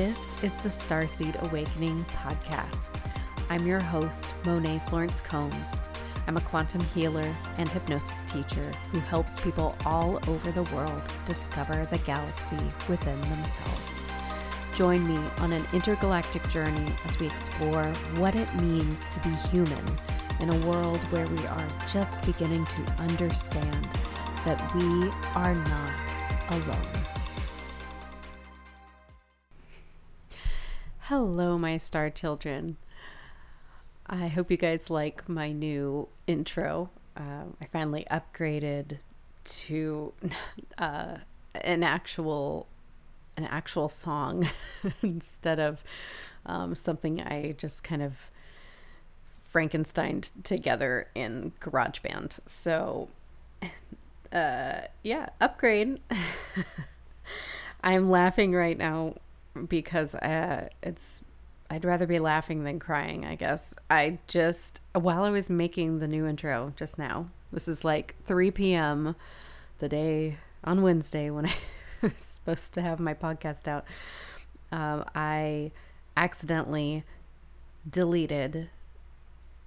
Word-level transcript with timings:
This 0.00 0.32
is 0.42 0.54
the 0.62 0.70
Starseed 0.70 1.38
Awakening 1.42 2.06
podcast. 2.06 2.98
I'm 3.50 3.66
your 3.66 3.80
host, 3.80 4.26
Monet 4.46 4.80
Florence 4.86 5.20
Combs. 5.20 5.66
I'm 6.26 6.38
a 6.38 6.40
quantum 6.40 6.80
healer 6.94 7.36
and 7.58 7.68
hypnosis 7.68 8.22
teacher 8.22 8.72
who 8.92 9.00
helps 9.00 9.38
people 9.40 9.76
all 9.84 10.18
over 10.26 10.52
the 10.52 10.62
world 10.74 11.02
discover 11.26 11.84
the 11.84 11.98
galaxy 11.98 12.56
within 12.88 13.20
themselves. 13.20 14.06
Join 14.74 15.06
me 15.06 15.22
on 15.40 15.52
an 15.52 15.66
intergalactic 15.74 16.48
journey 16.48 16.94
as 17.04 17.18
we 17.18 17.26
explore 17.26 17.84
what 18.16 18.34
it 18.34 18.54
means 18.54 19.06
to 19.10 19.20
be 19.20 19.34
human 19.50 19.84
in 20.40 20.48
a 20.48 20.66
world 20.66 21.00
where 21.12 21.26
we 21.26 21.46
are 21.46 21.68
just 21.86 22.24
beginning 22.24 22.64
to 22.64 22.82
understand 22.92 23.84
that 24.46 24.74
we 24.74 25.10
are 25.34 25.54
not 25.54 26.52
alone. 26.52 26.99
Hello, 31.10 31.58
my 31.58 31.76
star 31.76 32.08
children. 32.08 32.76
I 34.06 34.28
hope 34.28 34.48
you 34.48 34.56
guys 34.56 34.90
like 34.90 35.28
my 35.28 35.50
new 35.50 36.06
intro. 36.28 36.90
Uh, 37.16 37.46
I 37.60 37.64
finally 37.64 38.06
upgraded 38.08 38.98
to 39.42 40.12
uh, 40.78 41.16
an 41.62 41.82
actual 41.82 42.68
an 43.36 43.42
actual 43.46 43.88
song 43.88 44.48
instead 45.02 45.58
of 45.58 45.82
um, 46.46 46.76
something 46.76 47.20
I 47.20 47.56
just 47.58 47.82
kind 47.82 48.02
of 48.02 48.30
Frankenstein 49.42 50.22
together 50.44 51.08
in 51.16 51.50
GarageBand. 51.60 52.38
So, 52.46 53.08
uh, 54.32 54.82
yeah, 55.02 55.30
upgrade. 55.40 55.98
I'm 57.82 58.10
laughing 58.10 58.52
right 58.52 58.78
now 58.78 59.16
because 59.68 60.14
uh, 60.14 60.68
it's 60.82 61.22
I'd 61.70 61.84
rather 61.84 62.06
be 62.06 62.18
laughing 62.18 62.64
than 62.64 62.78
crying, 62.80 63.24
I 63.24 63.36
guess. 63.36 63.74
I 63.88 64.18
just 64.26 64.82
while 64.92 65.22
I 65.24 65.30
was 65.30 65.48
making 65.48 66.00
the 66.00 66.08
new 66.08 66.26
intro 66.26 66.72
just 66.76 66.98
now, 66.98 67.28
this 67.52 67.68
is 67.68 67.84
like 67.84 68.16
3 68.26 68.50
p.m. 68.50 69.14
the 69.78 69.88
day 69.88 70.36
on 70.64 70.82
Wednesday 70.82 71.30
when 71.30 71.46
I 71.46 71.52
was 72.02 72.14
supposed 72.16 72.74
to 72.74 72.82
have 72.82 72.98
my 72.98 73.14
podcast 73.14 73.68
out. 73.68 73.84
Um, 74.72 75.04
I 75.14 75.72
accidentally 76.16 77.04
deleted 77.88 78.70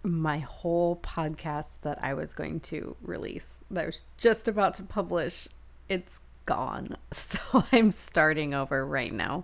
my 0.04 0.39
whole 0.39 0.98
podcast 0.98 1.81
that 1.81 1.98
I 2.04 2.14
was 2.14 2.34
going 2.34 2.59
to 2.59 2.95
release, 3.02 3.61
that 3.72 3.84
I 3.84 3.86
was 3.86 4.02
just 4.17 4.48
about 4.48 4.73
to 4.76 4.84
publish. 4.84 5.48
It's 5.88 6.20
gone. 6.45 6.97
So 7.11 7.63
I'm 7.72 7.91
starting 7.91 8.53
over 8.53 8.86
right 8.86 9.13
now. 9.13 9.44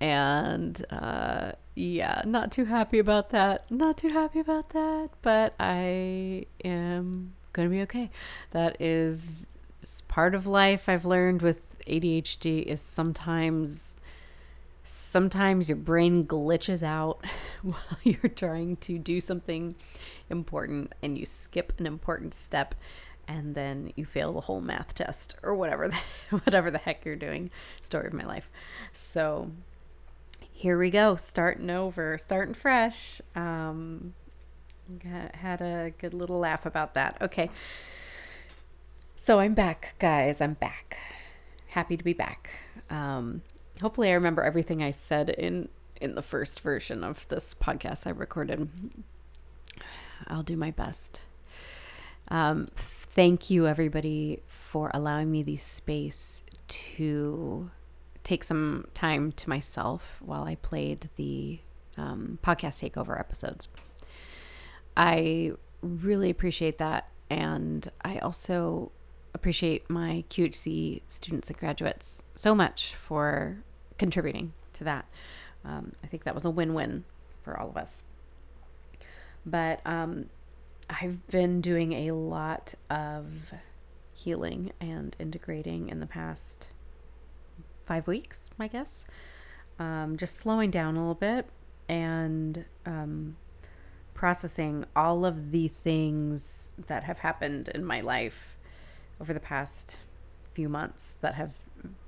And 0.00 0.84
uh, 0.90 1.52
yeah, 1.74 2.22
not 2.24 2.50
too 2.50 2.64
happy 2.64 2.98
about 2.98 3.30
that. 3.30 3.70
Not 3.70 3.98
too 3.98 4.08
happy 4.08 4.40
about 4.40 4.70
that, 4.70 5.10
but 5.20 5.54
I 5.60 6.46
am 6.64 7.34
going 7.52 7.68
to 7.68 7.74
be 7.74 7.82
okay. 7.82 8.10
That 8.52 8.80
is 8.80 9.48
part 10.08 10.34
of 10.34 10.46
life 10.46 10.88
I've 10.88 11.04
learned 11.04 11.42
with 11.42 11.76
ADHD 11.86 12.64
is 12.64 12.80
sometimes 12.80 13.96
sometimes 14.84 15.68
your 15.68 15.76
brain 15.76 16.24
glitches 16.24 16.82
out 16.82 17.24
while 17.62 17.76
you're 18.04 18.30
trying 18.34 18.76
to 18.76 18.98
do 18.98 19.20
something 19.20 19.74
important 20.30 20.94
and 21.02 21.18
you 21.18 21.26
skip 21.26 21.72
an 21.78 21.86
important 21.86 22.32
step 22.34 22.74
and 23.28 23.54
then 23.54 23.92
you 23.96 24.04
fail 24.04 24.32
the 24.32 24.40
whole 24.40 24.60
math 24.60 24.94
test 24.94 25.36
or 25.42 25.54
whatever 25.54 25.88
the, 25.88 25.96
whatever 26.30 26.70
the 26.70 26.78
heck 26.78 27.04
you're 27.04 27.16
doing 27.16 27.50
story 27.82 28.06
of 28.06 28.12
my 28.12 28.24
life. 28.24 28.48
So 28.92 29.50
here 30.52 30.78
we 30.78 30.90
go 30.90 31.16
starting 31.16 31.70
over 31.70 32.18
starting 32.18 32.54
fresh. 32.54 33.20
Um 33.34 34.14
had 35.34 35.60
a 35.60 35.92
good 35.98 36.14
little 36.14 36.38
laugh 36.38 36.64
about 36.64 36.94
that. 36.94 37.18
Okay. 37.20 37.50
So 39.16 39.38
i'm 39.40 39.54
back 39.54 39.94
guys 39.98 40.40
i'm 40.40 40.54
back. 40.54 40.96
Happy 41.68 41.96
to 41.96 42.04
be 42.04 42.12
back. 42.12 42.50
Um 42.90 43.42
hopefully 43.82 44.10
i 44.10 44.14
remember 44.14 44.42
everything 44.42 44.82
i 44.82 44.90
said 44.90 45.30
in 45.30 45.68
in 46.00 46.14
the 46.14 46.22
first 46.22 46.60
version 46.60 47.02
of 47.02 47.26
this 47.28 47.54
podcast 47.54 48.06
i 48.06 48.10
recorded. 48.10 48.68
I'll 50.28 50.42
do 50.42 50.56
my 50.56 50.70
best. 50.70 51.22
Um 52.28 52.68
thank 53.16 53.48
you 53.48 53.66
everybody 53.66 54.42
for 54.46 54.90
allowing 54.92 55.30
me 55.30 55.42
the 55.42 55.56
space 55.56 56.42
to 56.68 57.70
take 58.22 58.44
some 58.44 58.84
time 58.92 59.32
to 59.32 59.48
myself 59.48 60.20
while 60.22 60.44
I 60.44 60.56
played 60.56 61.08
the 61.16 61.58
um, 61.96 62.38
podcast 62.42 62.84
takeover 62.84 63.18
episodes. 63.18 63.70
I 64.98 65.52
really 65.80 66.28
appreciate 66.28 66.76
that. 66.76 67.08
And 67.30 67.88
I 68.04 68.18
also 68.18 68.92
appreciate 69.32 69.88
my 69.88 70.24
QHC 70.28 71.00
students 71.08 71.48
and 71.48 71.58
graduates 71.58 72.22
so 72.34 72.54
much 72.54 72.94
for 72.94 73.62
contributing 73.96 74.52
to 74.74 74.84
that. 74.84 75.06
Um, 75.64 75.92
I 76.04 76.06
think 76.06 76.24
that 76.24 76.34
was 76.34 76.44
a 76.44 76.50
win 76.50 76.74
win 76.74 77.04
for 77.40 77.58
all 77.58 77.70
of 77.70 77.78
us. 77.78 78.04
But 79.46 79.80
um, 79.86 80.26
I've 80.88 81.26
been 81.28 81.60
doing 81.60 81.92
a 81.92 82.12
lot 82.12 82.74
of 82.90 83.52
healing 84.12 84.72
and 84.80 85.14
integrating 85.18 85.88
in 85.88 85.98
the 85.98 86.06
past 86.06 86.68
five 87.84 88.06
weeks, 88.06 88.50
I 88.58 88.68
guess. 88.68 89.06
Um, 89.78 90.16
just 90.16 90.36
slowing 90.36 90.70
down 90.70 90.96
a 90.96 91.00
little 91.00 91.14
bit 91.14 91.46
and 91.88 92.64
um, 92.86 93.36
processing 94.14 94.84
all 94.94 95.24
of 95.24 95.50
the 95.50 95.68
things 95.68 96.72
that 96.86 97.04
have 97.04 97.18
happened 97.18 97.68
in 97.68 97.84
my 97.84 98.00
life 98.00 98.56
over 99.20 99.32
the 99.32 99.40
past 99.40 99.98
few 100.54 100.68
months 100.68 101.18
that 101.20 101.34
have 101.34 101.52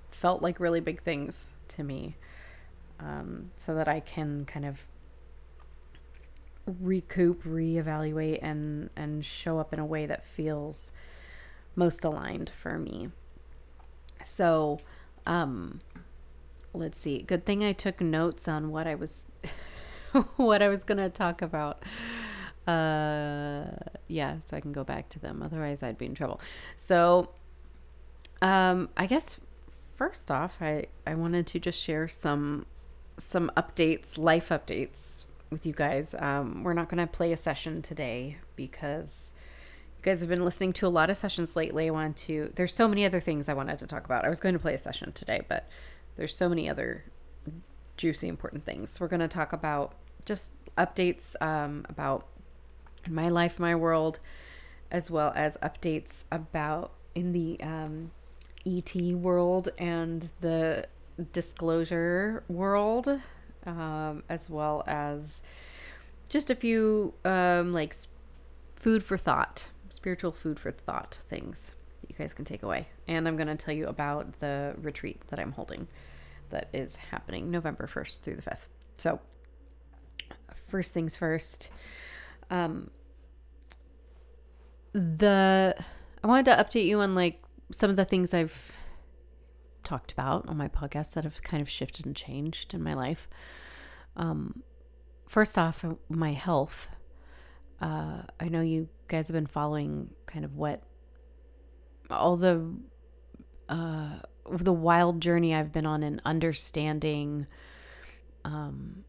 felt 0.08 0.42
like 0.42 0.58
really 0.58 0.80
big 0.80 1.02
things 1.02 1.50
to 1.68 1.84
me 1.84 2.16
um, 3.00 3.50
so 3.54 3.74
that 3.74 3.88
I 3.88 4.00
can 4.00 4.44
kind 4.46 4.64
of 4.64 4.82
recoup, 6.80 7.42
reevaluate, 7.44 8.38
and 8.42 8.90
and 8.96 9.24
show 9.24 9.58
up 9.58 9.72
in 9.72 9.78
a 9.78 9.86
way 9.86 10.06
that 10.06 10.24
feels 10.24 10.92
most 11.74 12.04
aligned 12.04 12.50
for 12.50 12.78
me. 12.78 13.08
So, 14.22 14.80
um, 15.26 15.80
let's 16.72 16.98
see. 16.98 17.22
Good 17.22 17.46
thing 17.46 17.64
I 17.64 17.72
took 17.72 18.00
notes 18.00 18.48
on 18.48 18.70
what 18.70 18.86
I 18.86 18.94
was 18.94 19.26
what 20.36 20.62
I 20.62 20.68
was 20.68 20.84
gonna 20.84 21.10
talk 21.10 21.42
about. 21.42 21.82
Uh, 22.66 23.64
yeah, 24.08 24.40
so 24.40 24.56
I 24.56 24.60
can 24.60 24.72
go 24.72 24.84
back 24.84 25.08
to 25.10 25.18
them. 25.18 25.42
Otherwise, 25.42 25.82
I'd 25.82 25.96
be 25.96 26.06
in 26.06 26.14
trouble. 26.14 26.40
So, 26.76 27.30
um, 28.42 28.90
I 28.96 29.06
guess 29.06 29.40
first 29.96 30.30
off, 30.30 30.58
I 30.60 30.86
I 31.06 31.14
wanted 31.14 31.46
to 31.48 31.58
just 31.58 31.82
share 31.82 32.08
some 32.08 32.66
some 33.16 33.50
updates, 33.56 34.18
life 34.18 34.50
updates 34.50 35.24
with 35.50 35.66
you 35.66 35.72
guys. 35.72 36.14
Um, 36.18 36.62
we're 36.62 36.74
not 36.74 36.88
going 36.88 36.98
to 36.98 37.06
play 37.06 37.32
a 37.32 37.36
session 37.36 37.82
today 37.82 38.38
because 38.56 39.34
you 39.96 40.02
guys 40.02 40.20
have 40.20 40.28
been 40.28 40.44
listening 40.44 40.72
to 40.74 40.86
a 40.86 40.88
lot 40.88 41.10
of 41.10 41.16
sessions 41.16 41.56
lately. 41.56 41.88
I 41.88 41.90
want 41.90 42.16
to, 42.18 42.52
there's 42.54 42.74
so 42.74 42.88
many 42.88 43.04
other 43.04 43.20
things 43.20 43.48
I 43.48 43.54
wanted 43.54 43.78
to 43.78 43.86
talk 43.86 44.04
about. 44.04 44.24
I 44.24 44.28
was 44.28 44.40
going 44.40 44.52
to 44.54 44.58
play 44.58 44.74
a 44.74 44.78
session 44.78 45.12
today, 45.12 45.42
but 45.48 45.68
there's 46.16 46.34
so 46.34 46.48
many 46.48 46.68
other 46.68 47.04
juicy, 47.96 48.28
important 48.28 48.64
things. 48.64 49.00
We're 49.00 49.08
going 49.08 49.20
to 49.20 49.28
talk 49.28 49.52
about 49.52 49.94
just 50.24 50.52
updates 50.76 51.34
um, 51.40 51.84
about 51.88 52.26
my 53.08 53.28
life, 53.28 53.58
my 53.58 53.74
world, 53.74 54.20
as 54.90 55.10
well 55.10 55.32
as 55.34 55.56
updates 55.58 56.24
about 56.30 56.92
in 57.14 57.32
the 57.32 57.60
um, 57.62 58.10
ET 58.66 58.94
world 59.14 59.70
and 59.78 60.28
the 60.40 60.86
disclosure 61.32 62.44
world 62.48 63.20
um, 63.68 64.22
as 64.28 64.48
well 64.48 64.82
as 64.86 65.42
just 66.28 66.50
a 66.50 66.54
few 66.54 67.14
um, 67.24 67.72
like 67.72 67.94
food 68.76 69.02
for 69.04 69.16
thought, 69.16 69.70
spiritual 69.90 70.32
food 70.32 70.58
for 70.58 70.72
thought 70.72 71.18
things 71.28 71.72
that 72.00 72.10
you 72.10 72.16
guys 72.16 72.32
can 72.34 72.44
take 72.44 72.62
away. 72.62 72.88
And 73.06 73.28
I'm 73.28 73.36
going 73.36 73.48
to 73.48 73.56
tell 73.56 73.74
you 73.74 73.86
about 73.86 74.40
the 74.40 74.74
retreat 74.80 75.22
that 75.28 75.38
I'm 75.38 75.52
holding 75.52 75.88
that 76.50 76.68
is 76.72 76.96
happening 76.96 77.50
November 77.50 77.86
1st 77.86 78.20
through 78.22 78.36
the 78.36 78.42
5th. 78.42 78.66
So, 78.96 79.20
first 80.68 80.92
things 80.92 81.14
first, 81.16 81.70
um, 82.50 82.90
the 84.92 85.76
I 86.24 86.26
wanted 86.26 86.46
to 86.46 86.56
update 86.56 86.86
you 86.86 87.00
on 87.00 87.14
like 87.14 87.42
some 87.70 87.90
of 87.90 87.96
the 87.96 88.04
things 88.04 88.32
I've 88.32 88.77
talked 89.88 90.12
about 90.12 90.46
on 90.48 90.56
my 90.56 90.68
podcast 90.68 91.12
that 91.12 91.24
have 91.24 91.42
kind 91.42 91.62
of 91.62 91.68
shifted 91.68 92.04
and 92.04 92.14
changed 92.14 92.74
in 92.74 92.82
my 92.82 92.92
life. 92.92 93.28
Um, 94.16 94.62
first 95.26 95.56
off, 95.56 95.84
my 96.08 96.32
health. 96.32 96.90
Uh, 97.80 98.22
I 98.38 98.48
know 98.48 98.60
you 98.60 98.88
guys 99.06 99.28
have 99.28 99.34
been 99.34 99.46
following 99.46 100.10
kind 100.26 100.44
of 100.44 100.56
what 100.56 100.82
all 102.10 102.36
the 102.36 102.74
uh, 103.68 104.16
the 104.50 104.72
wild 104.72 105.20
journey 105.20 105.54
I've 105.54 105.72
been 105.72 105.86
on 105.86 106.02
in 106.02 106.20
understanding 106.24 107.46
um, 108.44 109.04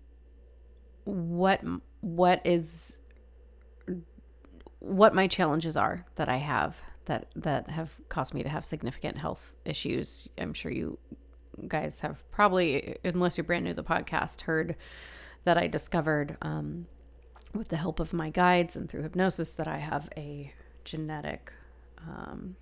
what 1.03 1.61
what 2.01 2.41
is 2.45 2.99
what 4.79 5.13
my 5.13 5.27
challenges 5.27 5.75
are 5.75 6.05
that 6.15 6.29
I 6.29 6.37
have 6.37 6.77
that 7.09 7.25
that 7.35 7.69
have 7.69 7.89
caused 8.07 8.33
me 8.33 8.44
to 8.44 8.50
have 8.50 8.63
significant 8.63 9.17
health 9.17 9.53
issues. 9.65 10.29
I'm 10.38 10.53
sure 10.53 10.71
you 10.71 10.97
guys 11.67 12.00
have 12.01 12.23
probably, 12.31 12.97
unless 13.03 13.38
you're 13.38 13.44
brand 13.44 13.65
new 13.65 13.71
to 13.71 13.75
the 13.75 13.83
podcast, 13.83 14.41
heard 14.41 14.75
that 15.44 15.57
I 15.57 15.67
discovered 15.67 16.38
um, 16.41 16.85
with 17.53 17.69
the 17.69 17.77
help 17.77 18.00
of 18.00 18.13
my 18.13 18.29
guides 18.29 18.75
and 18.75 18.88
through 18.88 19.01
hypnosis 19.01 19.56
that 19.56 19.67
I 19.67 19.77
have 19.77 20.07
a 20.15 20.53
genetic 20.85 21.51
um, 21.97 22.56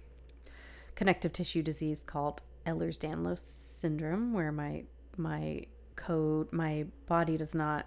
connective 0.96 1.34
tissue 1.34 1.62
disease 1.62 2.04
called 2.04 2.42
Ehlers-Danlos 2.66 3.40
syndrome, 3.40 4.34
where 4.34 4.52
my 4.52 4.84
my 5.18 5.66
code 5.96 6.52
my 6.54 6.86
body 7.08 7.36
does 7.38 7.54
not 7.54 7.86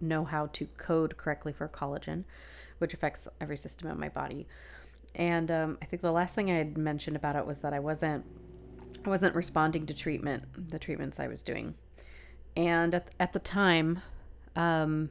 know 0.00 0.24
how 0.24 0.46
to 0.46 0.66
code 0.78 1.16
correctly 1.18 1.52
for 1.52 1.68
collagen, 1.68 2.24
which 2.78 2.94
affects 2.94 3.28
every 3.42 3.58
system 3.58 3.90
of 3.90 3.98
my 3.98 4.08
body. 4.08 4.46
And 5.18 5.50
um, 5.50 5.78
I 5.82 5.84
think 5.84 6.00
the 6.00 6.12
last 6.12 6.34
thing 6.34 6.50
I 6.50 6.54
had 6.54 6.78
mentioned 6.78 7.16
about 7.16 7.36
it 7.36 7.44
was 7.44 7.58
that 7.58 7.74
I 7.74 7.80
wasn't 7.80 8.24
I 9.04 9.08
wasn't 9.08 9.34
responding 9.34 9.86
to 9.86 9.94
treatment, 9.94 10.44
the 10.70 10.78
treatments 10.78 11.20
I 11.20 11.28
was 11.28 11.42
doing, 11.42 11.74
and 12.56 12.94
at 12.94 13.10
at 13.18 13.32
the 13.32 13.40
time, 13.40 14.00
um, 14.54 15.10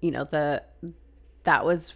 you 0.00 0.10
know 0.10 0.24
the 0.24 0.62
that 1.44 1.64
was 1.64 1.94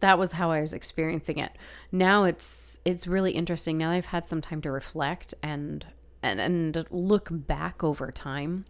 that 0.00 0.18
was 0.18 0.32
how 0.32 0.50
I 0.50 0.60
was 0.60 0.72
experiencing 0.72 1.38
it. 1.38 1.52
Now 1.92 2.24
it's 2.24 2.80
it's 2.84 3.06
really 3.06 3.32
interesting. 3.32 3.76
Now 3.76 3.90
I've 3.90 4.06
had 4.06 4.24
some 4.24 4.40
time 4.40 4.62
to 4.62 4.70
reflect 4.70 5.34
and 5.42 5.84
and 6.22 6.40
and 6.40 6.86
look 6.90 7.28
back 7.30 7.84
over 7.84 8.10
time 8.10 8.64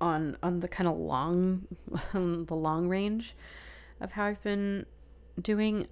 on 0.00 0.36
on 0.42 0.60
the 0.60 0.68
kind 0.68 0.88
of 0.88 0.96
long 0.96 1.66
the 2.12 2.54
long 2.54 2.88
range 2.88 3.34
of 4.00 4.12
how 4.12 4.24
I've 4.24 4.42
been 4.42 4.86
doing 5.40 5.86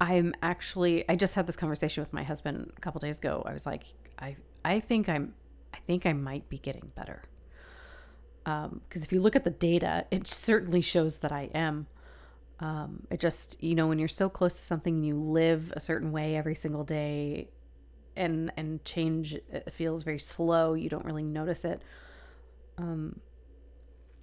I'm 0.00 0.34
actually 0.42 1.08
I 1.08 1.16
just 1.16 1.34
had 1.34 1.46
this 1.46 1.56
conversation 1.56 2.02
with 2.02 2.12
my 2.12 2.22
husband 2.22 2.72
a 2.76 2.80
couple 2.80 2.98
days 3.00 3.18
ago. 3.18 3.42
I 3.46 3.52
was 3.52 3.66
like 3.66 3.84
I 4.18 4.36
I 4.64 4.80
think 4.80 5.08
I'm 5.08 5.34
I 5.72 5.78
think 5.86 6.06
I 6.06 6.12
might 6.12 6.48
be 6.48 6.58
getting 6.58 6.90
better. 6.94 7.22
Um 8.46 8.80
because 8.88 9.04
if 9.04 9.12
you 9.12 9.20
look 9.20 9.36
at 9.36 9.44
the 9.44 9.50
data, 9.50 10.06
it 10.10 10.26
certainly 10.26 10.80
shows 10.80 11.18
that 11.18 11.32
I 11.32 11.50
am. 11.54 11.86
Um 12.60 13.06
it 13.10 13.20
just, 13.20 13.62
you 13.62 13.74
know, 13.74 13.86
when 13.86 13.98
you're 13.98 14.08
so 14.08 14.28
close 14.28 14.54
to 14.54 14.62
something 14.62 14.94
and 14.96 15.06
you 15.06 15.16
live 15.16 15.72
a 15.76 15.80
certain 15.80 16.10
way 16.12 16.36
every 16.36 16.54
single 16.54 16.84
day 16.84 17.48
and 18.16 18.52
and 18.56 18.84
change 18.84 19.34
it 19.34 19.72
feels 19.72 20.02
very 20.02 20.18
slow, 20.18 20.74
you 20.74 20.88
don't 20.88 21.04
really 21.04 21.22
notice 21.22 21.64
it. 21.64 21.82
Um, 22.78 23.20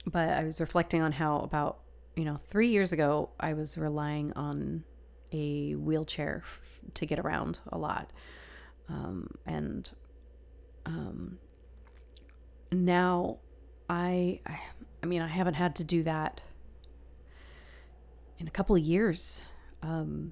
but 0.05 0.29
I 0.29 0.43
was 0.43 0.59
reflecting 0.59 1.01
on 1.01 1.11
how 1.11 1.39
about 1.39 1.79
you 2.15 2.25
know 2.25 2.39
three 2.49 2.69
years 2.69 2.93
ago 2.93 3.29
I 3.39 3.53
was 3.53 3.77
relying 3.77 4.33
on 4.33 4.83
a 5.31 5.75
wheelchair 5.75 6.43
to 6.95 7.05
get 7.05 7.19
around 7.19 7.59
a 7.71 7.77
lot, 7.77 8.11
um, 8.87 9.29
and 9.45 9.89
um, 10.85 11.37
now 12.71 13.37
I, 13.89 14.41
I 15.03 15.05
mean 15.05 15.21
I 15.21 15.27
haven't 15.27 15.55
had 15.55 15.75
to 15.77 15.83
do 15.83 16.03
that 16.03 16.41
in 18.39 18.47
a 18.47 18.51
couple 18.51 18.75
of 18.75 18.81
years, 18.81 19.41
um, 19.83 20.31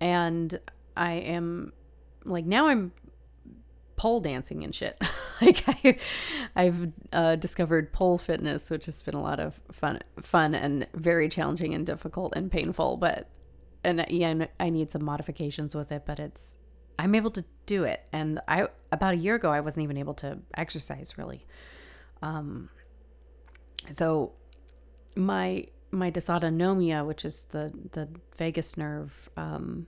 and 0.00 0.58
I 0.96 1.14
am 1.14 1.72
like 2.24 2.44
now 2.44 2.68
I'm 2.68 2.92
pole 3.96 4.20
dancing 4.20 4.64
and 4.64 4.74
shit. 4.74 5.00
like 5.40 5.64
I, 5.66 5.96
I've 6.54 6.92
uh, 7.12 7.36
discovered 7.36 7.92
pole 7.92 8.18
fitness, 8.18 8.70
which 8.70 8.86
has 8.86 9.02
been 9.02 9.14
a 9.14 9.22
lot 9.22 9.40
of 9.40 9.60
fun, 9.72 10.00
fun 10.20 10.54
and 10.54 10.86
very 10.94 11.28
challenging 11.28 11.74
and 11.74 11.86
difficult 11.86 12.34
and 12.36 12.50
painful. 12.50 12.96
But 12.96 13.30
and 13.82 14.04
yeah, 14.08 14.46
I 14.58 14.70
need 14.70 14.90
some 14.90 15.04
modifications 15.04 15.74
with 15.74 15.92
it, 15.92 16.04
but 16.06 16.18
it's 16.18 16.56
I'm 16.98 17.14
able 17.14 17.30
to 17.32 17.44
do 17.66 17.84
it. 17.84 18.06
And 18.12 18.40
I 18.48 18.68
about 18.92 19.14
a 19.14 19.16
year 19.16 19.34
ago, 19.34 19.50
I 19.50 19.60
wasn't 19.60 19.84
even 19.84 19.96
able 19.98 20.14
to 20.14 20.38
exercise 20.56 21.18
really. 21.18 21.46
Um, 22.22 22.70
so 23.90 24.32
my 25.16 25.66
my 25.90 26.10
dysautonomia, 26.10 27.06
which 27.06 27.24
is 27.24 27.46
the 27.46 27.72
the 27.92 28.08
vagus 28.36 28.76
nerve 28.76 29.30
um, 29.36 29.86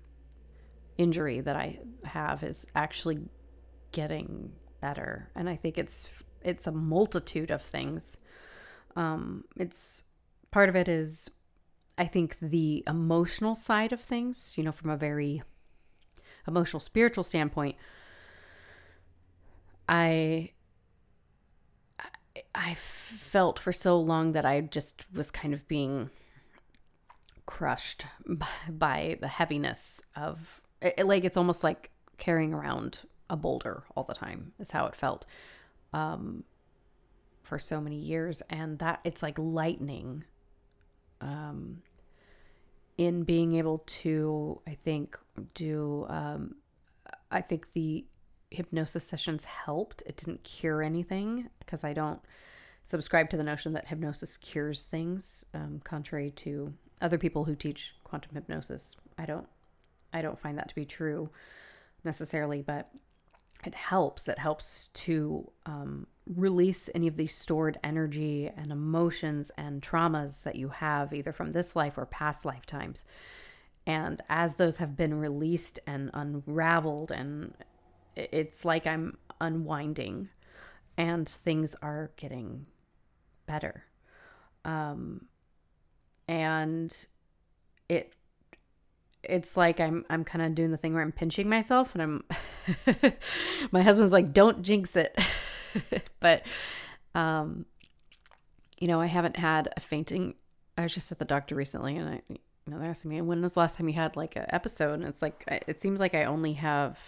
injury 0.99 1.40
that 1.40 1.56
I 1.56 1.78
have, 2.04 2.42
is 2.42 2.66
actually 2.75 3.19
getting 3.92 4.52
better. 4.81 5.31
And 5.34 5.49
I 5.49 5.56
think 5.56 5.78
it's 5.78 6.08
it's 6.43 6.67
a 6.67 6.73
multitude 6.73 7.50
of 7.50 7.62
things. 7.62 8.19
Um, 8.94 9.44
it's 9.56 10.05
part 10.50 10.69
of 10.69 10.76
it 10.76 10.88
is 10.88 11.31
I 11.99 12.06
think 12.06 12.38
the 12.40 12.84
emotional 12.87 13.55
side 13.55 13.93
of 13.93 14.00
things, 14.00 14.55
you 14.56 14.64
know, 14.64 14.73
from 14.73 14.90
a 14.90 14.96
very 14.96 15.43
emotional 16.46 16.81
spiritual 16.81 17.25
standpoint, 17.25 17.76
I 19.88 20.50
I 22.55 22.75
felt 22.75 23.58
for 23.58 23.73
so 23.73 23.99
long 23.99 24.32
that 24.32 24.44
I 24.46 24.61
just 24.62 25.05
was 25.12 25.31
kind 25.31 25.55
of 25.55 25.67
being 25.69 26.11
crushed 27.46 28.06
by, 28.26 28.46
by 28.70 29.19
the 29.20 29.28
heaviness 29.28 30.02
of 30.17 30.61
it, 30.82 31.06
like 31.06 31.25
it's 31.25 31.37
almost 31.37 31.64
like 31.64 31.90
carrying 32.19 32.52
around 32.52 33.00
a 33.28 33.37
boulder 33.37 33.84
all 33.96 34.05
the 34.05 34.14
time 34.14 34.52
is 34.58 34.70
how 34.70 34.87
it 34.87 34.96
felt 34.96 35.26
um, 35.93 36.44
for 37.43 37.58
so 37.58 37.81
many 37.81 37.96
years. 37.96 38.43
And 38.50 38.78
that 38.78 39.00
it's 39.05 39.23
like 39.23 39.38
lightning 39.38 40.25
um, 41.20 41.82
in 42.99 43.25
being 43.25 43.55
able 43.56 43.78
to 43.87 44.61
i 44.67 44.75
think 44.75 45.19
do 45.55 46.06
um, 46.08 46.55
i 47.31 47.40
think 47.40 47.73
the 47.73 48.05
hypnosis 48.50 49.02
sessions 49.05 49.44
helped. 49.44 50.02
It 50.06 50.17
didn't 50.17 50.44
cure 50.44 50.82
anything 50.82 51.50
because 51.58 51.84
i 51.84 51.93
don't 51.93 52.21
subscribe 52.83 53.28
to 53.30 53.37
the 53.37 53.42
notion 53.42 53.73
that 53.73 53.88
hypnosis 53.88 54.37
cures 54.37 54.85
things 54.85 55.45
um, 55.52 55.80
contrary 55.83 56.30
to 56.30 56.73
other 57.00 57.18
people 57.18 57.45
who 57.45 57.56
teach 57.56 57.95
quantum 58.04 58.35
hypnosis. 58.35 58.97
I 59.18 59.26
don't 59.26 59.47
i 60.12 60.23
don't 60.23 60.38
find 60.38 60.59
that 60.59 60.68
to 60.68 60.75
be 60.75 60.85
true 60.85 61.30
necessarily 62.04 62.62
but 62.62 62.90
it 63.64 63.75
helps. 63.75 64.28
It 64.28 64.38
helps 64.38 64.88
to 64.88 65.50
um, 65.64 66.06
release 66.26 66.90
any 66.94 67.06
of 67.06 67.16
these 67.16 67.34
stored 67.34 67.78
energy 67.82 68.50
and 68.56 68.70
emotions 68.70 69.50
and 69.56 69.82
traumas 69.82 70.42
that 70.42 70.56
you 70.56 70.68
have 70.68 71.12
either 71.12 71.32
from 71.32 71.52
this 71.52 71.75
life 71.75 71.96
or 71.96 72.06
past 72.06 72.44
lifetimes. 72.44 73.04
And 73.86 74.20
as 74.28 74.54
those 74.54 74.78
have 74.78 74.96
been 74.96 75.14
released 75.14 75.78
and 75.86 76.10
unraveled, 76.12 77.12
and 77.12 77.54
it's 78.16 78.64
like 78.64 78.86
I'm 78.86 79.16
unwinding 79.40 80.28
and 80.96 81.28
things 81.28 81.75
are 81.82 82.10
getting 82.16 82.66
better. 83.46 83.84
Um, 84.64 85.26
and 86.26 87.06
it 87.88 88.12
it's 89.28 89.56
like 89.56 89.80
I'm 89.80 90.04
I'm 90.11 90.25
kind 90.25 90.45
of 90.45 90.54
doing 90.54 90.71
the 90.71 90.76
thing 90.76 90.95
where 90.95 91.02
I'm 91.02 91.12
pinching 91.12 91.49
myself 91.49 91.95
and 91.95 92.02
I'm 92.02 92.25
my 93.71 93.83
husband's 93.83 94.12
like 94.12 94.33
don't 94.33 94.62
jinx 94.62 94.97
it. 94.97 95.18
but 96.21 96.45
um 97.14 97.66
you 98.78 98.88
know, 98.88 99.00
I 99.00 99.06
haven't 99.06 99.37
had 99.37 99.68
a 99.76 99.80
fainting 99.80 100.35
I 100.76 100.83
was 100.83 100.95
just 100.95 101.11
at 101.12 101.18
the 101.18 101.25
doctor 101.25 101.54
recently 101.54 101.97
and 101.97 102.09
I 102.09 102.23
you 102.28 102.73
know, 102.73 102.78
they're 102.78 102.90
asking 102.90 103.12
me 103.12 103.21
when 103.21 103.42
was 103.42 103.54
the 103.54 103.61
last 103.61 103.76
time 103.76 103.88
you 103.88 103.95
had 103.95 104.16
like 104.16 104.37
an 104.37 104.47
episode 104.49 104.95
and 104.95 105.04
it's 105.04 105.23
like 105.23 105.45
it 105.47 105.80
seems 105.80 106.00
like 106.00 106.14
I 106.14 106.25
only 106.25 106.54
have 106.54 106.99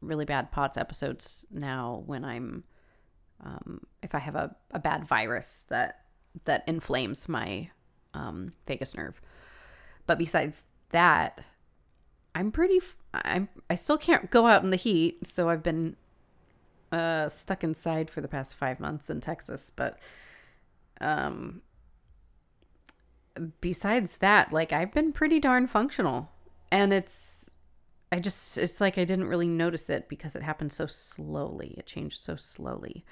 really 0.00 0.24
bad 0.24 0.50
POTS 0.50 0.76
episodes 0.76 1.46
now 1.50 2.02
when 2.06 2.24
I'm 2.24 2.64
um 3.42 3.80
if 4.02 4.14
I 4.14 4.18
have 4.18 4.34
a, 4.34 4.54
a 4.70 4.78
bad 4.78 5.04
virus 5.04 5.64
that 5.68 6.00
that 6.44 6.64
inflames 6.66 7.28
my 7.28 7.70
um 8.14 8.52
vagus 8.66 8.94
nerve. 8.96 9.20
But 10.06 10.18
besides 10.18 10.64
that, 10.90 11.44
I'm 12.34 12.50
pretty. 12.50 12.80
I'm. 13.12 13.48
I 13.70 13.74
still 13.74 13.98
can't 13.98 14.30
go 14.30 14.46
out 14.46 14.64
in 14.64 14.70
the 14.70 14.76
heat, 14.76 15.26
so 15.26 15.48
I've 15.48 15.62
been 15.62 15.96
uh, 16.90 17.28
stuck 17.28 17.62
inside 17.62 18.10
for 18.10 18.20
the 18.20 18.28
past 18.28 18.56
five 18.56 18.80
months 18.80 19.08
in 19.08 19.20
Texas. 19.20 19.70
But 19.74 19.98
um, 21.00 21.62
besides 23.60 24.18
that, 24.18 24.52
like 24.52 24.72
I've 24.72 24.92
been 24.92 25.12
pretty 25.12 25.40
darn 25.40 25.66
functional, 25.66 26.30
and 26.70 26.92
it's. 26.92 27.56
I 28.10 28.20
just. 28.20 28.58
It's 28.58 28.80
like 28.80 28.98
I 28.98 29.04
didn't 29.04 29.28
really 29.28 29.48
notice 29.48 29.88
it 29.88 30.08
because 30.08 30.34
it 30.34 30.42
happened 30.42 30.72
so 30.72 30.86
slowly. 30.86 31.74
It 31.78 31.86
changed 31.86 32.20
so 32.20 32.36
slowly. 32.36 33.04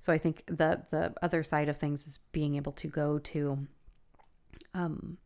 So 0.00 0.12
I 0.12 0.18
think 0.18 0.44
the 0.46 0.82
the 0.90 1.14
other 1.22 1.42
side 1.42 1.68
of 1.68 1.76
things 1.76 2.06
is 2.06 2.18
being 2.32 2.54
able 2.54 2.72
to 2.72 2.86
go 2.86 3.18
to. 3.18 3.66
Um, 4.74 5.18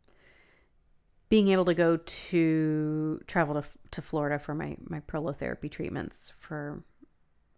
being 1.33 1.49
able 1.49 1.65
to 1.65 1.73
go 1.73 1.97
to 1.97 3.19
travel 3.27 3.55
to, 3.55 3.67
to 3.91 4.03
Florida 4.03 4.39
for 4.39 4.55
my, 4.55 4.77
my 4.85 5.01
prolotherapy 5.01 5.71
treatments 5.71 6.31
for 6.39 6.85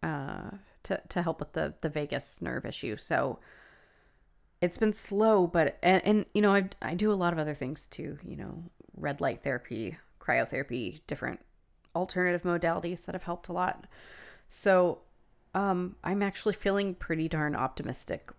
uh, 0.05 0.49
to, 0.85 1.03
to 1.09 1.21
help 1.21 1.41
with 1.41 1.55
the, 1.55 1.75
the 1.81 1.89
vagus 1.89 2.41
nerve 2.41 2.65
issue. 2.65 2.97
So 2.97 3.41
it's 4.61 4.79
been 4.79 4.93
slow, 4.93 5.49
but, 5.49 5.77
and, 5.83 6.01
and 6.07 6.27
you 6.35 6.41
know, 6.41 6.55
I, 6.55 6.69
I 6.83 6.95
do 6.95 7.11
a 7.11 7.15
lot 7.15 7.33
of 7.33 7.41
other 7.41 7.53
things 7.53 7.89
too, 7.89 8.17
you 8.23 8.37
know, 8.37 8.63
red 8.97 9.21
light 9.21 9.43
therapy, 9.43 9.99
cryotherapy, 10.21 11.01
different 11.09 11.41
alternative 11.97 12.45
modalities 12.45 13.05
that 13.07 13.17
have 13.17 13.25
helped 13.25 13.49
a 13.49 13.53
lot. 13.53 13.89
So 14.49 15.01
um, 15.53 15.97
I'm 16.05 16.23
actually 16.23 16.55
feeling 16.55 16.95
pretty 16.95 17.27
darn 17.27 17.57
optimistic 17.57 18.31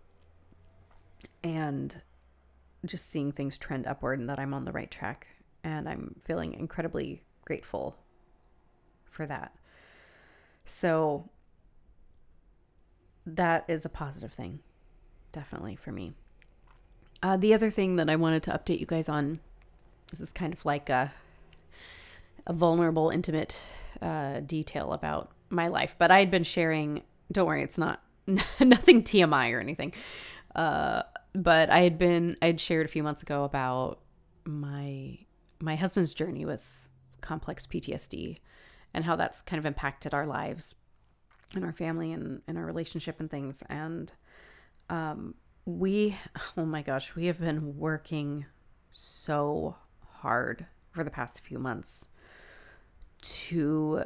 and 1.44 2.01
just 2.86 3.10
seeing 3.10 3.32
things 3.32 3.58
trend 3.58 3.88
upward 3.88 4.20
and 4.20 4.30
that 4.30 4.39
I'm 4.39 4.54
on 4.54 4.65
the 4.65 4.72
right 4.72 4.89
track. 4.89 5.27
And 5.63 5.89
I'm 5.89 6.15
feeling 6.22 6.54
incredibly 6.54 7.24
grateful 7.44 7.98
for 9.10 9.25
that. 9.25 9.54
So 10.65 11.30
that 13.25 13.65
is 13.68 13.86
a 13.86 13.89
positive 13.89 14.34
thing, 14.34 14.60
definitely 15.32 15.75
for 15.75 15.92
me. 15.92 16.13
Uh, 17.24 17.38
the 17.38 17.54
other 17.54 17.70
thing 17.70 17.96
that 17.96 18.10
I 18.10 18.15
wanted 18.15 18.44
to 18.44 18.51
update 18.51 18.80
you 18.80 18.86
guys 18.86 19.10
on 19.10 19.39
this 20.12 20.22
is 20.22 20.32
kind 20.32 20.54
of 20.54 20.63
like 20.65 20.89
a, 20.89 21.12
a 22.46 22.54
vulnerable, 22.54 23.10
intimate 23.10 23.58
uh, 24.01 24.42
detail 24.42 24.94
about 24.94 25.32
my 25.50 25.68
life, 25.68 25.96
but 25.98 26.12
I 26.12 26.20
had 26.20 26.30
been 26.30 26.44
sharing. 26.44 27.01
Don't 27.32 27.48
worry, 27.48 27.63
it's 27.63 27.77
not 27.77 28.01
nothing 28.27 29.04
TMI 29.04 29.54
or 29.54 29.60
anything. 29.60 29.94
Uh, 30.56 31.04
but 31.36 31.70
I 31.70 31.82
had 31.82 31.98
been 31.98 32.38
I 32.42 32.48
had 32.48 32.60
shared 32.60 32.86
a 32.86 32.89
few 32.89 33.04
months 33.04 33.22
ago 33.22 33.44
about 33.44 34.00
my 34.46 35.18
my 35.60 35.75
husband's 35.75 36.13
journey 36.13 36.46
with 36.46 36.63
complex 37.22 37.65
PTSD 37.65 38.39
and 38.94 39.04
how 39.04 39.15
that's 39.15 39.42
kind 39.42 39.60
of 39.60 39.65
impacted 39.65 40.13
our 40.13 40.25
lives 40.25 40.75
and 41.54 41.63
our 41.63 41.74
family 41.74 42.12
and, 42.12 42.42
and 42.48 42.58
our 42.58 42.65
relationship 42.65 43.20
and 43.20 43.30
things. 43.30 43.63
And 43.70 44.12
um, 44.89 45.36
we, 45.65 46.15
oh 46.58 46.65
my 46.65 46.82
gosh, 46.82 47.15
we 47.15 47.25
have 47.25 47.39
been 47.39 47.77
working 47.77 48.46
so 48.92 49.75
hard 50.08 50.65
for 50.92 51.04
the 51.04 51.12
past 51.12 51.44
few 51.44 51.60
months 51.60 52.10
to 53.22 54.04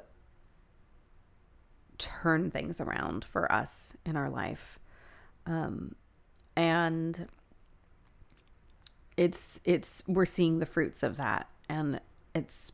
turn 1.98 2.50
things 2.50 2.79
around 2.79 3.25
for 3.25 3.51
us 3.51 3.95
in 4.05 4.15
our 4.15 4.29
life. 4.29 4.79
Um, 5.45 5.95
and 6.59 7.29
it's 9.15 9.61
it's 9.63 10.03
we're 10.07 10.25
seeing 10.25 10.59
the 10.59 10.65
fruits 10.65 11.03
of 11.03 11.15
that 11.15 11.47
and 11.69 12.01
it's 12.35 12.73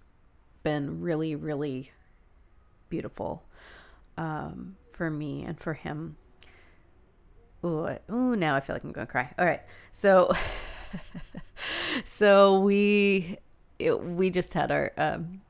been 0.63 1.01
really 1.01 1.35
really 1.35 1.91
beautiful 2.89 3.43
um, 4.17 4.75
for 4.91 5.11
me 5.11 5.43
and 5.43 5.59
for 5.59 5.75
him. 5.75 6.17
Ooh 7.63 8.35
now 8.35 8.55
i 8.55 8.59
feel 8.59 8.75
like 8.75 8.83
i'm 8.83 8.91
gonna 8.91 9.05
cry. 9.05 9.31
All 9.37 9.45
right 9.45 9.61
so 9.91 10.31
so 12.03 12.59
we 12.61 13.37
it, 13.77 14.03
we 14.03 14.31
just 14.31 14.53
had 14.55 14.71
our 14.71 14.91
um, 14.97 15.41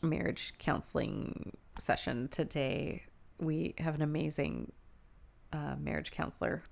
marriage 0.00 0.54
counseling 0.58 1.54
session 1.78 2.28
today. 2.28 3.02
We 3.38 3.74
have 3.78 3.94
an 3.94 4.02
amazing 4.02 4.72
uh, 5.52 5.76
marriage 5.78 6.10
counselor 6.10 6.62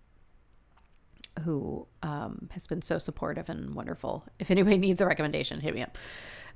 who 1.43 1.87
um, 2.03 2.49
has 2.53 2.67
been 2.67 2.83
so 2.83 2.99
supportive 2.99 3.49
and 3.49 3.75
wonderful. 3.75 4.25
If 4.39 4.51
anybody 4.51 4.79
needs 4.79 5.01
a 5.01 5.07
recommendation, 5.07 5.61
hit 5.61 5.75
me 5.75 5.83
up. 5.83 5.99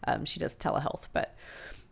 Um, 0.07 0.25
she 0.25 0.39
does 0.39 0.57
telehealth, 0.57 1.09
but 1.13 1.35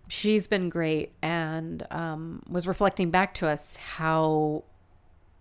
she's 0.08 0.46
been 0.46 0.68
great 0.68 1.12
and 1.22 1.86
um, 1.90 2.42
was 2.48 2.66
reflecting 2.66 3.10
back 3.10 3.34
to 3.34 3.48
us 3.48 3.76
how 3.76 4.64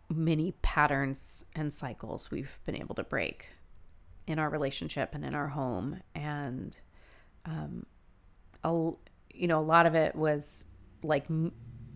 many 0.10 0.54
patterns 0.62 1.46
and 1.56 1.74
cycles 1.74 2.32
we've 2.32 2.60
been 2.66 2.76
able 2.76 2.96
to 2.96 3.04
break 3.04 3.50
in 4.28 4.40
our 4.40 4.50
relationship 4.50 5.14
and 5.14 5.24
in 5.24 5.36
our 5.36 5.48
home. 5.48 6.02
And, 6.16 6.76
um, 7.46 7.86
a, 8.64 8.92
you 9.34 9.48
know, 9.48 9.60
a 9.60 9.62
lot 9.62 9.86
of 9.86 9.94
it 9.94 10.16
was 10.16 10.66
like, 11.04 11.26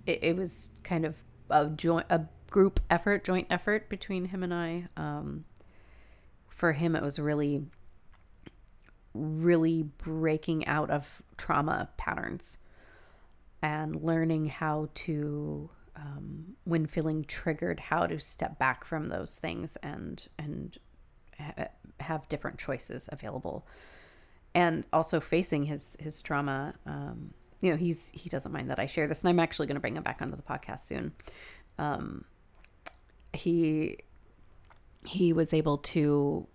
it, 0.06 0.24
it 0.24 0.36
was 0.36 0.72
kind 0.84 1.06
of 1.06 1.16
a 1.50 1.68
joint, 1.70 2.06
a 2.10 2.22
group 2.50 2.80
effort, 2.90 3.24
joint 3.24 3.48
effort 3.50 3.90
between 3.90 4.26
him 4.26 4.44
and 4.44 4.54
I. 4.54 4.88
Um, 4.98 5.46
for 6.48 6.74
him, 6.74 6.96
it 6.96 7.04
was 7.04 7.20
really, 7.20 7.64
really 9.14 9.84
breaking 9.84 10.68
out 10.68 10.90
of 10.90 11.22
trauma 11.38 11.90
patterns 11.98 12.58
and 13.62 13.96
learning 13.96 14.48
how 14.48 14.90
to, 14.94 15.70
um, 15.96 16.56
when 16.64 16.86
feeling 16.86 17.24
triggered, 17.26 17.80
how 17.80 18.08
to 18.08 18.20
step 18.20 18.58
back 18.60 18.86
from 18.86 19.10
those 19.10 19.38
things 19.40 19.76
and 19.78 20.28
and 20.38 20.78
ha- 21.38 21.68
have 22.00 22.28
different 22.30 22.58
choices 22.58 23.10
available, 23.12 23.68
and 24.56 24.86
also 24.94 25.20
facing 25.20 25.64
his 25.64 25.98
his 26.00 26.22
trauma. 26.22 26.74
Um, 26.86 27.34
you 27.62 27.72
know, 27.72 27.78
he's 27.78 28.12
he 28.14 28.30
doesn't 28.30 28.52
mind 28.52 28.70
that 28.70 28.80
I 28.80 28.86
share 28.86 29.08
this, 29.08 29.24
and 29.24 29.30
I'm 29.30 29.40
actually 29.40 29.68
going 29.68 29.76
to 29.76 29.82
bring 29.82 29.98
him 29.98 30.04
back 30.04 30.22
onto 30.22 30.36
the 30.36 30.42
podcast 30.42 30.80
soon. 30.80 31.14
Um, 31.78 32.26
he 33.34 33.98
he 35.06 35.32
was 35.32 35.54
able 35.54 35.78
to 35.78 36.48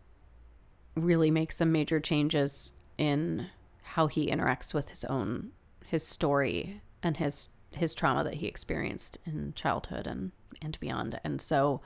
really 0.97 1.31
make 1.31 1.51
some 1.51 1.73
major 1.73 1.99
changes 1.99 2.73
in 2.99 3.47
how 3.83 4.07
he 4.07 4.31
interacts 4.31 4.75
with 4.75 4.89
his 4.89 5.05
own 5.05 5.51
his 5.87 6.07
story 6.07 6.81
and 7.03 7.17
his 7.17 7.49
his 7.73 7.95
trauma 7.95 8.25
that 8.25 8.35
he 8.35 8.47
experienced 8.47 9.19
in 9.25 9.53
childhood 9.55 10.07
and 10.07 10.33
and 10.63 10.79
beyond. 10.81 11.21
And 11.25 11.41
so 11.41 11.81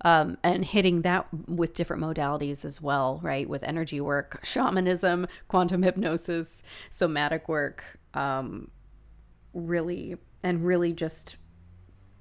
um, 0.00 0.36
and 0.42 0.64
hitting 0.64 1.02
that 1.02 1.26
with 1.48 1.72
different 1.72 2.02
modalities 2.02 2.64
as 2.64 2.80
well 2.80 3.20
right? 3.22 3.48
With 3.48 3.62
energy 3.62 4.00
work 4.00 4.40
shamanism 4.44 5.26
quantum 5.48 5.82
hypnosis 5.82 6.62
somatic 6.90 7.48
work 7.48 7.98
um, 8.14 8.70
really 9.52 10.16
and 10.42 10.64
really 10.64 10.92
just 10.92 11.36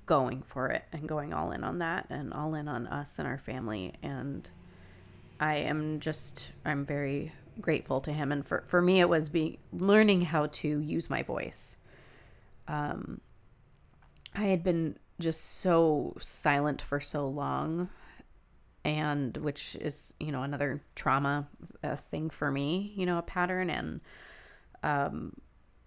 going 0.05 0.41
for 0.41 0.67
it 0.67 0.83
and 0.91 1.07
going 1.07 1.33
all 1.33 1.51
in 1.51 1.63
on 1.63 1.79
that 1.79 2.07
and 2.10 2.33
all 2.33 2.55
in 2.55 2.67
on 2.67 2.88
us 2.88 3.19
and 3.19 3.27
our 3.27 3.38
family. 3.38 3.93
And 4.01 4.50
i 5.39 5.55
am 5.55 6.00
just 6.00 6.50
i'm 6.65 6.86
very 6.86 7.31
grateful 7.62 8.01
to 8.01 8.12
him. 8.12 8.31
And 8.31 8.45
for, 8.45 8.63
for 8.67 8.81
me 8.81 9.00
it 9.00 9.10
was 9.10 9.29
being 9.29 9.57
learning 9.72 10.22
how 10.22 10.48
to 10.48 10.79
use 10.79 11.10
my 11.10 11.24
voice. 11.24 11.77
Um 12.67 13.22
i 14.36 14.45
had 14.45 14.63
been 14.63 14.98
just 15.19 15.60
so 15.60 16.15
silent 16.19 16.81
for 16.81 17.00
so 17.00 17.27
long 17.27 17.89
and 18.83 19.38
which 19.38 19.75
is 19.75 20.13
you 20.19 20.31
know 20.31 20.43
another 20.43 20.83
trauma 20.95 21.48
thing 21.95 22.29
for 22.29 22.51
me 22.51 22.93
you 22.95 23.05
know 23.05 23.17
a 23.17 23.24
pattern. 23.24 23.69
And 23.69 24.01
um 24.81 25.33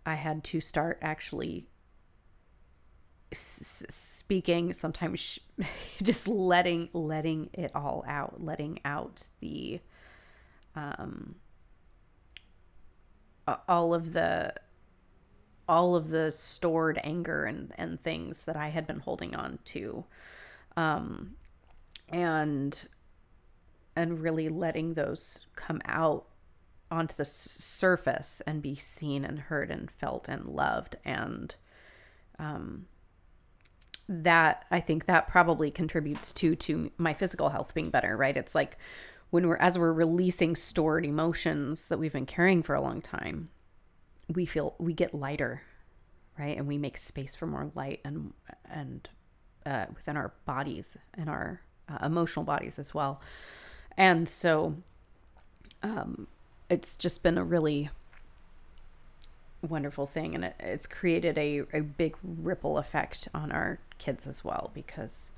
i 0.06 0.14
had 0.14 0.42
to 0.44 0.60
start 0.60 0.98
actually 1.02 1.66
speaking 3.32 4.72
sometimes 4.72 5.38
just 6.02 6.28
letting 6.28 6.88
letting 6.92 7.50
it 7.52 7.70
all 7.74 8.04
out 8.06 8.42
letting 8.42 8.78
out 8.84 9.28
the 9.40 9.80
um 10.76 11.34
all 13.68 13.94
of 13.94 14.12
the 14.12 14.52
all 15.68 15.96
of 15.96 16.08
the 16.08 16.30
stored 16.30 17.00
anger 17.02 17.44
and 17.44 17.72
and 17.76 18.02
things 18.02 18.44
that 18.44 18.56
I 18.56 18.68
had 18.68 18.86
been 18.86 19.00
holding 19.00 19.34
on 19.34 19.58
to. 19.66 20.04
Um 20.76 21.36
and 22.08 22.86
and 23.96 24.20
really 24.20 24.48
letting 24.48 24.94
those 24.94 25.46
come 25.56 25.80
out 25.86 26.26
onto 26.90 27.16
the 27.16 27.24
surface 27.24 28.40
and 28.46 28.62
be 28.62 28.76
seen 28.76 29.24
and 29.24 29.38
heard 29.38 29.70
and 29.70 29.90
felt 29.90 30.28
and 30.28 30.46
loved 30.46 30.96
and 31.04 31.56
um 32.38 32.86
that 34.08 34.64
I 34.70 34.80
think 34.80 35.06
that 35.06 35.28
probably 35.28 35.70
contributes 35.70 36.32
to 36.34 36.54
to 36.56 36.90
my 36.96 37.12
physical 37.14 37.48
health 37.50 37.74
being 37.74 37.90
better, 37.90 38.16
right? 38.16 38.36
It's 38.36 38.54
like 38.54 38.78
when 39.30 39.48
we're 39.48 39.56
as 39.56 39.78
we're 39.78 39.92
releasing 39.92 40.54
stored 40.54 41.04
emotions 41.04 41.88
that 41.88 41.98
we've 41.98 42.12
been 42.12 42.26
carrying 42.26 42.62
for 42.62 42.74
a 42.74 42.80
long 42.80 43.00
time, 43.00 43.50
we 44.32 44.46
feel 44.46 44.74
we 44.78 44.92
get 44.92 45.14
lighter, 45.14 45.62
right? 46.38 46.56
And 46.56 46.66
we 46.66 46.78
make 46.78 46.96
space 46.96 47.34
for 47.34 47.46
more 47.46 47.70
light 47.74 48.00
and 48.04 48.32
and 48.70 49.08
uh, 49.64 49.86
within 49.94 50.16
our 50.16 50.32
bodies 50.44 50.96
and 51.14 51.28
our 51.28 51.60
uh, 51.88 51.98
emotional 52.04 52.44
bodies 52.44 52.78
as 52.78 52.94
well. 52.94 53.20
And 53.96 54.28
so 54.28 54.76
um, 55.82 56.28
it's 56.68 56.96
just 56.96 57.22
been 57.22 57.38
a 57.38 57.44
really 57.44 57.90
wonderful 59.66 60.06
thing 60.06 60.34
and 60.34 60.44
it, 60.44 60.54
it's 60.58 60.86
created 60.86 61.36
a, 61.38 61.62
a 61.72 61.80
big 61.80 62.16
ripple 62.22 62.78
effect 62.78 63.28
on 63.34 63.52
our 63.52 63.78
kids 63.98 64.26
as 64.26 64.44
well 64.44 64.70
because 64.74 65.32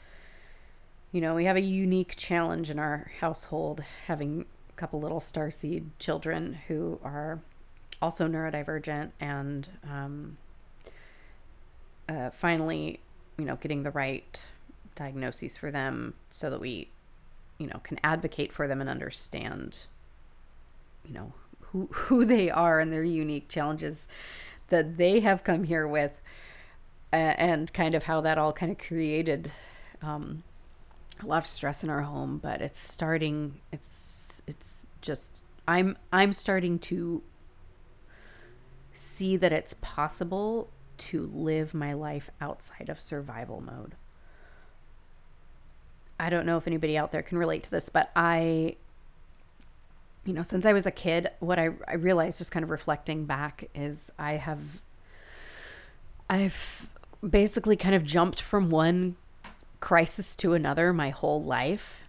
you 1.13 1.21
know 1.21 1.35
we 1.35 1.45
have 1.45 1.57
a 1.57 1.61
unique 1.61 2.15
challenge 2.17 2.71
in 2.71 2.79
our 2.79 3.11
household 3.21 3.83
having 4.07 4.45
a 4.71 4.73
couple 4.75 5.01
little 5.01 5.21
starseed 5.21 5.85
children 5.99 6.59
who 6.69 6.99
are 7.03 7.41
also 8.01 8.29
neurodivergent 8.29 9.11
and 9.21 9.69
um, 9.85 10.37
uh, 12.09 12.31
finally, 12.31 13.01
you 13.37 13.45
know, 13.45 13.57
getting 13.57 13.83
the 13.83 13.91
right 13.91 14.45
diagnoses 14.95 15.57
for 15.57 15.71
them 15.71 16.15
so 16.31 16.51
that 16.51 16.61
we, 16.61 16.89
you 17.59 17.67
know, 17.67 17.81
can 17.83 18.01
advocate 18.03 18.53
for 18.53 18.67
them 18.67 18.81
and 18.81 18.89
understand, 18.89 19.87
you 21.05 21.13
know, 21.13 21.33
who 21.73 21.87
who 21.93 22.25
they 22.25 22.51
are 22.51 22.81
and 22.81 22.93
their 22.93 23.05
unique 23.05 23.49
challenges 23.49 24.09
that 24.69 24.97
they 24.97 25.21
have 25.21 25.45
come 25.45 25.65
here 25.65 25.89
with, 25.89 26.21
and 27.13 27.73
kind 27.73 27.95
of 27.95 28.05
how 28.05 28.21
that 28.21 28.39
all 28.39 28.53
kind 28.53 28.73
of 28.73 28.79
created 28.79 29.51
um, 30.03 30.43
a 31.23 31.27
lot 31.27 31.39
of 31.39 31.47
stress 31.47 31.83
in 31.83 31.91
our 31.91 32.03
home. 32.03 32.39
But 32.39 32.61
it's 32.61 32.79
starting. 32.79 33.61
It's 33.73 34.43
it's 34.47 34.87
just 35.01 35.45
I'm 35.67 35.97
I'm 36.13 36.33
starting 36.33 36.79
to 36.81 37.23
see 38.93 39.37
that 39.37 39.53
it's 39.53 39.75
possible 39.75 40.71
to 40.97 41.31
live 41.33 41.73
my 41.73 41.93
life 41.93 42.31
outside 42.41 42.89
of 42.89 43.01
survival 43.01 43.61
mode. 43.61 43.95
I 46.21 46.31
don't 46.31 46.47
know 46.47 46.57
if 46.57 46.67
anybody 46.67 46.99
out 46.99 47.13
there 47.13 47.23
can 47.23 47.39
relate 47.39 47.63
to 47.65 47.71
this, 47.71 47.89
but 47.89 48.11
I, 48.17 48.77
you 50.29 50.35
know, 50.35 50.43
since 50.43 50.67
I 50.67 50.75
was 50.75 50.85
a 50.85 50.91
kid, 50.91 51.31
what 51.41 51.59
I, 51.59 51.71
I 51.89 51.95
realized 51.95 52.37
just 52.37 52.53
kind 52.53 52.63
of 52.63 52.69
reflecting 52.69 53.25
back 53.25 53.71
is 53.75 54.13
I 54.19 54.33
have, 54.33 54.83
I've 56.29 56.87
basically 57.27 57.77
kind 57.77 57.95
of 57.95 58.05
jumped 58.05 58.43
from 58.43 58.69
one 58.69 59.17
crisis 59.81 60.37
to 60.37 60.53
another 60.53 60.93
my 60.93 61.09
whole 61.09 61.43
life. 61.43 62.03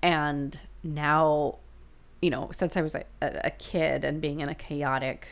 And 0.00 0.56
now, 0.84 1.58
you 2.22 2.30
know, 2.30 2.50
since 2.52 2.76
I 2.76 2.82
was 2.82 2.94
a, 2.94 3.04
a 3.20 3.50
kid 3.50 4.04
and 4.04 4.20
being 4.20 4.38
in 4.38 4.48
a 4.48 4.54
chaotic 4.54 5.26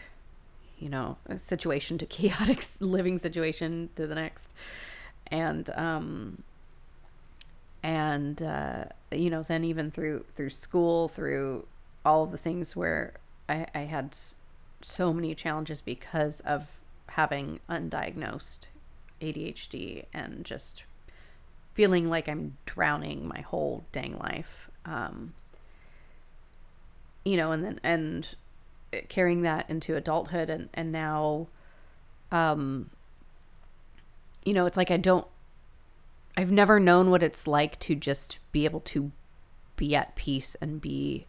you 0.80 0.88
know, 0.88 1.16
situation 1.36 1.98
to 1.98 2.06
chaotic 2.18 2.64
living 2.80 3.16
situation 3.16 3.90
to 3.94 4.08
the 4.08 4.16
next. 4.16 4.52
And, 5.28 5.70
um, 5.70 6.42
and, 7.84 8.42
uh, 8.42 8.86
you 9.12 9.30
know, 9.30 9.44
then 9.44 9.62
even 9.62 9.92
through, 9.92 10.24
through 10.34 10.50
school, 10.50 11.06
through 11.06 11.68
all 12.04 12.26
the 12.26 12.38
things 12.38 12.76
where 12.76 13.14
I, 13.48 13.66
I 13.74 13.80
had 13.80 14.16
so 14.80 15.12
many 15.12 15.34
challenges 15.34 15.80
because 15.80 16.40
of 16.40 16.78
having 17.08 17.60
undiagnosed 17.68 18.66
ADHD 19.20 20.04
and 20.12 20.44
just 20.44 20.84
feeling 21.74 22.08
like 22.08 22.28
I'm 22.28 22.56
drowning 22.66 23.26
my 23.26 23.40
whole 23.40 23.84
dang 23.92 24.18
life. 24.18 24.70
Um, 24.84 25.34
you 27.24 27.36
know, 27.36 27.52
and 27.52 27.64
then, 27.64 27.80
and 27.82 28.34
carrying 29.02 29.42
that 29.42 29.68
into 29.68 29.96
adulthood 29.96 30.50
and 30.50 30.68
and 30.74 30.92
now 30.92 31.48
um 32.32 32.90
you 34.44 34.52
know 34.52 34.66
it's 34.66 34.76
like 34.76 34.90
i 34.90 34.96
don't 34.96 35.26
i've 36.36 36.50
never 36.50 36.78
known 36.78 37.10
what 37.10 37.22
it's 37.22 37.46
like 37.46 37.78
to 37.78 37.94
just 37.94 38.38
be 38.52 38.64
able 38.64 38.80
to 38.80 39.12
be 39.76 39.94
at 39.94 40.14
peace 40.14 40.54
and 40.60 40.80
be 40.80 41.26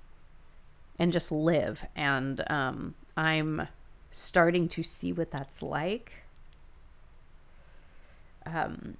and 0.99 1.11
just 1.11 1.31
live. 1.31 1.85
And 1.95 2.43
um 2.49 2.95
i'm 3.17 3.67
starting 4.11 4.67
to 4.69 4.83
see 4.83 5.11
what 5.13 5.31
that's 5.31 5.61
like. 5.61 6.13
Um 8.45 8.97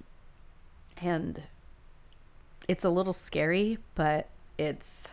and 1.00 1.42
it's 2.68 2.84
a 2.84 2.90
little 2.90 3.12
scary 3.12 3.78
but 3.94 4.28
it's 4.58 5.12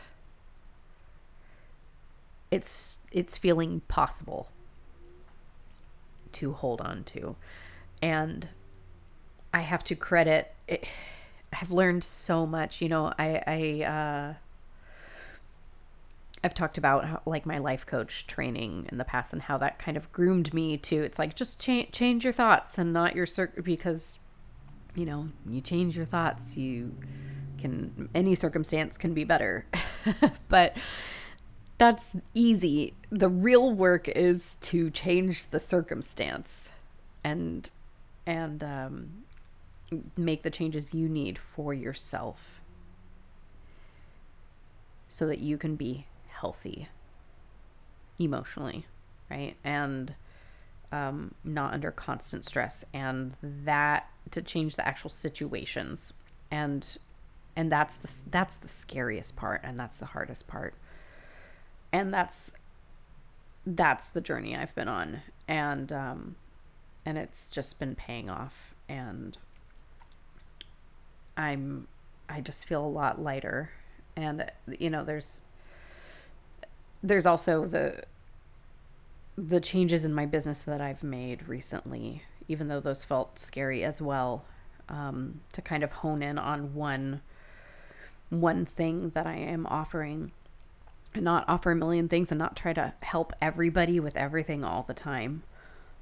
it's 2.52 3.00
it's 3.12 3.38
feeling 3.38 3.82
possible 3.88 4.48
to 6.34 6.54
hold 6.54 6.82
on 6.82 7.04
to. 7.06 7.36
And 8.02 8.50
i 9.54 9.60
have 9.60 9.84
to 9.84 9.96
credit 9.96 10.54
it, 10.68 10.86
i've 11.62 11.72
learned 11.72 12.04
so 12.04 12.46
much 12.46 12.82
you 12.82 12.90
know 12.90 13.14
i 13.20 13.44
i 13.46 13.84
uh 13.84 14.34
I've 16.44 16.54
talked 16.54 16.78
about 16.78 17.06
how, 17.06 17.22
like 17.26 17.46
my 17.46 17.58
life 17.58 17.86
coach 17.86 18.28
training 18.28 18.88
in 18.92 18.98
the 18.98 19.06
past 19.06 19.34
and 19.34 19.42
how 19.42 19.58
that 19.60 19.80
kind 19.80 19.96
of 19.96 20.12
groomed 20.12 20.54
me 20.54 20.78
to 20.78 20.96
it's 20.98 21.18
like 21.18 21.36
just 21.36 21.60
change 21.60 21.92
change 21.92 22.24
your 22.24 22.34
thoughts 22.34 22.78
and 22.78 22.92
not 22.92 23.16
your 23.16 23.26
circ 23.26 23.64
because 23.64 24.20
you 24.96 25.06
know 25.06 25.30
you 25.50 25.62
change 25.62 25.96
your 25.96 26.06
thoughts 26.06 26.58
you 26.58 26.94
can 27.58 28.10
any 28.14 28.36
circumstance 28.36 28.98
can 28.98 29.14
be 29.14 29.24
better 29.24 29.66
but 30.50 30.76
that's 31.78 32.12
easy. 32.34 32.94
The 33.10 33.30
real 33.30 33.74
work 33.74 34.08
is 34.08 34.56
to 34.62 34.90
change 34.90 35.50
the 35.50 35.60
circumstance 35.60 36.72
and 37.24 37.70
and 38.26 38.64
um, 38.64 39.24
make 40.16 40.44
the 40.44 40.50
changes 40.50 40.94
you 40.94 41.10
need 41.10 41.38
for 41.38 41.74
yourself 41.74 42.62
so 45.10 45.28
that 45.28 45.40
you 45.40 45.58
can 45.58 45.76
be 45.76 46.06
healthy 46.40 46.88
emotionally, 48.20 48.86
right? 49.30 49.56
And 49.64 50.14
um, 50.92 51.34
not 51.44 51.74
under 51.74 51.92
constant 51.92 52.46
stress 52.46 52.86
and 52.94 53.36
that 53.42 54.10
to 54.32 54.42
change 54.42 54.76
the 54.76 54.88
actual 54.88 55.10
situations. 55.10 56.14
And 56.52 56.98
and 57.56 57.72
that's 57.72 57.98
the 57.98 58.12
that's 58.30 58.56
the 58.58 58.68
scariest 58.68 59.36
part 59.36 59.62
and 59.64 59.78
that's 59.78 59.98
the 59.98 60.06
hardest 60.06 60.48
part. 60.48 60.76
And 61.92 62.14
that's 62.14 62.52
that's 63.66 64.10
the 64.10 64.22
journey 64.22 64.56
I've 64.56 64.76
been 64.76 64.88
on. 64.88 65.22
And 65.48 65.92
um 65.92 66.36
and 67.06 67.18
it's 67.18 67.50
just 67.50 67.80
been 67.80 67.96
paying 67.96 68.30
off. 68.30 68.76
And 68.88 69.38
I'm 71.36 71.88
I 72.30 72.42
just 72.42 72.68
feel 72.68 72.86
a 72.86 72.88
lot 72.88 73.20
lighter. 73.20 73.72
And 74.16 74.52
you 74.80 74.92
know 74.92 75.04
there's 75.04 75.42
there's 77.04 77.26
also 77.26 77.66
the 77.66 78.02
the 79.38 79.60
changes 79.60 80.06
in 80.06 80.14
my 80.14 80.26
business 80.26 80.64
that 80.64 80.80
I've 80.80 81.04
made 81.04 81.48
recently 81.48 82.24
even 82.48 82.68
though 82.68 82.80
those 82.80 83.04
felt 83.04 83.40
scary 83.40 83.84
as 83.84 84.02
well 84.02 84.46
um, 84.90 85.42
to 85.54 85.62
kind 85.62 85.84
of 85.84 85.92
hone 85.92 86.22
in 86.22 86.38
on 86.38 86.74
one 86.74 87.22
one 88.30 88.66
thing 88.66 89.12
that 89.12 89.28
I 89.28 89.36
am 89.36 89.66
offering 89.68 90.32
and 91.14 91.24
not 91.24 91.46
offer 91.48 91.72
a 91.72 91.76
million 91.76 92.08
things 92.08 92.32
and 92.32 92.40
not 92.40 92.56
try 92.56 92.74
to 92.74 92.94
help 93.02 93.34
everybody 93.42 94.00
with 94.00 94.18
everything 94.18 94.64
all 94.64 94.82
the 94.82 94.94
time. 94.94 95.44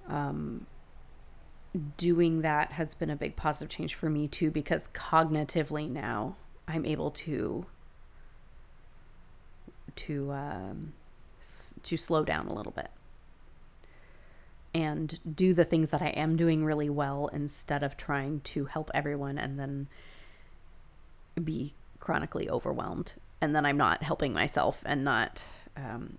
Um, 0.07 0.65
doing 1.97 2.41
that 2.41 2.73
has 2.73 2.95
been 2.95 3.09
a 3.09 3.15
big 3.15 3.35
positive 3.35 3.69
change 3.69 3.95
for 3.95 4.09
me 4.09 4.27
too 4.27 4.51
because 4.51 4.87
cognitively 4.89 5.89
now 5.89 6.35
I'm 6.67 6.85
able 6.85 7.11
to 7.11 7.65
to 9.97 10.31
um, 10.31 10.93
to 11.83 11.97
slow 11.97 12.23
down 12.23 12.47
a 12.47 12.53
little 12.53 12.71
bit 12.71 12.89
and 14.73 15.19
do 15.35 15.53
the 15.53 15.65
things 15.65 15.89
that 15.89 16.01
I 16.01 16.09
am 16.09 16.35
doing 16.35 16.63
really 16.63 16.89
well 16.89 17.29
instead 17.33 17.83
of 17.83 17.97
trying 17.97 18.39
to 18.41 18.65
help 18.65 18.89
everyone 18.93 19.37
and 19.37 19.59
then 19.59 19.87
be 21.43 21.73
chronically 21.99 22.49
overwhelmed 22.49 23.15
and 23.41 23.55
then 23.55 23.65
I'm 23.65 23.77
not 23.77 24.03
helping 24.03 24.33
myself 24.33 24.83
and 24.85 25.03
not, 25.03 25.43
um, 25.75 26.17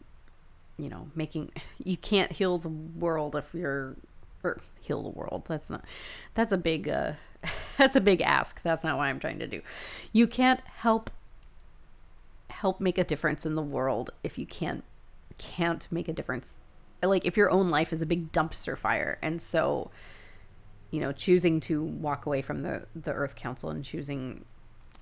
you 0.76 0.88
know, 0.88 1.08
making. 1.14 1.50
You 1.84 1.96
can't 1.96 2.30
heal 2.30 2.58
the 2.58 2.68
world 2.68 3.34
if 3.34 3.52
you're, 3.52 3.96
or 4.44 4.60
heal 4.80 5.02
the 5.02 5.10
world. 5.10 5.44
That's 5.48 5.68
not. 5.70 5.84
That's 6.34 6.52
a 6.52 6.58
big. 6.58 6.88
Uh, 6.88 7.14
that's 7.76 7.96
a 7.96 8.00
big 8.00 8.20
ask. 8.20 8.62
That's 8.62 8.84
not 8.84 8.98
what 8.98 9.04
I'm 9.04 9.18
trying 9.18 9.40
to 9.40 9.46
do. 9.46 9.62
You 10.12 10.26
can't 10.26 10.60
help. 10.60 11.10
Help 12.62 12.80
make 12.80 12.96
a 12.96 13.02
difference 13.02 13.44
in 13.44 13.56
the 13.56 13.62
world 13.62 14.10
if 14.22 14.38
you 14.38 14.46
can't 14.46 14.84
can't 15.36 15.88
make 15.90 16.06
a 16.06 16.12
difference. 16.12 16.60
Like 17.02 17.26
if 17.26 17.36
your 17.36 17.50
own 17.50 17.70
life 17.70 17.92
is 17.92 18.02
a 18.02 18.06
big 18.06 18.30
dumpster 18.30 18.78
fire, 18.78 19.18
and 19.20 19.42
so 19.42 19.90
you 20.92 21.00
know 21.00 21.10
choosing 21.10 21.58
to 21.58 21.82
walk 21.82 22.24
away 22.24 22.40
from 22.40 22.62
the 22.62 22.86
the 22.94 23.12
earth 23.12 23.34
council 23.34 23.68
and 23.70 23.82
choosing 23.84 24.44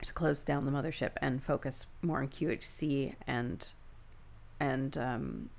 to 0.03 0.15
close 0.15 0.43
down 0.43 0.65
the 0.65 0.73
mothership 0.73 1.11
and 1.21 1.45
focus 1.45 1.85
more 2.01 2.21
on 2.21 2.29
QHC 2.29 3.15
and 3.27 3.69
and 4.59 4.97
um, 4.97 5.51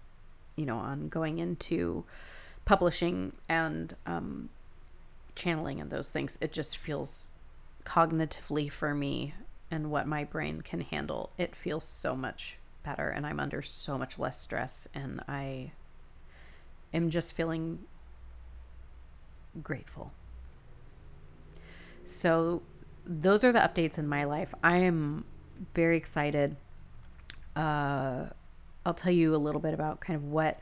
you 0.56 0.66
know 0.66 0.78
on 0.78 1.08
going 1.08 1.38
into 1.38 2.04
publishing 2.66 3.34
and 3.48 3.94
um, 4.08 4.50
channeling 5.36 5.80
and 5.80 5.92
those 5.92 6.10
things. 6.10 6.36
It 6.42 6.52
just 6.52 6.78
feels 6.78 7.30
cognitively 7.86 8.72
for 8.72 8.96
me 8.96 9.36
and 9.72 9.90
what 9.90 10.06
my 10.08 10.24
brain 10.24 10.62
can 10.62 10.82
handle. 10.82 11.32
It 11.38 11.56
feels 11.56 11.86
so 11.86 12.16
much 12.16 12.58
better, 12.84 13.10
and 13.10 13.26
I'm 13.26 13.40
under 13.40 13.62
so 13.62 13.98
much 13.98 14.20
less 14.20 14.40
stress, 14.40 14.88
and 14.94 15.22
I 15.28 15.72
am 16.94 17.10
just 17.10 17.34
feeling 17.34 17.80
grateful. 19.64 20.12
So 22.06 22.62
those 23.06 23.44
are 23.44 23.52
the 23.52 23.60
updates 23.60 23.98
in 23.98 24.08
my 24.08 24.26
life. 24.26 24.54
I 24.64 24.78
am 24.78 25.26
very 25.74 25.98
excited 25.98 26.58
uh, 27.56 28.28
I'll 28.86 28.94
tell 28.94 29.14
you 29.14 29.36
a 29.36 29.38
little 29.38 29.62
bit 29.62 29.74
about 29.74 30.00
kind 30.00 30.16
of 30.18 30.26
what 30.26 30.60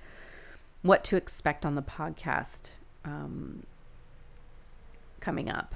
what 0.82 1.04
to 1.04 1.18
expect 1.18 1.66
on 1.66 1.74
the 1.74 1.82
podcast 1.82 2.72
um, 3.04 3.64
coming 5.20 5.50
up. 5.50 5.76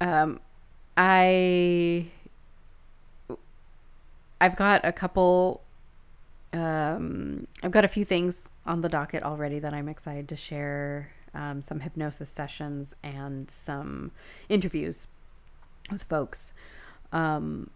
Um, 0.00 0.40
I 0.98 2.06
I've 4.40 4.56
got 4.56 4.84
a 4.84 4.92
couple. 4.92 5.62
Um, 6.52 7.46
I've 7.62 7.70
got 7.70 7.84
a 7.84 7.88
few 7.88 8.04
things 8.04 8.50
on 8.66 8.80
the 8.80 8.88
docket 8.88 9.22
already 9.22 9.60
that 9.60 9.72
I'm 9.72 9.88
excited 9.88 10.28
to 10.28 10.36
share. 10.36 11.12
Um, 11.34 11.60
some 11.60 11.80
hypnosis 11.80 12.30
sessions 12.30 12.96
and 13.02 13.50
some 13.50 14.10
interviews 14.48 15.08
with 15.90 16.02
folks. 16.04 16.54
Um, 17.12 17.70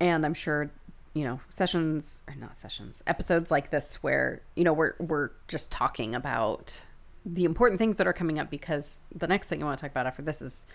and 0.00 0.24
I'm 0.24 0.34
sure, 0.34 0.70
you 1.12 1.24
know, 1.24 1.40
sessions 1.50 2.22
or 2.26 2.34
not 2.34 2.56
sessions, 2.56 3.04
episodes 3.06 3.50
like 3.50 3.70
this 3.70 4.02
where, 4.02 4.40
you 4.56 4.64
know, 4.64 4.72
we're 4.72 4.94
we're 4.98 5.30
just 5.46 5.70
talking 5.70 6.14
about 6.14 6.84
the 7.24 7.44
important 7.44 7.78
things 7.78 7.98
that 7.98 8.06
are 8.06 8.12
coming 8.12 8.38
up 8.38 8.50
because 8.50 9.02
the 9.14 9.26
next 9.26 9.48
thing 9.48 9.62
I 9.62 9.66
want 9.66 9.78
to 9.78 9.82
talk 9.82 9.90
about 9.90 10.06
after 10.06 10.22
this 10.22 10.42
is 10.42 10.66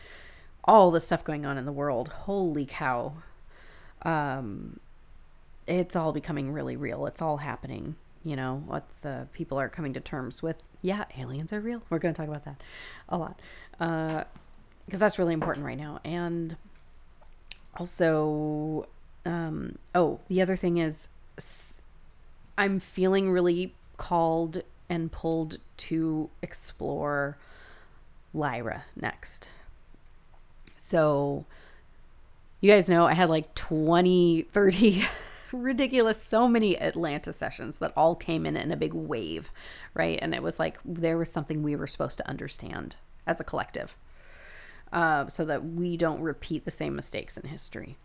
all 0.70 0.92
the 0.92 1.00
stuff 1.00 1.24
going 1.24 1.46
on 1.46 1.58
in 1.58 1.66
the 1.66 1.72
world. 1.72 2.10
Holy 2.10 2.66
cow. 2.66 3.14
Um 4.04 4.80
it's 5.68 5.96
all 5.96 6.14
becoming 6.14 6.52
really 6.52 6.76
real. 6.76 7.06
It's 7.06 7.22
all 7.22 7.38
happening, 7.38 7.96
you 8.24 8.36
know, 8.36 8.64
what 8.66 8.88
the 9.02 9.28
people 9.34 9.60
are 9.60 9.70
coming 9.70 9.94
to 9.94 10.00
terms 10.00 10.42
with. 10.42 10.62
Yeah, 10.82 11.06
aliens 11.18 11.54
are 11.54 11.60
real. 11.60 11.84
We're 11.90 12.00
going 12.00 12.14
to 12.14 12.18
talk 12.18 12.30
about 12.30 12.46
that 12.46 12.62
a 13.10 13.18
lot. 13.18 13.40
Uh 13.80 14.24
because 14.86 15.00
that's 15.00 15.20
really 15.20 15.34
important 15.34 15.66
right 15.66 15.78
now. 15.78 16.00
And 16.04 16.56
also 17.78 18.88
um, 19.26 19.78
oh, 19.94 20.20
the 20.28 20.42
other 20.42 20.56
thing 20.56 20.78
is, 20.78 21.10
I'm 22.58 22.80
feeling 22.80 23.32
really 23.32 23.76
called 23.98 24.64
and 24.90 25.12
pulled 25.12 25.58
to 25.78 26.30
explore 26.42 27.38
Lyra 28.34 28.86
next. 28.96 29.50
So, 30.80 31.46
you 32.62 32.72
guys 32.72 32.90
know 32.90 33.06
I 33.06 33.14
had 33.14 33.30
like 33.30 33.54
20, 33.56 34.44
30 34.44 35.04
ridiculous, 35.52 36.22
so 36.22 36.48
many 36.48 36.80
Atlantis 36.80 37.36
sessions 37.36 37.78
that 37.78 37.94
all 37.96 38.16
came 38.16 38.46
in 38.46 38.56
in 38.56 38.72
a 38.72 38.78
big 38.78 38.94
wave, 38.94 39.52
right? 39.94 40.18
And 40.22 40.34
it 40.34 40.44
was 40.44 40.60
like 40.60 40.80
there 40.86 41.18
was 41.18 41.30
something 41.30 41.64
we 41.64 41.76
were 41.76 41.88
supposed 41.88 42.18
to 42.20 42.28
understand 42.28 42.96
as 43.28 43.40
a 43.40 43.44
collective 43.44 43.96
uh, 44.94 45.28
so 45.28 45.46
that 45.46 45.66
we 45.66 45.98
don't 45.98 46.22
repeat 46.22 46.66
the 46.66 46.72
same 46.72 46.96
mistakes 46.96 47.38
in 47.38 47.48
history 47.50 47.98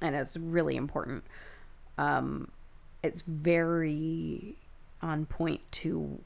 and 0.00 0.14
it's 0.14 0.36
really 0.36 0.76
important. 0.76 1.24
Um, 1.96 2.48
it's 3.02 3.22
very 3.22 4.56
on 5.02 5.26
point 5.26 5.60
to 5.70 6.18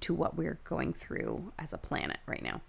to 0.00 0.14
what 0.14 0.36
we're 0.36 0.58
going 0.64 0.92
through 0.92 1.52
as 1.58 1.72
a 1.72 1.78
planet 1.78 2.18
right 2.26 2.42
now. 2.42 2.60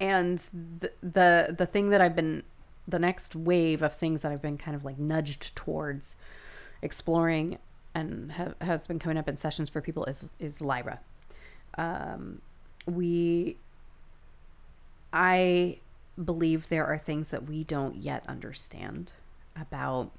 And 0.00 0.38
the 0.80 0.92
the 1.02 1.54
the 1.56 1.66
thing 1.66 1.90
that 1.90 2.00
I've 2.00 2.16
been 2.16 2.42
the 2.88 2.98
next 2.98 3.36
wave 3.36 3.82
of 3.82 3.94
things 3.94 4.22
that 4.22 4.32
I've 4.32 4.42
been 4.42 4.58
kind 4.58 4.74
of 4.74 4.84
like 4.84 4.98
nudged 4.98 5.54
towards 5.54 6.16
exploring 6.82 7.58
and 7.94 8.32
ha- 8.32 8.54
has 8.60 8.86
been 8.86 8.98
coming 8.98 9.16
up 9.16 9.28
in 9.28 9.36
sessions 9.36 9.70
for 9.70 9.80
people 9.80 10.04
is 10.06 10.34
is 10.38 10.60
Lyra. 10.60 11.00
Um, 11.78 12.42
we 12.86 13.56
I 15.12 15.78
believe 16.22 16.68
there 16.68 16.86
are 16.86 16.98
things 16.98 17.30
that 17.30 17.44
we 17.44 17.64
don't 17.64 17.96
yet 17.96 18.24
understand 18.28 19.12
about 19.56 20.10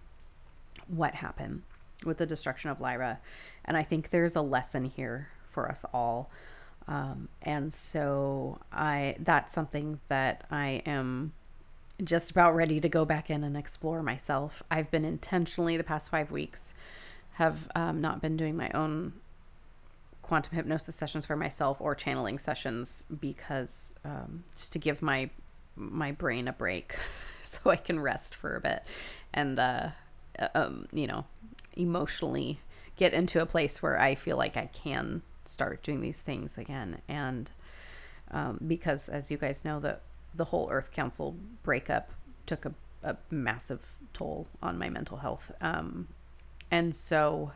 what 0.87 1.15
happened 1.15 1.63
with 2.05 2.17
the 2.17 2.25
destruction 2.25 2.69
of 2.69 2.81
Lyra. 2.81 3.19
And 3.65 3.77
I 3.77 3.83
think 3.83 4.09
there's 4.09 4.35
a 4.35 4.41
lesson 4.41 4.85
here 4.85 5.29
for 5.49 5.69
us 5.69 5.85
all. 5.93 6.29
Um, 6.87 7.29
and 7.41 7.71
so 7.71 8.59
I 8.71 9.15
that's 9.19 9.53
something 9.53 9.99
that 10.09 10.45
I 10.51 10.81
am 10.85 11.33
just 12.03 12.31
about 12.31 12.55
ready 12.55 12.79
to 12.81 12.89
go 12.89 13.05
back 13.05 13.29
in 13.29 13.43
and 13.43 13.55
explore 13.55 14.03
myself. 14.03 14.63
I've 14.69 14.91
been 14.91 15.05
intentionally 15.05 15.77
the 15.77 15.83
past 15.83 16.11
five 16.11 16.31
weeks 16.31 16.73
have 17.33 17.69
um, 17.75 18.01
not 18.01 18.21
been 18.21 18.37
doing 18.37 18.55
my 18.55 18.69
own 18.71 19.13
quantum 20.21 20.55
hypnosis 20.55 20.95
sessions 20.95 21.25
for 21.25 21.35
myself 21.35 21.79
or 21.79 21.95
channeling 21.95 22.39
sessions 22.39 23.05
because 23.19 23.93
um, 24.05 24.43
just 24.55 24.73
to 24.73 24.79
give 24.79 25.01
my 25.01 25.29
my 25.75 26.11
brain 26.11 26.47
a 26.47 26.53
break 26.53 26.95
so 27.41 27.69
I 27.69 27.75
can 27.75 27.99
rest 27.99 28.35
for 28.35 28.55
a 28.55 28.61
bit 28.61 28.83
and, 29.33 29.59
uh, 29.59 29.89
uh, 30.39 30.47
um, 30.53 30.87
you 30.91 31.07
know, 31.07 31.25
emotionally 31.75 32.59
get 32.95 33.13
into 33.13 33.41
a 33.41 33.45
place 33.45 33.81
where 33.81 33.99
I 33.99 34.15
feel 34.15 34.37
like 34.37 34.55
I 34.55 34.67
can 34.67 35.23
start 35.45 35.83
doing 35.83 35.99
these 35.99 36.19
things 36.19 36.57
again. 36.57 37.01
And 37.07 37.49
um, 38.31 38.59
because, 38.65 39.09
as 39.09 39.29
you 39.31 39.37
guys 39.37 39.63
know, 39.65 39.79
the 39.79 39.99
the 40.35 40.45
whole 40.45 40.67
Earth 40.71 40.91
Council 40.91 41.35
breakup 41.61 42.11
took 42.45 42.65
a, 42.65 42.73
a 43.03 43.17
massive 43.29 43.81
toll 44.13 44.47
on 44.61 44.77
my 44.77 44.89
mental 44.89 45.17
health. 45.17 45.51
Um, 45.61 46.07
and 46.71 46.95
so 46.95 47.51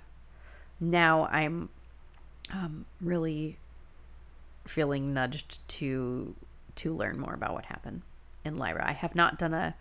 now 0.79 1.27
I'm 1.31 1.69
um, 2.53 2.85
really 3.01 3.57
feeling 4.65 5.13
nudged 5.13 5.67
to 5.67 6.35
to 6.75 6.93
learn 6.93 7.19
more 7.19 7.33
about 7.33 7.53
what 7.53 7.65
happened 7.65 8.01
in 8.45 8.57
Lyra. 8.57 8.87
I 8.87 8.93
have 8.93 9.15
not 9.15 9.39
done 9.39 9.53
a 9.53 9.75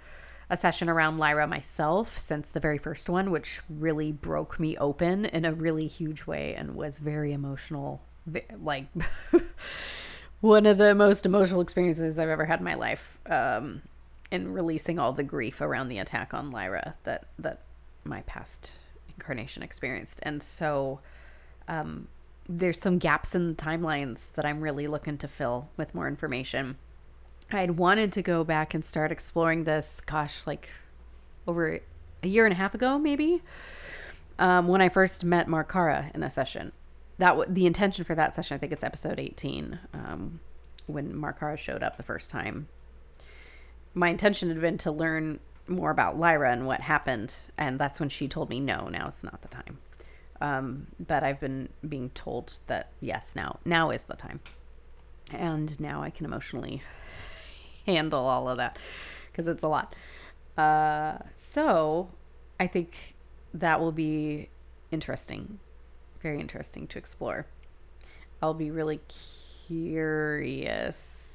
a 0.49 0.57
session 0.57 0.89
around 0.89 1.19
Lyra 1.19 1.47
myself 1.47 2.19
since 2.19 2.53
the 2.53 2.61
very 2.61 2.79
first 2.79 3.09
one, 3.09 3.31
which 3.31 3.61
really 3.69 4.13
broke 4.13 4.61
me 4.61 4.77
open 4.77 5.25
in 5.25 5.45
a 5.45 5.53
really 5.53 5.87
huge 5.87 6.27
way 6.27 6.55
and 6.55 6.75
was 6.75 6.99
very 6.99 7.33
emotional. 7.33 8.01
Like 8.61 8.87
one 10.41 10.67
of 10.67 10.79
the 10.79 10.95
most 10.95 11.27
emotional 11.27 11.61
experiences 11.61 12.19
I've 12.19 12.29
ever 12.29 12.45
had 12.45 12.61
in 12.61 12.65
my 12.65 12.75
life. 12.75 13.19
Um, 13.27 13.83
in 14.31 14.53
releasing 14.53 14.99
all 14.99 15.13
the 15.13 15.23
grief 15.23 15.61
around 15.61 15.89
the 15.89 15.99
attack 15.99 16.35
on 16.35 16.51
Lyra 16.51 16.95
that 17.05 17.27
that 17.39 17.61
my 18.05 18.23
past 18.23 18.73
incarnation 19.09 19.63
experienced, 19.63 20.21
and 20.23 20.43
so 20.43 21.01
um, 21.69 22.09
there's 22.49 22.81
some 22.81 22.99
gaps 22.99 23.35
in 23.35 23.49
the 23.49 23.55
timelines 23.55 24.33
that 24.33 24.45
I'm 24.45 24.61
really 24.61 24.87
looking 24.87 25.19
to 25.19 25.29
fill 25.29 25.69
with 25.77 25.95
more 25.95 26.09
information. 26.09 26.77
I 27.51 27.61
had 27.61 27.79
wanted 27.79 28.13
to 28.13 28.23
go 28.23 28.45
back 28.45 28.75
and 28.75 28.85
start 28.85 29.13
exploring 29.13 29.65
this, 29.65 30.01
gosh, 30.01 30.47
like 30.47 30.71
over 31.47 31.81
a 32.23 32.27
year 32.27 32.45
and 32.45 32.53
a 32.53 32.57
half 32.57 32.75
ago, 32.75 32.99
maybe, 32.99 33.41
um, 34.39 34.67
when 34.67 34.81
I 34.81 34.89
first 34.89 35.25
met 35.25 35.47
Markara 35.47 36.13
in 36.15 36.23
a 36.23 36.31
session. 36.31 36.73
That 37.19 37.31
w- 37.31 37.51
the 37.51 37.67
intention 37.67 38.05
for 38.05 38.15
that 38.15 38.35
session, 38.35 38.57
I 38.57 38.59
think 38.59 38.73
it's 38.73 38.85
episode 38.85 39.21
18, 39.21 39.79
um, 39.95 40.41
when 40.87 41.15
Markara 41.15 41.57
showed 41.57 41.83
up 41.83 41.97
the 41.97 42.03
first 42.03 42.31
time. 42.31 42.69
My 43.95 44.09
intention 44.09 44.49
had 44.49 44.61
been 44.61 44.79
to 44.79 44.91
learn 44.91 45.39
more 45.69 45.91
about 45.91 46.19
Lyra 46.19 46.51
and 46.53 46.67
what 46.67 46.81
happened, 46.81 47.35
and 47.57 47.79
that's 47.79 48.01
when 48.01 48.09
she 48.09 48.29
told 48.29 48.51
me, 48.51 48.61
no, 48.61 48.89
now 48.89 49.07
it's 49.07 49.25
not 49.25 49.41
the 49.43 49.49
time. 49.49 49.79
Um, 50.41 50.89
but 51.05 51.23
I've 51.23 51.41
been 51.41 51.71
being 51.89 52.11
told 52.11 52.59
that 52.67 52.91
yes, 53.01 53.35
now 53.35 53.59
now 53.65 53.91
is 53.91 54.05
the 54.05 54.17
time, 54.17 54.41
and 55.33 55.79
now 55.81 56.03
I 56.03 56.11
can 56.11 56.27
emotionally 56.27 56.83
handle 57.87 58.27
all 58.27 58.49
of 58.49 58.59
that 58.59 58.79
because 59.31 59.47
it's 59.47 59.63
a 59.63 59.69
lot. 59.69 59.95
Uh, 60.57 61.19
so 61.35 62.09
I 62.59 62.67
think 62.67 63.15
that 63.55 63.81
will 63.81 63.93
be 63.93 64.49
interesting, 64.91 65.59
very 66.23 66.41
interesting 66.41 66.87
to 66.89 66.99
explore. 66.99 67.47
I'll 68.43 68.55
be 68.55 68.71
really 68.71 69.01
curious 69.67 71.27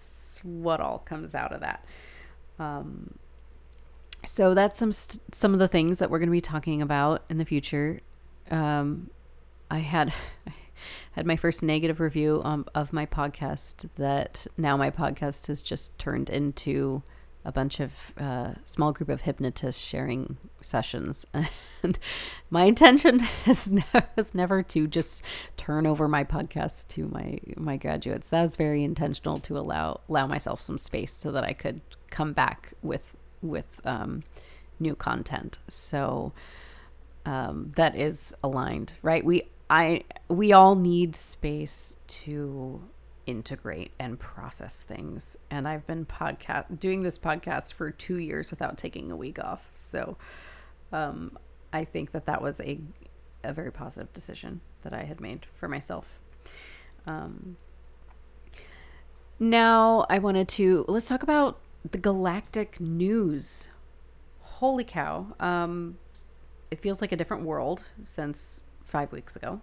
what 0.44 0.80
all 0.80 1.00
comes 1.00 1.36
out 1.36 1.52
of 1.52 1.62
that. 1.62 1.86
Um, 2.60 3.16
so 4.26 4.54
that's 4.54 4.78
some 4.80 4.92
st- 4.92 5.34
some 5.34 5.54
of 5.54 5.60
the 5.60 5.68
things 5.68 6.00
that 6.00 6.10
we're 6.10 6.20
going 6.20 6.30
to 6.30 6.32
be 6.32 6.42
talking 6.42 6.82
about 6.82 7.24
in 7.30 7.38
the 7.38 7.46
future. 7.46 8.02
Um, 8.50 9.10
I 9.70 9.80
had 9.80 10.14
had 11.14 11.26
my 11.26 11.36
first 11.36 11.64
negative 11.64 12.00
review 12.00 12.42
um, 12.44 12.66
of 12.76 12.94
my 12.94 13.06
podcast 13.06 13.90
that 13.96 14.46
now 14.58 14.78
my 14.78 14.92
podcast 14.92 15.48
has 15.48 15.62
just 15.62 15.98
turned 15.98 16.30
into 16.30 17.04
a 17.44 17.52
bunch 17.52 17.80
of 17.80 18.14
uh, 18.20 18.54
small 18.66 18.92
group 18.92 19.10
of 19.10 19.22
hypnotists 19.22 19.84
sharing 19.84 20.38
sessions. 20.62 21.26
And 21.84 21.98
my 22.52 22.66
intention 22.66 23.22
is, 23.48 23.72
ne- 23.72 23.84
was 24.16 24.36
never 24.36 24.62
to 24.62 24.86
just 24.86 25.24
turn 25.58 25.88
over 25.88 26.08
my 26.08 26.24
podcast 26.24 26.90
to 26.90 27.08
my 27.08 27.40
my 27.58 27.78
graduates. 27.78 28.30
That 28.30 28.44
was 28.44 28.56
very 28.56 28.84
intentional 28.84 29.38
to 29.38 29.58
allow 29.58 30.02
allow 30.08 30.28
myself 30.28 30.60
some 30.60 30.78
space 30.78 31.12
so 31.12 31.32
that 31.32 31.44
i 31.44 31.54
could 31.54 31.82
come 32.12 32.34
back 32.34 32.74
with 32.84 33.16
with 33.42 33.82
um, 33.84 34.22
new 34.80 34.94
content. 34.94 35.58
So 35.68 36.34
um, 37.26 37.72
that 37.78 37.96
is 37.96 38.36
aligned 38.44 38.94
right? 39.02 39.26
We 39.26 39.50
I 39.72 40.04
we 40.28 40.52
all 40.52 40.76
need 40.76 41.16
space 41.16 41.96
to 42.08 42.84
integrate 43.26 43.94
and 43.98 44.20
process 44.20 44.84
things. 44.84 45.38
And 45.50 45.66
I've 45.66 45.88
been 45.88 46.06
podcast 46.06 46.78
doing 46.78 47.04
this 47.04 47.18
podcast 47.18 47.74
for 47.74 47.90
2 47.90 48.18
years 48.18 48.52
without 48.52 48.78
taking 48.78 49.12
a 49.12 49.16
week 49.16 49.40
off. 49.40 49.72
So 49.74 50.18
um 50.92 51.38
I 51.72 51.86
think 51.86 52.12
that 52.12 52.26
that 52.26 52.42
was 52.42 52.60
a 52.60 52.82
a 53.46 53.54
very 53.54 53.72
positive 53.72 54.12
decision 54.12 54.60
that 54.82 54.94
I 54.94 55.04
had 55.04 55.22
made 55.22 55.46
for 55.56 55.70
myself. 55.70 56.20
Um, 57.08 57.56
now 59.40 60.06
I 60.10 60.20
wanted 60.20 60.50
to 60.50 60.84
let's 60.90 61.08
talk 61.08 61.24
about 61.24 61.60
the 61.90 61.98
galactic 61.98 62.80
news. 62.82 63.70
Holy 64.42 64.84
cow! 64.84 65.34
Um, 65.40 65.98
it 66.70 66.82
feels 66.82 67.00
like 67.00 67.14
a 67.14 67.16
different 67.16 67.44
world 67.44 67.86
since 68.04 68.62
five 68.92 69.12
weeks 69.12 69.36
ago, 69.36 69.62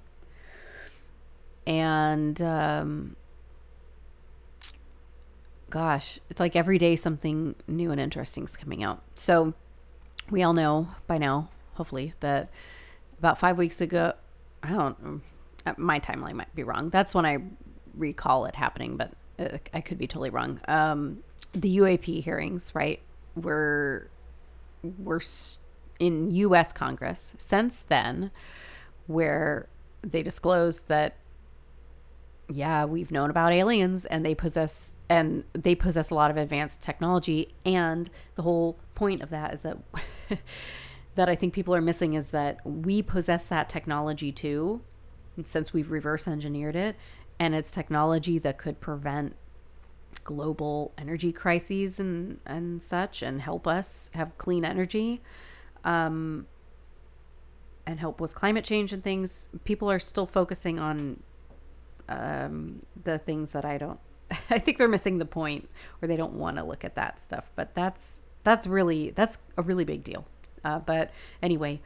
and 1.67 2.41
um, 2.43 3.17
gosh, 5.71 6.19
it's 6.31 6.41
like 6.41 6.57
every 6.57 6.79
day 6.79 6.97
something 6.97 7.55
new 7.67 7.91
and 7.91 8.01
interesting 8.01 8.45
is 8.45 8.57
coming 8.57 8.83
out. 8.83 9.03
So 9.14 9.55
we 10.31 10.43
all 10.43 10.53
know 10.53 10.88
by 11.07 11.19
now, 11.19 11.51
hopefully, 11.75 12.14
that 12.21 12.51
about 13.19 13.38
five 13.38 13.59
weeks 13.59 13.81
ago, 13.81 14.14
I 14.62 14.71
don't, 14.71 15.23
uh, 15.67 15.75
my 15.77 16.01
timeline 16.01 16.35
might 16.35 16.55
be 16.55 16.62
wrong. 16.62 16.91
That's 16.91 17.14
when 17.14 17.27
I 17.27 17.38
recall 17.95 18.47
it 18.47 18.55
happening, 18.55 18.97
but 18.97 19.12
uh, 19.38 19.59
I 19.73 19.81
could 19.81 19.99
be 19.99 20.07
totally 20.07 20.31
wrong. 20.31 20.61
Um, 20.69 21.23
the 21.53 21.79
UAP 21.79 22.23
hearings, 22.23 22.73
right, 22.75 23.01
were 23.35 24.11
were 25.03 25.21
in 25.99 26.31
U.S. 26.31 26.73
Congress 26.73 27.35
since 27.38 27.83
then, 27.83 28.31
where 29.09 29.68
they 30.03 30.23
disclose 30.23 30.83
that 30.83 31.16
yeah, 32.51 32.87
we've 32.87 33.11
known 33.11 33.29
about 33.29 33.53
aliens 33.53 34.07
and 34.07 34.25
they 34.25 34.35
possess 34.35 34.94
and 35.09 35.44
they 35.53 35.75
possess 35.75 36.11
a 36.11 36.14
lot 36.14 36.31
of 36.31 36.37
advanced 36.37 36.81
technology. 36.81 37.49
And 37.66 38.09
the 38.37 38.42
whole 38.42 38.79
point 38.94 39.23
of 39.23 39.31
that 39.31 39.53
is 39.53 39.62
that 39.62 39.77
that 41.14 41.29
I 41.29 41.35
think 41.35 41.53
people 41.53 41.75
are 41.75 41.81
missing 41.81 42.14
is 42.14 42.31
that 42.31 42.64
we 42.64 43.03
possess 43.03 43.49
that 43.49 43.68
technology 43.68 44.33
too 44.33 44.81
since 45.44 45.73
we've 45.73 45.90
reverse 45.90 46.27
engineered 46.27 46.75
it. 46.75 46.97
And 47.38 47.55
it's 47.55 47.71
technology 47.71 48.38
that 48.38 48.57
could 48.57 48.81
prevent 48.81 49.37
global 50.25 50.92
energy 50.97 51.33
crises 51.33 52.01
and 52.01 52.40
and 52.47 52.83
such 52.83 53.23
and 53.23 53.42
help 53.42 53.66
us 53.66 54.11
have 54.14 54.38
clean 54.38 54.64
energy. 54.64 55.21
Um 55.85 56.47
and 57.88 57.98
help 57.98 58.20
with 58.20 58.35
climate 58.35 58.66
change 58.66 58.92
and 58.92 59.03
things 59.03 59.48
people 59.64 59.90
are 59.90 59.98
still 59.98 60.27
focusing 60.27 60.79
on 60.79 61.22
um, 62.11 62.83
the 63.03 63.16
things 63.16 63.53
that 63.53 63.64
I 63.64 63.79
don't. 63.79 63.98
I 64.51 64.59
think 64.59 64.77
they're 64.77 64.88
missing 64.88 65.16
the 65.16 65.24
point, 65.24 65.70
or 66.03 66.07
they 66.07 66.16
don't 66.16 66.35
want 66.35 66.59
to 66.59 66.64
look 66.64 66.85
at 66.85 66.94
that 66.96 67.18
stuff. 67.18 67.51
But 67.57 67.74
that's 67.74 68.20
that's 68.44 68.66
really 68.66 69.11
that's 69.11 69.38
a 69.57 69.62
really 69.62 69.85
big 69.85 70.05
deal. 70.05 70.27
Uh, 70.62 70.81
but 70.81 71.11
anyway, 71.42 71.81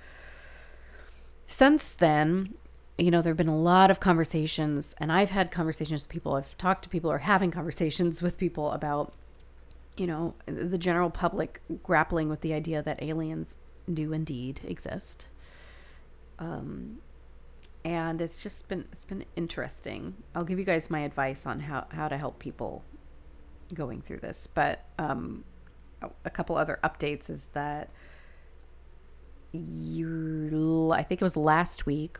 since 1.46 1.92
then, 1.92 2.54
you 2.98 3.12
know, 3.12 3.22
there 3.22 3.30
have 3.30 3.36
been 3.36 3.46
a 3.46 3.56
lot 3.56 3.88
of 3.88 4.00
conversations, 4.00 4.96
and 4.98 5.12
I've 5.12 5.30
had 5.30 5.52
conversations 5.52 6.02
with 6.02 6.08
people. 6.08 6.34
I've 6.34 6.58
talked 6.58 6.82
to 6.82 6.88
people, 6.88 7.12
or 7.12 7.18
having 7.18 7.52
conversations 7.52 8.22
with 8.22 8.38
people 8.38 8.72
about, 8.72 9.12
you 9.96 10.08
know, 10.08 10.34
the 10.46 10.78
general 10.78 11.10
public 11.10 11.60
grappling 11.84 12.28
with 12.28 12.40
the 12.40 12.54
idea 12.54 12.82
that 12.82 13.00
aliens 13.00 13.54
do 13.92 14.12
indeed 14.12 14.62
exist. 14.64 15.28
Um, 16.38 16.98
and 17.84 18.20
it's 18.20 18.42
just 18.42 18.68
been 18.68 18.86
it's 18.92 19.04
been 19.04 19.24
interesting. 19.36 20.14
I'll 20.34 20.44
give 20.44 20.58
you 20.58 20.64
guys 20.64 20.90
my 20.90 21.00
advice 21.00 21.46
on 21.46 21.60
how 21.60 21.86
how 21.90 22.08
to 22.08 22.16
help 22.16 22.38
people 22.38 22.84
going 23.74 24.02
through 24.02 24.18
this. 24.18 24.46
But 24.46 24.84
um, 24.98 25.44
a 26.24 26.30
couple 26.30 26.56
other 26.56 26.78
updates 26.84 27.28
is 27.28 27.46
that 27.54 27.90
you 29.52 30.90
I 30.92 31.02
think 31.02 31.20
it 31.20 31.24
was 31.24 31.36
last 31.36 31.86
week. 31.86 32.18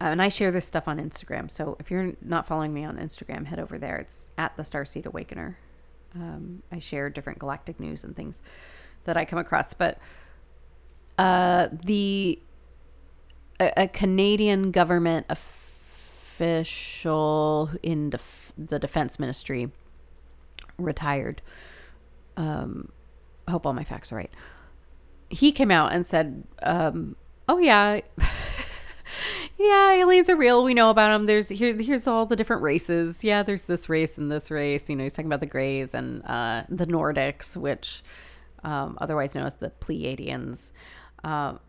Uh, 0.00 0.06
and 0.06 0.20
I 0.20 0.28
share 0.28 0.50
this 0.50 0.66
stuff 0.66 0.88
on 0.88 0.98
Instagram. 0.98 1.50
So 1.50 1.76
if 1.80 1.90
you're 1.90 2.12
not 2.20 2.46
following 2.46 2.74
me 2.74 2.84
on 2.84 2.98
Instagram, 2.98 3.46
head 3.46 3.58
over 3.58 3.78
there. 3.78 3.96
It's 3.96 4.30
at 4.36 4.56
the 4.56 4.62
Starseed 4.62 5.06
Awakener. 5.06 5.56
Um, 6.14 6.62
I 6.70 6.80
share 6.80 7.08
different 7.08 7.38
galactic 7.38 7.80
news 7.80 8.04
and 8.04 8.14
things 8.14 8.42
that 9.04 9.16
I 9.16 9.24
come 9.24 9.38
across. 9.38 9.72
But 9.72 9.98
uh, 11.18 11.68
the 11.72 12.38
a, 13.60 13.72
a 13.76 13.88
Canadian 13.88 14.70
government 14.70 15.26
official 16.38 17.70
in 17.82 18.10
def- 18.10 18.52
the 18.56 18.78
defense 18.78 19.18
ministry 19.18 19.70
retired. 20.78 21.42
Um, 22.36 22.90
I 23.48 23.52
hope 23.52 23.66
all 23.66 23.72
my 23.72 23.84
facts 23.84 24.12
are 24.12 24.16
right. 24.16 24.30
He 25.28 25.52
came 25.52 25.70
out 25.70 25.92
and 25.92 26.06
said, 26.06 26.44
um, 26.62 27.16
"Oh 27.48 27.58
yeah." 27.58 28.00
yeah, 29.58 29.92
aliens 29.92 30.28
are 30.28 30.36
real. 30.36 30.62
We 30.62 30.74
know 30.74 30.90
about 30.90 31.08
them. 31.08 31.26
There's 31.26 31.48
here. 31.48 31.74
Here's 31.76 32.06
all 32.06 32.26
the 32.26 32.36
different 32.36 32.62
races. 32.62 33.24
Yeah, 33.24 33.42
there's 33.42 33.64
this 33.64 33.88
race 33.88 34.18
and 34.18 34.30
this 34.30 34.50
race. 34.50 34.88
You 34.88 34.96
know, 34.96 35.04
he's 35.04 35.14
talking 35.14 35.26
about 35.26 35.40
the 35.40 35.46
Greys 35.46 35.94
and 35.94 36.22
uh, 36.26 36.64
the 36.68 36.86
Nordics, 36.86 37.56
which 37.56 38.02
um, 38.62 38.98
otherwise 39.00 39.34
known 39.34 39.46
as 39.46 39.54
the 39.56 39.70
Pleiadians. 39.80 40.72
Um, 41.24 41.60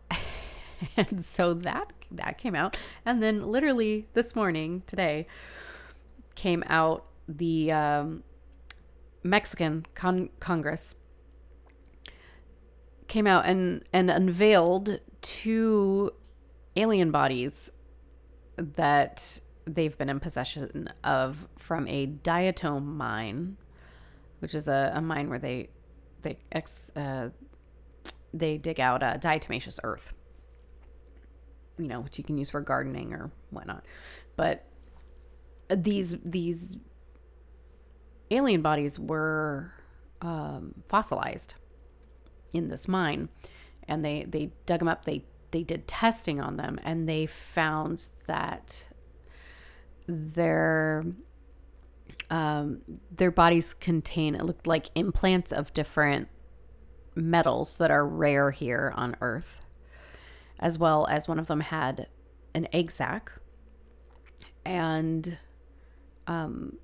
and 0.96 1.24
so 1.24 1.54
that 1.54 1.92
that 2.10 2.38
came 2.38 2.54
out, 2.54 2.76
and 3.04 3.22
then 3.22 3.50
literally 3.50 4.06
this 4.14 4.34
morning, 4.34 4.82
today, 4.86 5.26
came 6.34 6.64
out 6.66 7.04
the 7.28 7.70
um, 7.72 8.22
Mexican 9.22 9.86
con- 9.94 10.30
Congress 10.40 10.94
came 13.08 13.26
out 13.26 13.46
and 13.46 13.82
and 13.92 14.10
unveiled 14.10 15.00
two 15.22 16.12
alien 16.76 17.10
bodies 17.10 17.70
that 18.56 19.40
they've 19.64 19.96
been 19.98 20.08
in 20.08 20.20
possession 20.20 20.88
of 21.04 21.48
from 21.56 21.86
a 21.88 22.06
diatom 22.06 22.84
mine, 22.84 23.56
which 24.40 24.54
is 24.54 24.68
a, 24.68 24.92
a 24.94 25.00
mine 25.00 25.28
where 25.28 25.38
they 25.38 25.68
they 26.22 26.38
ex 26.52 26.92
uh, 26.96 27.30
they 28.32 28.58
dig 28.58 28.78
out 28.78 29.02
uh, 29.02 29.16
diatomaceous 29.16 29.78
earth 29.82 30.12
you 31.78 31.88
know, 31.88 32.00
which 32.00 32.18
you 32.18 32.24
can 32.24 32.38
use 32.38 32.50
for 32.50 32.60
gardening 32.60 33.12
or 33.12 33.30
whatnot. 33.50 33.84
But 34.36 34.64
these 35.70 36.18
these 36.24 36.76
alien 38.30 38.62
bodies 38.62 38.98
were 38.98 39.72
um, 40.20 40.74
fossilized 40.88 41.54
in 42.52 42.68
this 42.68 42.88
mine, 42.88 43.28
and 43.86 44.04
they 44.04 44.24
they 44.28 44.52
dug 44.66 44.80
them 44.80 44.88
up. 44.88 45.04
They 45.04 45.24
they 45.50 45.62
did 45.62 45.86
testing 45.88 46.40
on 46.40 46.56
them, 46.56 46.78
and 46.82 47.08
they 47.08 47.26
found 47.26 48.08
that 48.26 48.86
their 50.06 51.04
um, 52.30 52.82
their 53.10 53.30
bodies 53.30 53.74
contain 53.74 54.34
it 54.34 54.44
looked 54.44 54.66
like 54.66 54.90
implants 54.94 55.52
of 55.52 55.72
different 55.74 56.28
metals 57.14 57.78
that 57.78 57.90
are 57.90 58.06
rare 58.06 58.50
here 58.50 58.92
on 58.96 59.16
Earth 59.20 59.60
as 60.58 60.78
well 60.78 61.06
as 61.08 61.28
one 61.28 61.38
of 61.38 61.46
them 61.46 61.60
had 61.60 62.08
an 62.54 62.68
egg 62.72 62.90
sac. 62.90 63.32
And 64.64 65.38
um 66.26 66.76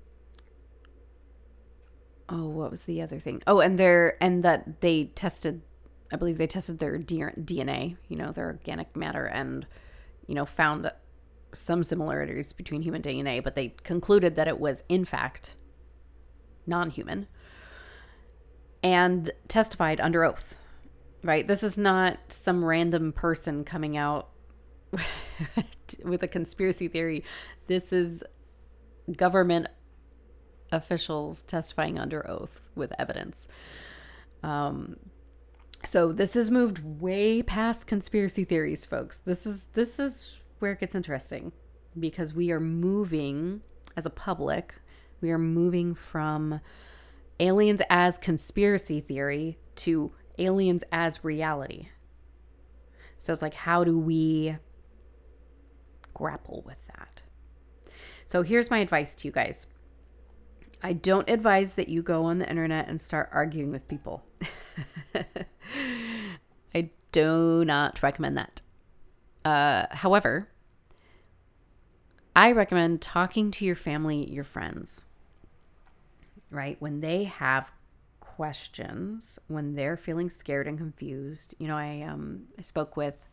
oh 2.29 2.47
what 2.47 2.71
was 2.71 2.85
the 2.85 3.01
other 3.01 3.19
thing? 3.19 3.41
Oh 3.45 3.59
and 3.59 3.77
their 3.77 4.21
and 4.21 4.43
that 4.43 4.81
they 4.81 5.05
tested 5.05 5.61
i 6.11 6.15
believe 6.15 6.37
they 6.37 6.47
tested 6.47 6.79
their 6.79 6.99
dna 6.99 7.97
you 8.07 8.15
know 8.15 8.31
their 8.31 8.45
organic 8.45 8.95
matter 8.95 9.25
and 9.25 9.65
you 10.27 10.35
know 10.35 10.45
found 10.45 10.91
some 11.53 11.83
similarities 11.83 12.53
between 12.53 12.81
human 12.81 13.01
dna 13.01 13.43
but 13.43 13.55
they 13.55 13.69
concluded 13.83 14.35
that 14.35 14.47
it 14.47 14.59
was 14.59 14.83
in 14.89 15.05
fact 15.05 15.55
non-human 16.67 17.27
and 18.83 19.31
testified 19.47 19.99
under 19.99 20.23
oath 20.23 20.55
right? 21.25 21.47
This 21.47 21.63
is 21.63 21.77
not 21.77 22.19
some 22.29 22.63
random 22.63 23.11
person 23.11 23.63
coming 23.63 23.97
out 23.97 24.29
with 26.03 26.21
a 26.21 26.27
conspiracy 26.27 26.87
theory. 26.87 27.23
This 27.67 27.91
is 27.91 28.23
government 29.17 29.67
officials 30.71 31.41
testifying 31.43 31.97
under 31.97 32.29
oath 32.29 32.61
with 32.75 32.93
evidence. 32.99 33.47
Um, 34.43 34.97
so 35.83 36.11
this 36.11 36.35
has 36.35 36.51
moved 36.51 37.01
way 37.01 37.41
past 37.41 37.87
conspiracy 37.87 38.43
theories, 38.43 38.85
folks. 38.85 39.17
This 39.17 39.45
is 39.45 39.65
this 39.73 39.99
is 39.99 40.41
where 40.59 40.73
it 40.73 40.79
gets 40.79 40.95
interesting 40.95 41.51
because 41.99 42.33
we 42.33 42.51
are 42.51 42.59
moving 42.59 43.61
as 43.97 44.05
a 44.05 44.09
public, 44.09 44.75
we 45.21 45.31
are 45.31 45.37
moving 45.39 45.95
from 45.95 46.59
aliens 47.39 47.81
as 47.89 48.17
conspiracy 48.17 48.99
theory 48.99 49.57
to 49.75 50.11
aliens 50.37 50.83
as 50.91 51.23
reality. 51.23 51.89
So 53.17 53.33
it's 53.33 53.41
like, 53.41 53.53
how 53.53 53.83
do 53.83 53.97
we 53.97 54.55
grapple 56.13 56.63
with 56.65 56.85
that? 56.87 57.21
So 58.25 58.41
here's 58.41 58.69
my 58.69 58.79
advice 58.79 59.15
to 59.17 59.27
you 59.27 59.31
guys 59.31 59.67
I 60.83 60.93
don't 60.93 61.27
advise 61.29 61.75
that 61.75 61.89
you 61.89 62.01
go 62.01 62.25
on 62.25 62.39
the 62.39 62.49
internet 62.49 62.87
and 62.87 63.01
start 63.01 63.29
arguing 63.31 63.71
with 63.71 63.87
people. 63.87 64.23
I 66.75 66.89
do 67.11 67.63
not 67.65 68.03
recommend 68.03 68.37
that. 68.37 68.61
Uh, 69.43 69.87
however, 69.89 70.49
I 72.35 72.51
recommend 72.51 73.01
talking 73.01 73.49
to 73.51 73.65
your 73.65 73.75
family, 73.75 74.29
your 74.29 74.43
friends, 74.43 75.05
right? 76.51 76.79
When 76.79 76.99
they 76.99 77.23
have 77.23 77.71
questions, 78.35 79.39
when 79.47 79.75
they're 79.75 79.97
feeling 79.97 80.29
scared 80.29 80.67
and 80.67 80.77
confused. 80.77 81.55
You 81.57 81.67
know, 81.67 81.77
I 81.77 82.01
um 82.01 82.43
I 82.57 82.61
spoke 82.61 82.97
with 82.97 83.23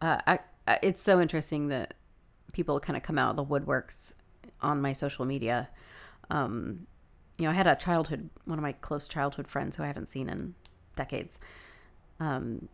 uh 0.00 0.18
I, 0.26 0.38
I 0.66 0.78
it's 0.82 1.02
so 1.02 1.20
interesting 1.20 1.68
that 1.68 1.94
people 2.52 2.80
kind 2.80 2.96
of 2.96 3.02
come 3.02 3.18
out 3.18 3.30
of 3.30 3.36
the 3.36 3.44
woodworks 3.44 4.14
on 4.62 4.80
my 4.80 4.92
social 4.92 5.24
media. 5.26 5.68
Um 6.30 6.86
you 7.38 7.44
know, 7.44 7.50
I 7.50 7.54
had 7.54 7.66
a 7.66 7.76
childhood 7.76 8.30
one 8.44 8.58
of 8.58 8.62
my 8.62 8.72
close 8.72 9.06
childhood 9.06 9.48
friends 9.48 9.76
who 9.76 9.82
I 9.82 9.86
haven't 9.86 10.06
seen 10.06 10.28
in 10.28 10.54
decades 10.96 11.38
um 12.20 12.68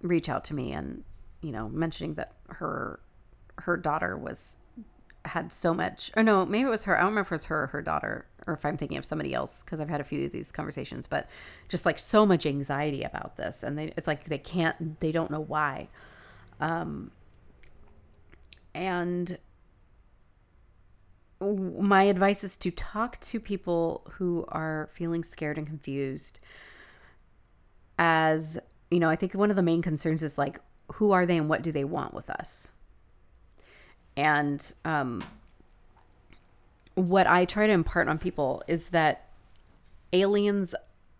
reach 0.00 0.28
out 0.28 0.44
to 0.44 0.54
me 0.54 0.72
and 0.72 1.04
you 1.42 1.52
know, 1.52 1.68
mentioning 1.68 2.14
that 2.14 2.32
her 2.48 3.00
her 3.58 3.76
daughter 3.76 4.16
was 4.16 4.58
had 5.26 5.52
so 5.52 5.74
much 5.74 6.10
or 6.16 6.22
no 6.22 6.46
maybe 6.46 6.66
it 6.66 6.70
was 6.70 6.84
her 6.84 6.96
i 6.96 7.00
don't 7.00 7.10
remember 7.10 7.26
if 7.26 7.32
it 7.32 7.34
was 7.34 7.44
her 7.44 7.64
or 7.64 7.66
her 7.66 7.82
daughter 7.82 8.26
or 8.46 8.54
if 8.54 8.64
i'm 8.64 8.76
thinking 8.76 8.96
of 8.96 9.04
somebody 9.04 9.34
else 9.34 9.62
because 9.62 9.78
i've 9.78 9.88
had 9.88 10.00
a 10.00 10.04
few 10.04 10.24
of 10.24 10.32
these 10.32 10.50
conversations 10.50 11.06
but 11.06 11.28
just 11.68 11.84
like 11.84 11.98
so 11.98 12.24
much 12.24 12.46
anxiety 12.46 13.02
about 13.02 13.36
this 13.36 13.62
and 13.62 13.76
they 13.76 13.92
it's 13.96 14.06
like 14.06 14.24
they 14.24 14.38
can't 14.38 15.00
they 15.00 15.12
don't 15.12 15.30
know 15.30 15.40
why. 15.40 15.88
Um 16.58 17.10
and 18.74 19.38
my 21.40 22.04
advice 22.04 22.44
is 22.44 22.56
to 22.58 22.70
talk 22.70 23.18
to 23.20 23.40
people 23.40 24.06
who 24.12 24.44
are 24.48 24.90
feeling 24.92 25.24
scared 25.24 25.56
and 25.56 25.66
confused 25.66 26.38
as 27.98 28.58
you 28.90 28.98
know 28.98 29.08
i 29.08 29.16
think 29.16 29.34
one 29.34 29.50
of 29.50 29.56
the 29.56 29.62
main 29.62 29.82
concerns 29.82 30.22
is 30.22 30.36
like 30.38 30.60
who 30.94 31.12
are 31.12 31.24
they 31.24 31.38
and 31.38 31.48
what 31.48 31.62
do 31.62 31.72
they 31.72 31.84
want 31.84 32.12
with 32.12 32.28
us 32.28 32.72
and 34.20 34.74
um, 34.84 35.24
what 36.94 37.26
I 37.26 37.46
try 37.46 37.66
to 37.66 37.72
impart 37.72 38.06
on 38.06 38.18
people 38.18 38.62
is 38.68 38.90
that 38.90 39.30
aliens 40.12 40.74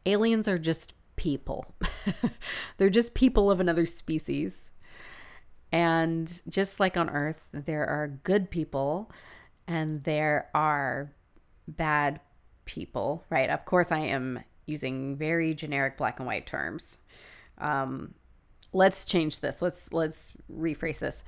aliens 0.05 0.47
are 0.49 0.59
just 0.59 0.93
people. 1.17 1.75
They're 2.77 2.91
just 2.91 3.15
people 3.15 3.51
of 3.51 3.59
another 3.59 3.87
species. 3.87 4.71
And 5.73 6.43
just 6.47 6.79
like 6.79 6.99
on 6.99 7.09
Earth, 7.09 7.49
there 7.55 7.87
are 7.87 8.09
good 8.23 8.51
people 8.51 9.11
and 9.67 10.05
there 10.05 10.51
are 10.55 11.11
bad 11.69 12.21
people, 12.67 13.25
right? 13.31 13.49
Of 13.49 13.65
course, 13.65 13.91
I 13.91 14.01
am 14.01 14.41
using 14.67 15.17
very 15.17 15.55
generic 15.55 15.97
black 15.97 16.21
and 16.21 16.27
white 16.27 16.47
terms. 16.47 16.99
Um, 17.57 18.13
let's 18.75 19.07
change 19.07 19.41
this. 19.41 19.63
Let's 19.63 19.91
let's 19.91 20.35
rephrase 20.53 20.99
this 20.99 21.25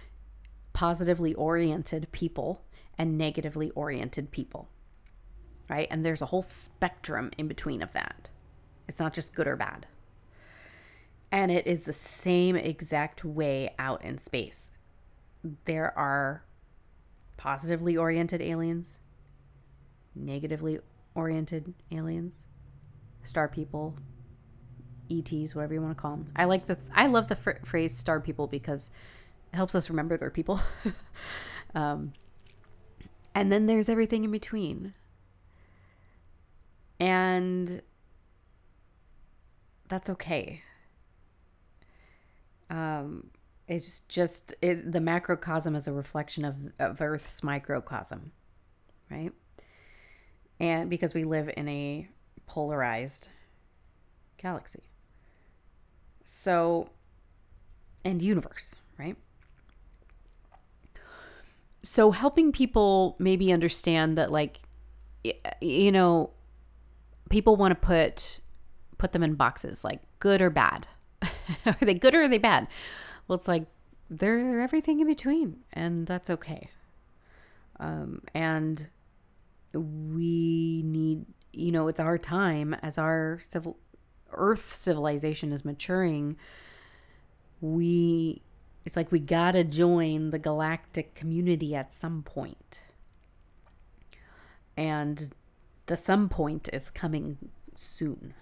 positively 0.72 1.34
oriented 1.34 2.08
people 2.12 2.62
and 2.98 3.18
negatively 3.18 3.70
oriented 3.70 4.30
people. 4.30 4.68
Right? 5.68 5.88
And 5.90 6.04
there's 6.04 6.22
a 6.22 6.26
whole 6.26 6.42
spectrum 6.42 7.30
in 7.38 7.48
between 7.48 7.82
of 7.82 7.92
that. 7.92 8.28
It's 8.88 8.98
not 8.98 9.14
just 9.14 9.34
good 9.34 9.46
or 9.46 9.56
bad. 9.56 9.86
And 11.30 11.50
it 11.50 11.66
is 11.66 11.82
the 11.82 11.94
same 11.94 12.56
exact 12.56 13.24
way 13.24 13.74
out 13.78 14.04
in 14.04 14.18
space. 14.18 14.72
There 15.64 15.96
are 15.96 16.44
positively 17.38 17.96
oriented 17.96 18.42
aliens, 18.42 18.98
negatively 20.14 20.78
oriented 21.14 21.72
aliens, 21.90 22.44
star 23.22 23.48
people, 23.48 23.96
ETs, 25.10 25.54
whatever 25.54 25.74
you 25.74 25.82
want 25.82 25.96
to 25.96 26.00
call 26.00 26.12
them. 26.12 26.30
I 26.36 26.44
like 26.44 26.66
the 26.66 26.78
I 26.94 27.06
love 27.06 27.28
the 27.28 27.36
phrase 27.36 27.96
star 27.96 28.20
people 28.20 28.46
because 28.46 28.90
helps 29.52 29.74
us 29.74 29.90
remember 29.90 30.16
they're 30.16 30.30
people. 30.30 30.60
um, 31.74 32.12
and 33.34 33.50
then 33.50 33.66
there's 33.66 33.88
everything 33.88 34.24
in 34.24 34.30
between. 34.30 34.94
And 37.00 37.82
that's 39.88 40.08
okay. 40.10 40.62
Um, 42.70 43.30
it's 43.68 44.00
just 44.00 44.54
it, 44.62 44.92
the 44.92 45.00
macrocosm 45.00 45.74
is 45.74 45.86
a 45.86 45.92
reflection 45.92 46.44
of, 46.44 46.56
of 46.78 47.00
Earth's 47.00 47.42
microcosm, 47.42 48.32
right? 49.10 49.32
And 50.58 50.88
because 50.88 51.12
we 51.12 51.24
live 51.24 51.50
in 51.56 51.68
a 51.68 52.08
polarized 52.46 53.28
galaxy. 54.38 54.82
So, 56.24 56.90
and 58.04 58.22
universe, 58.22 58.76
right? 58.98 59.16
So 61.82 62.10
helping 62.10 62.52
people 62.52 63.16
maybe 63.18 63.52
understand 63.52 64.16
that 64.16 64.30
like 64.30 64.60
you 65.60 65.92
know 65.92 66.30
people 67.28 67.56
want 67.56 67.72
to 67.72 67.86
put 67.86 68.40
put 68.98 69.12
them 69.12 69.22
in 69.22 69.34
boxes 69.34 69.84
like 69.84 70.00
good 70.20 70.40
or 70.40 70.50
bad. 70.50 70.86
Are 71.66 71.76
they 71.80 71.94
good 71.94 72.14
or 72.14 72.22
are 72.22 72.28
they 72.28 72.38
bad? 72.38 72.68
Well 73.26 73.38
it's 73.38 73.48
like 73.48 73.66
they're 74.10 74.60
everything 74.60 75.00
in 75.00 75.06
between 75.06 75.58
and 75.72 76.06
that's 76.06 76.30
okay. 76.30 76.68
Um, 77.80 78.22
and 78.34 78.88
we 79.74 80.82
need 80.84 81.24
you 81.52 81.72
know 81.72 81.88
it's 81.88 82.00
our 82.00 82.18
time 82.18 82.74
as 82.82 82.98
our 82.98 83.38
civil 83.40 83.76
earth 84.32 84.68
civilization 84.70 85.52
is 85.52 85.64
maturing 85.64 86.36
we 87.60 88.42
it's 88.84 88.96
like 88.96 89.12
we 89.12 89.18
gotta 89.18 89.64
join 89.64 90.30
the 90.30 90.38
galactic 90.38 91.14
community 91.14 91.74
at 91.74 91.92
some 91.92 92.22
point. 92.22 92.82
And 94.76 95.32
the 95.86 95.96
some 95.96 96.28
point 96.28 96.68
is 96.72 96.90
coming 96.90 97.36
soon. 97.74 98.34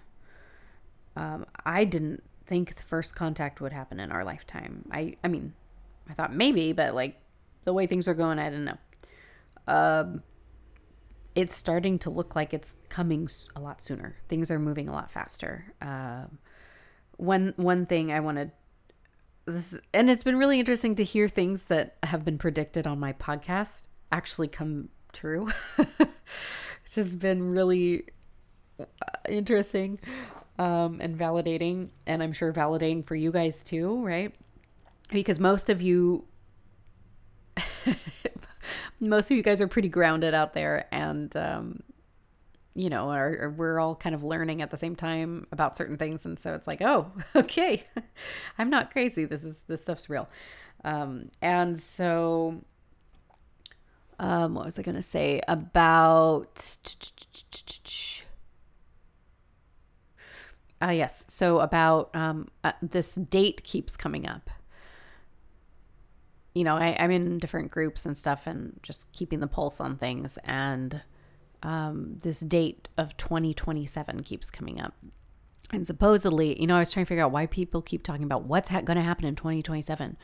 Um, 1.15 1.45
I 1.65 1.85
didn't 1.85 2.23
think 2.45 2.75
the 2.75 2.83
first 2.83 3.15
contact 3.15 3.61
would 3.61 3.73
happen 3.73 3.99
in 3.99 4.11
our 4.11 4.23
lifetime. 4.23 4.85
I, 4.91 5.15
I 5.23 5.27
mean, 5.27 5.53
I 6.09 6.13
thought 6.13 6.33
maybe, 6.33 6.73
but 6.73 6.95
like 6.95 7.19
the 7.63 7.73
way 7.73 7.85
things 7.85 8.07
are 8.07 8.13
going, 8.13 8.39
I 8.39 8.49
don't 8.49 8.65
know. 8.65 8.77
Um, 9.67 10.23
it's 11.35 11.55
starting 11.55 11.99
to 11.99 12.09
look 12.09 12.35
like 12.35 12.53
it's 12.53 12.75
coming 12.89 13.29
a 13.55 13.61
lot 13.61 13.81
sooner. 13.81 14.15
Things 14.27 14.51
are 14.51 14.59
moving 14.59 14.89
a 14.89 14.91
lot 14.91 15.11
faster. 15.11 15.73
Uh, 15.81 16.25
one 17.17 17.53
one 17.55 17.85
thing 17.85 18.11
I 18.11 18.19
wanted 18.19 18.51
this, 19.45 19.77
and 19.93 20.09
it's 20.09 20.23
been 20.23 20.37
really 20.37 20.59
interesting 20.59 20.95
to 20.95 21.03
hear 21.03 21.27
things 21.27 21.63
that 21.65 21.97
have 22.03 22.23
been 22.23 22.37
predicted 22.37 22.87
on 22.87 22.99
my 22.99 23.13
podcast 23.13 23.87
actually 24.11 24.47
come 24.47 24.89
true, 25.13 25.47
which 25.75 26.95
has 26.95 27.15
been 27.15 27.51
really 27.51 28.05
uh, 28.79 28.85
interesting 29.29 29.99
um, 30.59 30.99
and 31.01 31.17
validating. 31.17 31.89
And 32.05 32.21
I'm 32.21 32.33
sure 32.33 32.53
validating 32.53 33.05
for 33.05 33.15
you 33.15 33.31
guys 33.31 33.63
too, 33.63 34.03
right? 34.05 34.33
Because 35.11 35.39
most 35.39 35.69
of 35.69 35.81
you, 35.81 36.25
most 38.99 39.31
of 39.31 39.37
you 39.37 39.43
guys 39.43 39.61
are 39.61 39.67
pretty 39.67 39.89
grounded 39.89 40.33
out 40.33 40.53
there 40.53 40.87
and 40.91 41.35
um, 41.35 41.83
you 42.73 42.89
know, 42.89 43.09
are, 43.09 43.53
we're 43.55 43.79
all 43.79 43.95
kind 43.95 44.15
of 44.15 44.23
learning 44.23 44.61
at 44.61 44.71
the 44.71 44.77
same 44.77 44.95
time 44.95 45.45
about 45.51 45.75
certain 45.75 45.97
things, 45.97 46.25
and 46.25 46.39
so 46.39 46.53
it's 46.53 46.67
like, 46.67 46.81
oh, 46.81 47.11
okay, 47.35 47.83
I'm 48.57 48.69
not 48.69 48.91
crazy. 48.91 49.25
This 49.25 49.43
is 49.43 49.63
this 49.67 49.83
stuff's 49.83 50.09
real, 50.09 50.29
um, 50.83 51.29
and 51.41 51.77
so, 51.77 52.63
um, 54.19 54.55
what 54.55 54.65
was 54.65 54.79
I 54.79 54.83
to 54.83 55.01
say 55.01 55.41
about? 55.47 56.77
Ah, 60.81 60.87
uh, 60.87 60.91
yes. 60.91 61.25
So 61.27 61.59
about 61.59 62.09
um, 62.15 62.47
uh, 62.63 62.71
this 62.81 63.15
date 63.15 63.63
keeps 63.63 63.95
coming 63.95 64.27
up. 64.27 64.49
You 66.55 66.63
know, 66.63 66.75
I, 66.75 66.95
I'm 66.99 67.11
in 67.11 67.37
different 67.37 67.69
groups 67.69 68.05
and 68.05 68.17
stuff, 68.17 68.47
and 68.47 68.79
just 68.81 69.11
keeping 69.11 69.41
the 69.41 69.47
pulse 69.47 69.79
on 69.79 69.97
things, 69.97 70.39
and 70.43 71.01
um, 71.63 72.17
this 72.21 72.39
date 72.39 72.87
of 72.97 73.15
2027 73.17 74.23
keeps 74.23 74.49
coming 74.49 74.79
up. 74.79 74.93
And 75.71 75.87
supposedly, 75.87 76.59
you 76.59 76.67
know, 76.67 76.75
I 76.75 76.79
was 76.79 76.91
trying 76.91 77.05
to 77.05 77.09
figure 77.09 77.23
out 77.23 77.31
why 77.31 77.45
people 77.45 77.81
keep 77.81 78.03
talking 78.03 78.23
about 78.23 78.43
what's 78.43 78.69
ha- 78.69 78.81
going 78.81 78.97
to 78.97 79.03
happen 79.03 79.25
in 79.25 79.35
2027. 79.35 80.17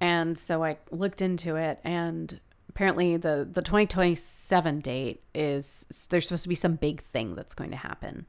And 0.00 0.38
so 0.38 0.64
I 0.64 0.78
looked 0.90 1.20
into 1.20 1.56
it, 1.56 1.80
and 1.82 2.40
apparently 2.68 3.16
the 3.16 3.48
the 3.50 3.62
2027 3.62 4.78
date 4.80 5.22
is 5.34 6.08
there's 6.10 6.28
supposed 6.28 6.44
to 6.44 6.48
be 6.48 6.54
some 6.54 6.76
big 6.76 7.00
thing 7.00 7.34
that's 7.34 7.54
going 7.54 7.70
to 7.70 7.76
happen 7.76 8.26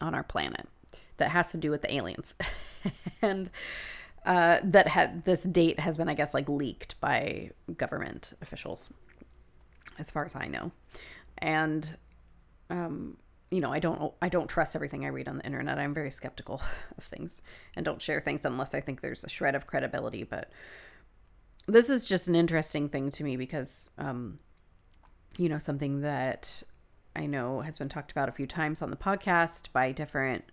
on 0.00 0.14
our 0.14 0.22
planet 0.22 0.68
that 1.16 1.30
has 1.30 1.48
to 1.48 1.58
do 1.58 1.70
with 1.70 1.80
the 1.80 1.92
aliens, 1.92 2.36
and 3.22 3.50
uh, 4.24 4.60
that 4.62 4.86
had 4.86 5.24
this 5.24 5.42
date 5.42 5.80
has 5.80 5.96
been, 5.96 6.08
I 6.08 6.14
guess, 6.14 6.34
like 6.34 6.48
leaked 6.48 7.00
by 7.00 7.50
government 7.76 8.32
officials, 8.40 8.92
as 9.98 10.10
far 10.10 10.24
as 10.24 10.36
I 10.36 10.46
know 10.46 10.70
and 11.38 11.96
um, 12.70 13.16
you 13.50 13.60
know, 13.60 13.72
I 13.72 13.78
don't 13.78 14.12
I 14.20 14.28
don't 14.28 14.48
trust 14.48 14.74
everything 14.74 15.04
I 15.04 15.08
read 15.08 15.28
on 15.28 15.38
the 15.38 15.46
internet. 15.46 15.78
I'm 15.78 15.94
very 15.94 16.10
skeptical 16.10 16.60
of 16.98 17.04
things 17.04 17.40
and 17.76 17.84
don't 17.84 18.02
share 18.02 18.20
things 18.20 18.44
unless 18.44 18.74
I 18.74 18.80
think 18.80 19.00
there's 19.00 19.24
a 19.24 19.28
shred 19.28 19.54
of 19.54 19.66
credibility. 19.66 20.24
But 20.24 20.50
this 21.66 21.90
is 21.90 22.04
just 22.06 22.28
an 22.28 22.34
interesting 22.34 22.88
thing 22.88 23.10
to 23.12 23.24
me 23.24 23.36
because, 23.36 23.90
um, 23.98 24.38
you 25.38 25.48
know, 25.48 25.58
something 25.58 26.00
that 26.00 26.62
I 27.14 27.26
know 27.26 27.60
has 27.60 27.78
been 27.78 27.88
talked 27.88 28.12
about 28.12 28.28
a 28.28 28.32
few 28.32 28.46
times 28.46 28.82
on 28.82 28.90
the 28.90 28.96
podcast 28.96 29.72
by 29.72 29.92
different, 29.92 30.44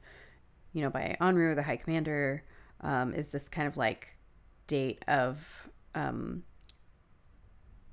you 0.72 0.82
know, 0.82 0.90
by 0.90 1.16
Anru, 1.20 1.56
the 1.56 1.64
High 1.64 1.78
Commander, 1.78 2.44
um, 2.82 3.14
is 3.14 3.32
this 3.32 3.50
kind 3.50 3.68
of 3.68 3.78
like 3.78 4.16
date 4.68 5.04
of, 5.08 5.70
um, 5.96 6.44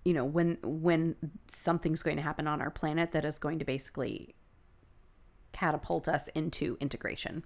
you 0.05 0.15
know, 0.15 0.25
when 0.25 0.59
when 0.63 1.17
something's 1.49 2.03
going 2.03 2.17
to 2.17 2.23
happen 2.23 2.47
on 2.47 2.61
our 2.61 2.71
planet 2.71 3.13
that 3.13 3.25
is 3.25 3.39
going 3.39 3.59
to 3.59 3.65
basically 3.65 4.35
catapult 5.53 6.09
us 6.09 6.29
into 6.29 6.77
integration, 6.81 7.45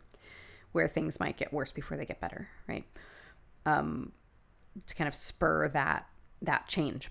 where 0.72 0.88
things 0.88 1.18
might 1.18 1.36
get 1.36 1.52
worse 1.52 1.72
before 1.72 1.96
they 1.96 2.04
get 2.04 2.20
better, 2.20 2.48
right? 2.68 2.84
Um, 3.66 4.12
to 4.86 4.94
kind 4.94 5.08
of 5.08 5.14
spur 5.14 5.68
that 5.68 6.06
that 6.42 6.68
change 6.68 7.10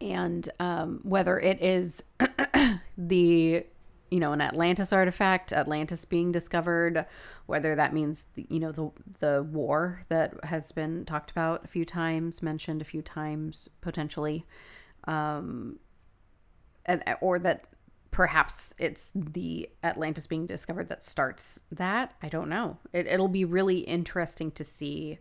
and 0.00 0.48
um, 0.58 1.00
whether 1.02 1.38
it 1.38 1.62
is 1.62 2.02
the 2.98 3.64
you 4.10 4.20
know 4.20 4.32
an 4.32 4.40
Atlantis 4.40 4.92
artifact, 4.92 5.52
Atlantis 5.52 6.04
being 6.04 6.32
discovered, 6.32 7.06
whether 7.46 7.74
that 7.74 7.92
means 7.92 8.26
you 8.36 8.60
know 8.60 8.72
the 8.72 8.90
the 9.20 9.42
war 9.42 10.02
that 10.08 10.32
has 10.44 10.72
been 10.72 11.04
talked 11.04 11.30
about 11.30 11.64
a 11.64 11.68
few 11.68 11.84
times, 11.84 12.42
mentioned 12.42 12.80
a 12.82 12.84
few 12.84 13.02
times 13.02 13.68
potentially, 13.80 14.46
um, 15.04 15.78
and, 16.86 17.02
or 17.20 17.38
that 17.38 17.68
perhaps 18.10 18.74
it's 18.78 19.12
the 19.14 19.68
Atlantis 19.82 20.26
being 20.26 20.46
discovered 20.46 20.88
that 20.88 21.02
starts 21.02 21.60
that. 21.70 22.14
I 22.22 22.28
don't 22.28 22.48
know. 22.48 22.78
It, 22.92 23.06
it'll 23.06 23.28
be 23.28 23.44
really 23.44 23.80
interesting 23.80 24.50
to 24.52 24.64
see. 24.64 25.18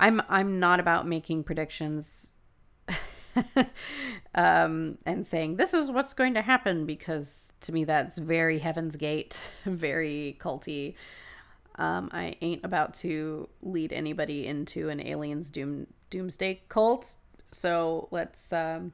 I'm 0.00 0.20
I'm 0.28 0.58
not 0.58 0.80
about 0.80 1.06
making 1.06 1.44
predictions 1.44 2.33
um, 4.34 4.98
and 5.06 5.26
saying 5.26 5.56
this 5.56 5.74
is 5.74 5.90
what's 5.90 6.14
going 6.14 6.34
to 6.34 6.42
happen 6.42 6.86
because 6.86 7.52
to 7.60 7.72
me 7.72 7.84
that's 7.84 8.18
very 8.18 8.58
Heaven's 8.58 8.96
Gate, 8.96 9.40
very 9.64 10.36
culty. 10.40 10.94
Um, 11.76 12.08
I 12.12 12.36
ain't 12.40 12.64
about 12.64 12.94
to 12.94 13.48
lead 13.62 13.92
anybody 13.92 14.46
into 14.46 14.88
an 14.90 15.04
aliens 15.04 15.50
doom 15.50 15.86
doomsday 16.10 16.62
cult. 16.68 17.16
So 17.50 18.08
let's. 18.10 18.52
Um, 18.52 18.92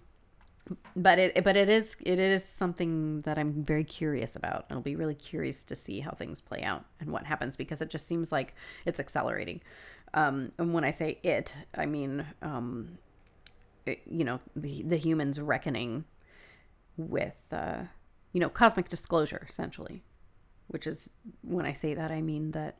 but 0.94 1.18
it 1.18 1.42
but 1.42 1.56
it 1.56 1.68
is 1.68 1.96
it 2.00 2.18
is 2.18 2.44
something 2.44 3.20
that 3.22 3.38
I'm 3.38 3.64
very 3.64 3.84
curious 3.84 4.36
about. 4.36 4.66
I'll 4.70 4.80
be 4.80 4.96
really 4.96 5.14
curious 5.14 5.64
to 5.64 5.76
see 5.76 6.00
how 6.00 6.12
things 6.12 6.40
play 6.40 6.62
out 6.62 6.84
and 7.00 7.10
what 7.10 7.26
happens 7.26 7.56
because 7.56 7.82
it 7.82 7.90
just 7.90 8.06
seems 8.06 8.30
like 8.30 8.54
it's 8.86 9.00
accelerating. 9.00 9.60
Um, 10.14 10.52
and 10.58 10.72
when 10.72 10.84
I 10.84 10.90
say 10.90 11.18
it, 11.22 11.54
I 11.74 11.86
mean 11.86 12.24
um, 12.42 12.98
you 13.86 14.24
know 14.24 14.38
the 14.54 14.82
the 14.82 14.96
humans 14.96 15.40
reckoning 15.40 16.04
with 16.96 17.44
uh, 17.52 17.82
you 18.32 18.40
know 18.40 18.48
cosmic 18.48 18.88
disclosure 18.88 19.44
essentially. 19.48 20.02
Which 20.68 20.86
is 20.86 21.10
when 21.42 21.66
i 21.66 21.72
say 21.72 21.94
that 21.94 22.12
i 22.12 22.22
mean 22.22 22.52
that 22.52 22.78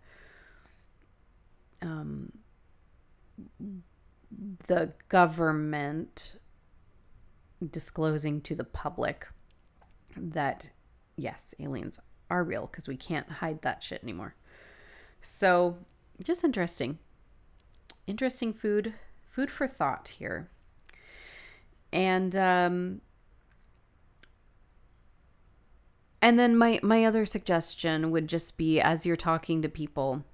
um, 1.83 2.31
the 4.67 4.93
government 5.09 6.37
disclosing 7.71 8.41
to 8.43 8.55
the 8.55 8.65
public 8.65 9.27
that 10.17 10.71
yes 11.17 11.55
aliens 11.59 12.01
are 12.31 12.45
real 12.45 12.67
because 12.67 12.89
we 12.89 12.97
can't 12.97 13.29
hide 13.29 13.63
that 13.63 13.83
shit 13.83 14.03
anymore. 14.03 14.35
So 15.21 15.79
just 16.23 16.45
interesting. 16.45 16.99
Interesting 18.07 18.53
food 18.53 18.95
food 19.29 19.51
for 19.51 19.67
thought 19.67 20.09
here 20.19 20.51
and 21.93 22.36
um 22.36 23.01
and 26.22 26.38
then 26.38 26.57
my 26.57 26.78
my 26.82 27.05
other 27.05 27.24
suggestion 27.24 28.11
would 28.11 28.28
just 28.28 28.57
be 28.57 28.80
as 28.80 29.07
you're 29.07 29.16
talking 29.16 29.62
to 29.62 29.68
people 29.68 30.24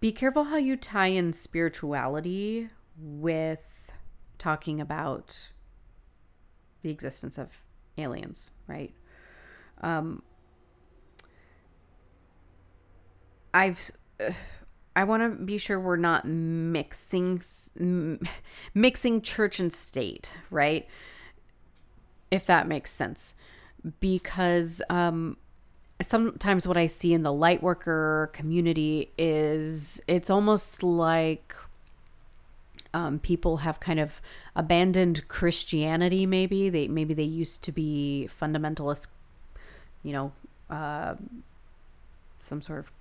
be 0.00 0.12
careful 0.12 0.44
how 0.44 0.56
you 0.56 0.76
tie 0.76 1.08
in 1.08 1.32
spirituality 1.32 2.68
with 2.98 3.92
talking 4.38 4.80
about 4.80 5.50
the 6.82 6.90
existence 6.90 7.38
of 7.38 7.48
aliens 7.98 8.50
right? 8.66 8.94
Um 9.80 10.22
i've 13.52 13.90
uh, 14.20 14.30
i 14.96 15.04
want 15.04 15.22
to 15.22 15.44
be 15.44 15.58
sure 15.58 15.78
we're 15.78 15.96
not 15.96 16.24
mixing 16.24 17.42
mixing 18.74 19.22
church 19.22 19.60
and 19.60 19.72
state, 19.72 20.34
right? 20.50 20.86
If 22.30 22.46
that 22.46 22.68
makes 22.68 22.90
sense. 22.90 23.34
Because 24.00 24.82
um, 24.90 25.36
sometimes 26.02 26.66
what 26.66 26.76
I 26.76 26.86
see 26.86 27.12
in 27.12 27.22
the 27.22 27.32
light 27.32 27.62
worker 27.62 28.30
community 28.32 29.10
is 29.16 30.00
it's 30.06 30.30
almost 30.30 30.82
like 30.82 31.54
um, 32.92 33.18
people 33.20 33.58
have 33.58 33.80
kind 33.80 34.00
of 34.00 34.20
abandoned 34.54 35.28
Christianity. 35.28 36.26
Maybe 36.26 36.68
they 36.68 36.88
maybe 36.88 37.14
they 37.14 37.22
used 37.22 37.64
to 37.64 37.72
be 37.72 38.28
fundamentalist, 38.40 39.06
you 40.02 40.12
know, 40.12 40.32
uh, 40.68 41.14
some 42.36 42.60
sort 42.60 42.80
of 42.80 42.92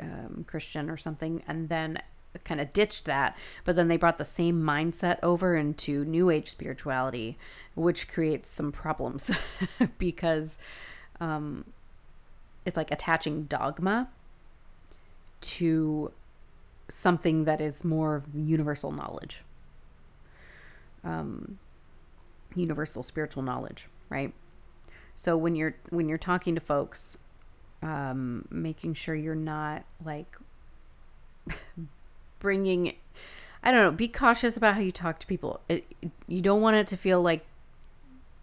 um, 0.00 0.44
Christian 0.46 0.90
or 0.90 0.96
something, 0.96 1.42
and 1.46 1.68
then 1.68 1.98
kind 2.42 2.60
of 2.60 2.72
ditched 2.72 3.04
that, 3.04 3.36
but 3.64 3.76
then 3.76 3.88
they 3.88 3.96
brought 3.96 4.18
the 4.18 4.24
same 4.24 4.60
mindset 4.60 5.18
over 5.22 5.54
into 5.54 6.04
New 6.04 6.30
Age 6.30 6.48
spirituality, 6.50 7.38
which 7.74 8.08
creates 8.08 8.50
some 8.50 8.72
problems 8.72 9.30
because 9.98 10.58
um, 11.20 11.64
it's 12.64 12.76
like 12.76 12.90
attaching 12.90 13.44
dogma 13.44 14.08
to 15.40 16.10
something 16.88 17.44
that 17.44 17.60
is 17.60 17.84
more 17.84 18.24
universal 18.34 18.90
knowledge, 18.90 19.42
um, 21.04 21.58
universal 22.54 23.02
spiritual 23.02 23.42
knowledge, 23.42 23.86
right? 24.08 24.32
So 25.16 25.36
when 25.36 25.54
you're 25.54 25.76
when 25.90 26.08
you're 26.08 26.18
talking 26.18 26.54
to 26.56 26.60
folks, 26.60 27.18
um, 27.84 28.48
making 28.50 28.94
sure 28.94 29.14
you're 29.14 29.36
not 29.36 29.84
like 30.04 30.36
bringing 32.40 32.94
I 33.62 33.70
don't 33.70 33.80
know, 33.80 33.92
be 33.92 34.08
cautious 34.08 34.58
about 34.58 34.74
how 34.74 34.80
you 34.80 34.92
talk 34.92 35.18
to 35.20 35.26
people. 35.26 35.60
It, 35.70 35.86
you 36.28 36.42
don't 36.42 36.60
want 36.60 36.76
it 36.76 36.86
to 36.88 36.98
feel 36.98 37.22
like 37.22 37.46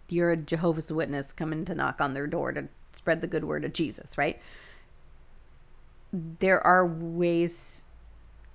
you're 0.08 0.32
a 0.32 0.36
Jehovah's 0.36 0.92
Witness 0.92 1.32
coming 1.32 1.64
to 1.64 1.76
knock 1.76 2.00
on 2.00 2.12
their 2.12 2.26
door 2.26 2.50
to 2.52 2.66
spread 2.92 3.20
the 3.20 3.28
good 3.28 3.44
word 3.44 3.64
of 3.64 3.72
Jesus, 3.72 4.18
right? 4.18 4.40
There 6.12 6.60
are 6.66 6.84
ways 6.84 7.84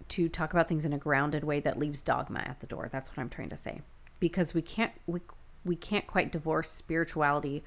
to 0.09 0.27
talk 0.27 0.51
about 0.51 0.67
things 0.67 0.85
in 0.85 0.91
a 0.91 0.97
grounded 0.97 1.45
way 1.45 1.61
that 1.61 1.79
leaves 1.79 2.01
dogma 2.01 2.39
at 2.39 2.59
the 2.59 2.67
door. 2.67 2.89
That's 2.91 3.09
what 3.09 3.19
I'm 3.19 3.29
trying 3.29 3.49
to 3.49 3.57
say. 3.57 3.81
Because 4.19 4.53
we 4.53 4.61
can't 4.61 4.91
we, 5.05 5.21
we 5.63 5.77
can't 5.77 6.05
quite 6.05 6.33
divorce 6.33 6.69
spirituality 6.69 7.63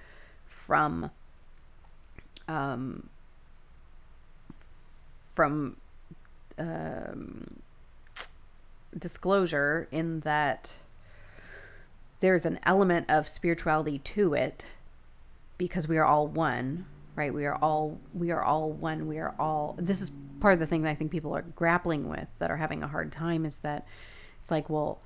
from 0.47 1.11
um 2.51 3.09
from 5.35 5.77
um 6.59 7.61
disclosure 8.99 9.89
in 9.91 10.21
that 10.21 10.77
there's 12.21 12.45
an 12.45 12.59
element 12.65 13.07
of 13.09 13.29
spirituality 13.29 13.99
to 14.01 14.35
it 14.35 14.67
because 15.57 15.87
we 15.89 15.97
are 15.97 16.05
all 16.05 16.27
one 16.27 16.87
right? 17.17 17.35
We 17.35 17.45
are 17.45 17.57
all 17.57 17.99
we 18.15 18.31
are 18.31 18.43
all 18.43 18.71
one. 18.71 19.07
We 19.07 19.19
are 19.19 19.35
all 19.39 19.77
this 19.79 20.01
is 20.01 20.11
part 20.41 20.55
of 20.55 20.61
the 20.61 20.67
thing 20.67 20.83
that 20.83 20.91
i 20.91 20.95
think 20.95 21.11
people 21.11 21.37
are 21.37 21.43
grappling 21.43 22.09
with 22.09 22.27
that 22.39 22.51
are 22.51 22.57
having 22.57 22.83
a 22.83 22.89
hard 22.89 23.13
time 23.13 23.45
is 23.45 23.61
that 23.61 23.87
it's 24.41 24.51
like 24.51 24.71
well 24.71 24.99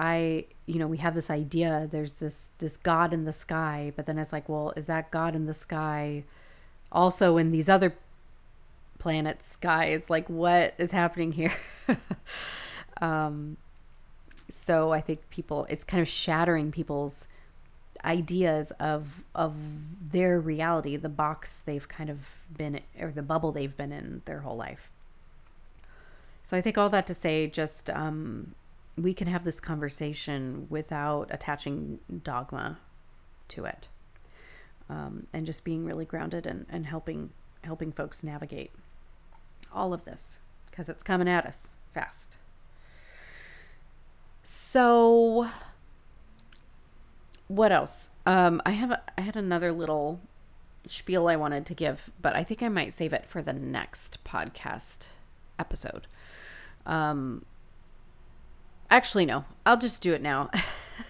i 0.00 0.44
you 0.66 0.78
know 0.78 0.86
we 0.86 0.96
have 0.96 1.14
this 1.14 1.30
idea 1.30 1.88
there's 1.90 2.14
this 2.14 2.52
this 2.58 2.76
god 2.76 3.12
in 3.12 3.24
the 3.24 3.32
sky 3.32 3.92
but 3.96 4.06
then 4.06 4.18
it's 4.18 4.32
like 4.32 4.48
well 4.48 4.72
is 4.76 4.86
that 4.86 5.10
god 5.10 5.36
in 5.36 5.46
the 5.46 5.54
sky 5.54 6.24
also 6.90 7.36
in 7.36 7.50
these 7.50 7.68
other 7.68 7.94
planets 8.98 9.46
skies 9.46 10.10
like 10.10 10.28
what 10.28 10.74
is 10.78 10.90
happening 10.90 11.32
here 11.32 11.52
Um, 13.00 13.56
so 14.48 14.92
I 14.92 15.00
think 15.00 15.28
people, 15.30 15.66
it's 15.68 15.84
kind 15.84 16.00
of 16.00 16.08
shattering 16.08 16.70
people's 16.70 17.28
ideas 18.04 18.70
of 18.80 19.24
of 19.34 19.54
their 20.10 20.40
reality, 20.40 20.96
the 20.96 21.08
box 21.08 21.60
they've 21.62 21.86
kind 21.86 22.08
of 22.08 22.30
been, 22.56 22.80
or 22.98 23.10
the 23.10 23.22
bubble 23.22 23.52
they've 23.52 23.76
been 23.76 23.92
in 23.92 24.22
their 24.24 24.40
whole 24.40 24.56
life. 24.56 24.90
So 26.44 26.56
I 26.56 26.60
think 26.60 26.78
all 26.78 26.88
that 26.88 27.06
to 27.08 27.14
say, 27.14 27.46
just 27.46 27.90
um, 27.90 28.54
we 28.96 29.14
can 29.14 29.28
have 29.28 29.44
this 29.44 29.60
conversation 29.60 30.66
without 30.68 31.28
attaching 31.30 32.00
dogma 32.22 32.78
to 33.48 33.64
it. 33.64 33.88
um, 34.90 35.26
and 35.32 35.46
just 35.46 35.64
being 35.64 35.84
really 35.84 36.04
grounded 36.04 36.46
and, 36.46 36.66
and 36.68 36.86
helping 36.86 37.30
helping 37.62 37.92
folks 37.92 38.24
navigate 38.24 38.72
all 39.72 39.92
of 39.92 40.04
this 40.04 40.40
because 40.70 40.88
it's 40.88 41.02
coming 41.02 41.28
at 41.28 41.46
us 41.46 41.70
fast. 41.94 42.38
So, 44.42 45.46
what 47.48 47.70
else? 47.70 48.10
Um, 48.26 48.60
I 48.64 48.70
have 48.72 48.90
a, 48.90 49.02
I 49.16 49.20
had 49.20 49.36
another 49.36 49.70
little 49.72 50.20
spiel 50.86 51.28
I 51.28 51.36
wanted 51.36 51.66
to 51.66 51.74
give, 51.74 52.10
but 52.20 52.34
I 52.34 52.42
think 52.42 52.62
I 52.62 52.68
might 52.68 52.94
save 52.94 53.12
it 53.12 53.26
for 53.26 53.42
the 53.42 53.52
next 53.52 54.24
podcast 54.24 55.06
episode. 55.58 56.06
Um, 56.86 57.44
actually, 58.90 59.26
no, 59.26 59.44
I'll 59.64 59.76
just 59.76 60.02
do 60.02 60.12
it 60.12 60.22
now. 60.22 60.50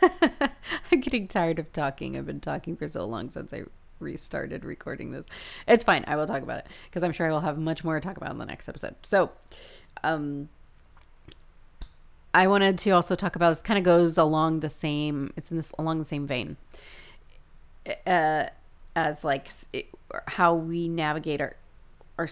I'm 0.92 1.00
getting 1.00 1.28
tired 1.28 1.58
of 1.58 1.72
talking. 1.72 2.16
I've 2.16 2.26
been 2.26 2.40
talking 2.40 2.76
for 2.76 2.88
so 2.88 3.04
long 3.04 3.30
since 3.30 3.52
I 3.52 3.62
restarted 3.98 4.64
recording 4.64 5.10
this. 5.10 5.26
It's 5.66 5.84
fine. 5.84 6.04
I 6.06 6.16
will 6.16 6.26
talk 6.26 6.42
about 6.42 6.58
it 6.58 6.66
because 6.86 7.02
I'm 7.02 7.12
sure 7.12 7.26
I 7.26 7.30
will 7.30 7.40
have 7.40 7.58
much 7.58 7.84
more 7.84 7.98
to 7.98 8.06
talk 8.06 8.16
about 8.16 8.30
in 8.30 8.38
the 8.38 8.46
next 8.46 8.68
episode. 8.68 8.94
So, 9.02 9.30
um, 10.02 10.48
I 12.32 12.46
wanted 12.46 12.78
to 12.78 12.90
also 12.90 13.16
talk 13.16 13.34
about 13.34 13.50
this 13.50 13.62
kind 13.62 13.78
of 13.78 13.84
goes 13.84 14.16
along 14.16 14.60
the 14.60 14.70
same, 14.70 15.32
it's 15.36 15.50
in 15.50 15.56
this 15.56 15.72
along 15.78 15.98
the 15.98 16.04
same 16.04 16.26
vein. 16.26 16.56
Uh, 18.06 18.46
as 18.94 19.24
like 19.24 19.48
it, 19.72 19.88
how 20.28 20.54
we 20.54 20.88
navigate 20.88 21.40
our 21.40 21.56
our 22.18 22.28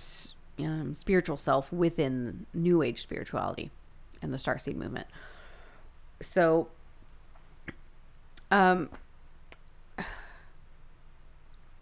um, 0.58 0.92
spiritual 0.92 1.36
self 1.36 1.72
within 1.72 2.46
New 2.52 2.82
Age 2.82 3.00
spirituality 3.00 3.70
and 4.20 4.32
the 4.32 4.36
Starseed 4.36 4.76
movement. 4.76 5.06
So, 6.20 6.68
um, 8.50 8.90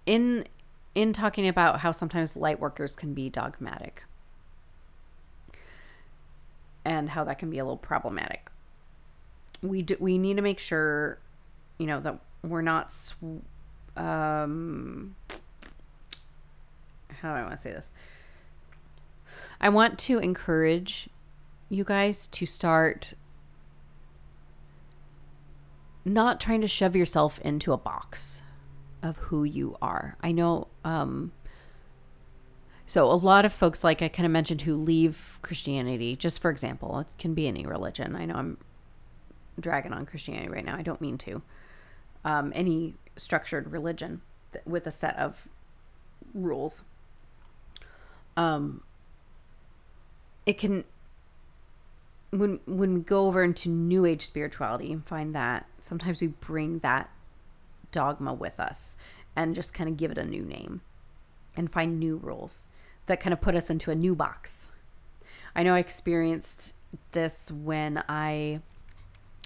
in 0.07 0.47
in 0.95 1.13
talking 1.13 1.47
about 1.47 1.81
how 1.81 1.93
sometimes 1.93 2.37
light 2.37 2.59
workers 2.59 2.97
can 2.97 3.13
be 3.13 3.29
dogmatic 3.29 4.05
and 6.85 7.11
how 7.11 7.25
that 7.25 7.39
can 7.39 7.51
be 7.51 7.59
a 7.59 7.65
little 7.65 7.77
problematic. 7.77 8.49
We 9.61 9.83
do, 9.83 9.97
we 10.01 10.17
need 10.17 10.37
to 10.37 10.43
make 10.43 10.59
sure, 10.59 11.19
you 11.79 11.87
know, 11.87 12.01
that 12.01 12.19
we're 12.43 12.63
not 12.63 12.93
sw- 12.93 13.43
um, 13.97 15.17
how 17.21 17.33
do 17.33 17.41
I 17.41 17.43
want 17.43 17.53
to 17.53 17.59
say 17.59 17.73
this? 17.73 17.93
I 19.61 19.69
want 19.69 19.99
to 20.01 20.19
encourage 20.19 21.09
you 21.69 21.83
guys 21.83 22.27
to 22.29 22.47
start 22.47 23.15
not 26.07 26.41
trying 26.41 26.61
to 26.61 26.69
shove 26.69 26.95
yourself 26.95 27.39
into 27.41 27.73
a 27.73 27.77
box 27.77 28.43
of 29.03 29.17
who 29.19 29.45
you 29.45 29.77
are. 29.83 30.17
I 30.23 30.33
know 30.33 30.69
um 30.85 31.33
so 32.87 33.11
a 33.11 33.15
lot 33.15 33.45
of 33.45 33.53
folks 33.53 33.83
like 33.83 34.01
I 34.01 34.09
kind 34.09 34.25
of 34.25 34.33
mentioned 34.33 34.63
who 34.63 34.77
leave 34.77 35.41
Christianity, 35.43 36.15
just 36.15 36.41
for 36.41 36.51
example, 36.51 37.01
it 37.01 37.09
can 37.19 37.35
be 37.35 37.49
any 37.49 37.67
religion. 37.67 38.15
I 38.15 38.25
know 38.25 38.35
I'm 38.35 38.59
dragging 39.59 39.93
on 39.93 40.07
Christianity 40.07 40.49
right 40.49 40.65
now. 40.65 40.77
I 40.77 40.83
don't 40.83 41.01
mean 41.01 41.19
to. 41.19 41.43
Um, 42.25 42.53
any 42.55 42.95
structured 43.17 43.73
religion 43.73 44.23
th- 44.53 44.65
with 44.65 44.87
a 44.87 44.93
set 44.93 45.17
of 45.19 45.49
rules. 46.33 46.85
Um, 48.37 48.83
it 50.45 50.59
can 50.59 50.85
when 52.31 52.61
when 52.67 52.95
we 52.95 53.01
go 53.01 53.27
over 53.27 53.43
into 53.43 53.69
new 53.69 54.05
age 54.05 54.27
spirituality 54.27 54.93
and 54.93 55.07
find 55.07 55.35
that 55.35 55.67
sometimes 55.79 56.21
we 56.21 56.29
bring 56.29 56.81
that 56.81 57.11
dogma 57.93 58.35
with 58.35 58.59
us 58.59 58.97
and 59.35 59.55
just 59.55 59.73
kind 59.75 59.89
of 59.89 59.97
give 59.97 60.11
it 60.11 60.19
a 60.19 60.25
new 60.25 60.43
name 60.43 60.81
and 61.57 61.73
find 61.73 61.99
new 61.99 62.17
rules 62.17 62.69
that 63.07 63.21
kind 63.21 63.33
of 63.33 63.41
put 63.41 63.55
us 63.55 63.71
into 63.71 63.91
a 63.91 63.95
new 63.95 64.15
box. 64.15 64.69
I 65.55 65.63
know 65.63 65.75
I 65.75 65.79
experienced 65.79 66.75
this 67.13 67.51
when 67.51 68.03
I 68.09 68.61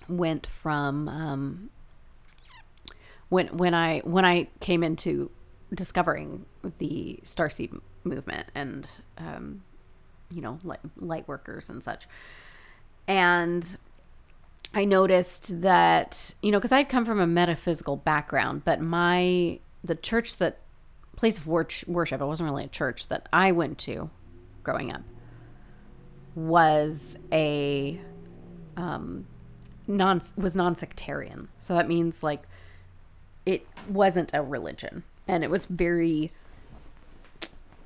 went 0.09 0.47
from 0.47 1.09
um, 1.09 1.71
when 3.29 3.49
when 3.49 3.75
I 3.75 4.01
when 4.01 4.25
I 4.25 4.49
came 4.61 4.83
into 4.83 5.31
discovering 5.73 6.47
the 6.79 7.21
starseed 7.25 7.81
movement 8.03 8.49
and 8.55 8.89
um, 9.19 9.63
you 10.35 10.41
know 10.41 10.59
light, 10.65 10.81
light 10.97 11.29
workers 11.29 11.71
and 11.71 11.83
such, 11.83 12.09
and 13.07 13.77
I 14.75 14.85
noticed 14.85 15.63
that 15.63 16.35
you 16.43 16.53
know 16.53 16.59
because 16.59 16.73
I'd 16.73 16.89
come 16.89 17.05
from 17.05 17.21
a 17.21 17.27
metaphysical 17.27 17.97
background, 17.97 18.65
but 18.65 18.81
my 18.81 19.59
the 19.83 19.95
church 19.95 20.37
that 20.37 20.59
place 21.17 21.39
of 21.39 21.47
worship 21.47 22.21
it 22.21 22.25
wasn't 22.25 22.49
really 22.49 22.65
a 22.65 22.69
church 22.69 23.09
that 23.09 23.29
I 23.33 23.53
went 23.53 23.79
to 23.81 24.11
growing 24.63 24.93
up 24.93 25.03
was 26.35 27.19
a 27.33 28.01
um, 28.77 29.27
non 29.87 30.23
was 30.37 30.55
non-sectarian. 30.55 31.49
So 31.59 31.75
that 31.75 31.89
means 31.89 32.23
like 32.23 32.43
it 33.45 33.67
wasn't 33.89 34.33
a 34.33 34.43
religion 34.43 35.03
and 35.27 35.43
it 35.43 35.51
was 35.51 35.67
very 35.67 36.33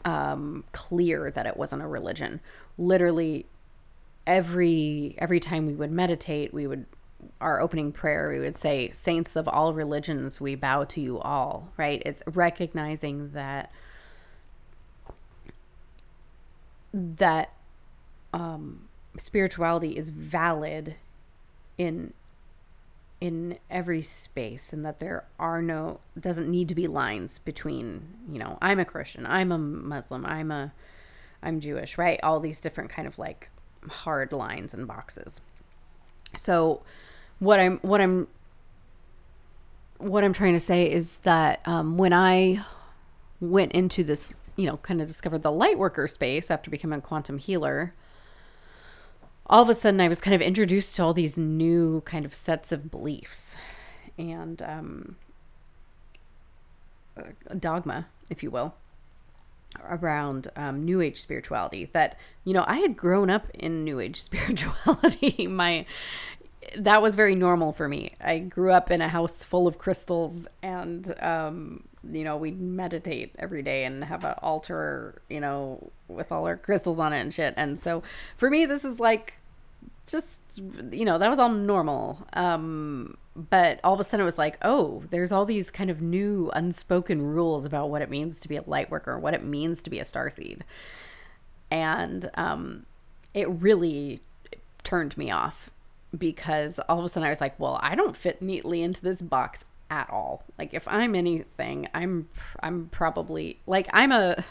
um, 0.05 0.65
clear 0.73 1.31
that 1.31 1.47
it 1.47 1.57
wasn't 1.57 1.83
a 1.83 1.87
religion. 1.87 2.41
Literally 2.77 3.47
every 4.27 5.15
every 5.19 5.41
time 5.41 5.67
we 5.67 5.75
would 5.75 5.91
meditate, 5.91 6.53
we 6.53 6.67
would 6.67 6.87
our 7.41 7.61
opening 7.61 7.93
prayer, 7.93 8.31
we 8.31 8.39
would 8.39 8.57
say, 8.57 8.91
Saints 8.91 9.37
of 9.37 9.49
all 9.49 9.75
religions, 9.75 10.41
we 10.41 10.55
bow 10.55 10.85
to 10.85 11.01
you 11.01 11.19
all, 11.19 11.73
right? 11.77 12.03
It's 12.05 12.23
recognizing 12.27 13.31
that 13.33 13.71
that 16.93 17.53
um, 18.33 18.89
spirituality 19.17 19.97
is 19.97 20.11
valid 20.11 20.97
in 21.79 22.13
in 23.21 23.59
every 23.71 24.03
space 24.03 24.73
and 24.73 24.85
that 24.85 24.99
there 24.99 25.25
are 25.39 25.63
no 25.63 26.01
doesn't 26.19 26.49
need 26.49 26.69
to 26.69 26.75
be 26.75 26.87
lines 26.87 27.39
between 27.39 28.03
you 28.29 28.39
know 28.39 28.59
i'm 28.61 28.79
a 28.79 28.85
christian 28.85 29.25
i'm 29.25 29.51
a 29.51 29.57
muslim 29.57 30.27
i'm 30.27 30.51
a 30.51 30.73
i'm 31.43 31.59
jewish 31.59 31.97
right 31.97 32.21
all 32.23 32.39
these 32.39 32.61
different 32.61 32.91
kind 32.91 33.09
of 33.09 33.19
like 33.19 33.51
hard 33.89 34.33
lines 34.33 34.75
and 34.75 34.87
boxes. 34.87 35.41
So 36.37 36.83
what 37.41 37.59
i'm 37.59 37.79
what 37.79 38.01
i'm 38.01 38.29
what 39.99 40.23
i'm 40.23 40.33
trying 40.33 40.53
to 40.53 40.61
say 40.61 40.91
is 40.91 41.19
that 41.19 41.61
um, 41.67 41.99
when 41.99 42.13
i 42.13 42.59
went 43.41 43.73
into 43.73 44.05
this 44.05 44.35
you 44.57 44.67
know 44.67 44.77
kind 44.79 45.01
of 45.01 45.09
discovered 45.09 45.43
the 45.43 45.51
light 45.51 45.77
worker 45.77 46.07
space 46.07 46.49
after 46.51 46.71
becoming 46.71 47.01
a 47.01 47.03
quantum 47.03 47.39
healer 47.39 47.93
all 49.47 49.63
of 49.63 49.69
a 49.69 49.75
sudden 49.75 50.01
I 50.01 50.09
was 50.09 50.21
kind 50.21 50.35
of 50.35 50.41
introduced 50.41 50.97
to 50.97 51.03
all 51.03 51.13
these 51.13 51.37
new 51.37 52.01
kind 52.03 52.25
of 52.25 52.35
sets 52.35 52.73
of 52.73 52.91
beliefs 52.91 53.57
and 54.17 54.63
um, 54.63 55.17
dogma, 57.59 58.07
if 58.31 58.43
you 58.43 58.51
will, 58.51 58.75
around 59.89 60.49
um, 60.57 60.85
New 60.85 61.01
Age 61.01 61.21
spirituality. 61.21 61.91
That 61.93 62.19
you 62.45 62.53
know 62.53 62.65
I 62.67 62.79
had 62.79 62.97
grown 62.97 63.31
up 63.31 63.47
in 63.55 63.85
New 63.85 64.01
Age 64.01 64.21
spirituality. 64.21 65.47
My 65.47 65.87
that 66.77 67.03
was 67.03 67.15
very 67.15 67.35
normal 67.35 67.73
for 67.73 67.89
me. 67.89 68.15
I 68.21 68.39
grew 68.39 68.71
up 68.71 68.91
in 68.91 69.01
a 69.01 69.09
house 69.09 69.45
full 69.45 69.67
of 69.67 69.79
crystals, 69.79 70.47
and 70.63 71.15
um, 71.21 71.85
you 72.11 72.25
know 72.25 72.37
we 72.37 72.51
meditate 72.51 73.35
every 73.39 73.63
day 73.63 73.85
and 73.85 74.05
have 74.05 74.25
an 74.25 74.35
altar, 74.43 75.23
you 75.29 75.41
know, 75.41 75.91
with 76.09 76.33
all 76.33 76.47
our 76.47 76.57
crystals 76.57 76.99
on 76.99 77.13
it 77.13 77.21
and 77.21 77.33
shit. 77.33 77.55
And 77.57 77.79
so 77.79 78.03
for 78.37 78.51
me, 78.51 78.67
this 78.67 78.85
is 78.85 79.01
like 79.01 79.35
just 80.07 80.41
you 80.91 81.05
know 81.05 81.19
that 81.19 81.29
was 81.29 81.39
all 81.39 81.51
normal. 81.51 82.27
Um, 82.33 83.17
but 83.37 83.81
all 83.83 83.95
of 83.95 84.01
a 84.01 84.05
sudden 84.05 84.23
it 84.23 84.25
was 84.25 84.39
like, 84.39 84.59
oh, 84.63 85.03
there's 85.11 85.33
all 85.33 85.45
these 85.45 85.71
kind 85.71 85.91
of 85.91 86.01
new 86.01 86.51
unspoken 86.55 87.21
rules 87.23 87.65
about 87.65 87.91
what 87.91 88.03
it 88.03 88.11
means 88.11 88.41
to 88.41 88.49
be 88.49 88.57
a 88.57 88.63
light 88.67 88.91
worker, 88.91 89.19
what 89.19 89.35
it 89.35 89.43
means 89.43 89.83
to 89.83 89.91
be 89.91 89.99
a 89.99 90.05
star 90.05 90.31
seed, 90.31 90.65
and 91.71 92.31
um, 92.35 92.87
it 93.33 93.49
really 93.49 94.21
turned 94.83 95.17
me 95.17 95.31
off 95.31 95.71
because 96.17 96.79
all 96.89 96.99
of 96.99 97.05
a 97.05 97.09
sudden 97.09 97.27
I 97.27 97.31
was 97.31 97.41
like, 97.41 97.59
well, 97.59 97.79
I 97.83 97.95
don't 97.95 98.17
fit 98.17 98.41
neatly 98.41 98.83
into 98.83 99.03
this 99.03 99.21
box 99.21 99.65
at 99.91 100.09
all. 100.11 100.45
Like 100.59 100.75
if 100.75 100.87
I'm 100.89 101.15
anything, 101.15 101.89
I'm 101.95 102.29
I'm 102.61 102.89
probably 102.91 103.61
like 103.67 103.89
I'm 103.93 104.13
a 104.13 104.45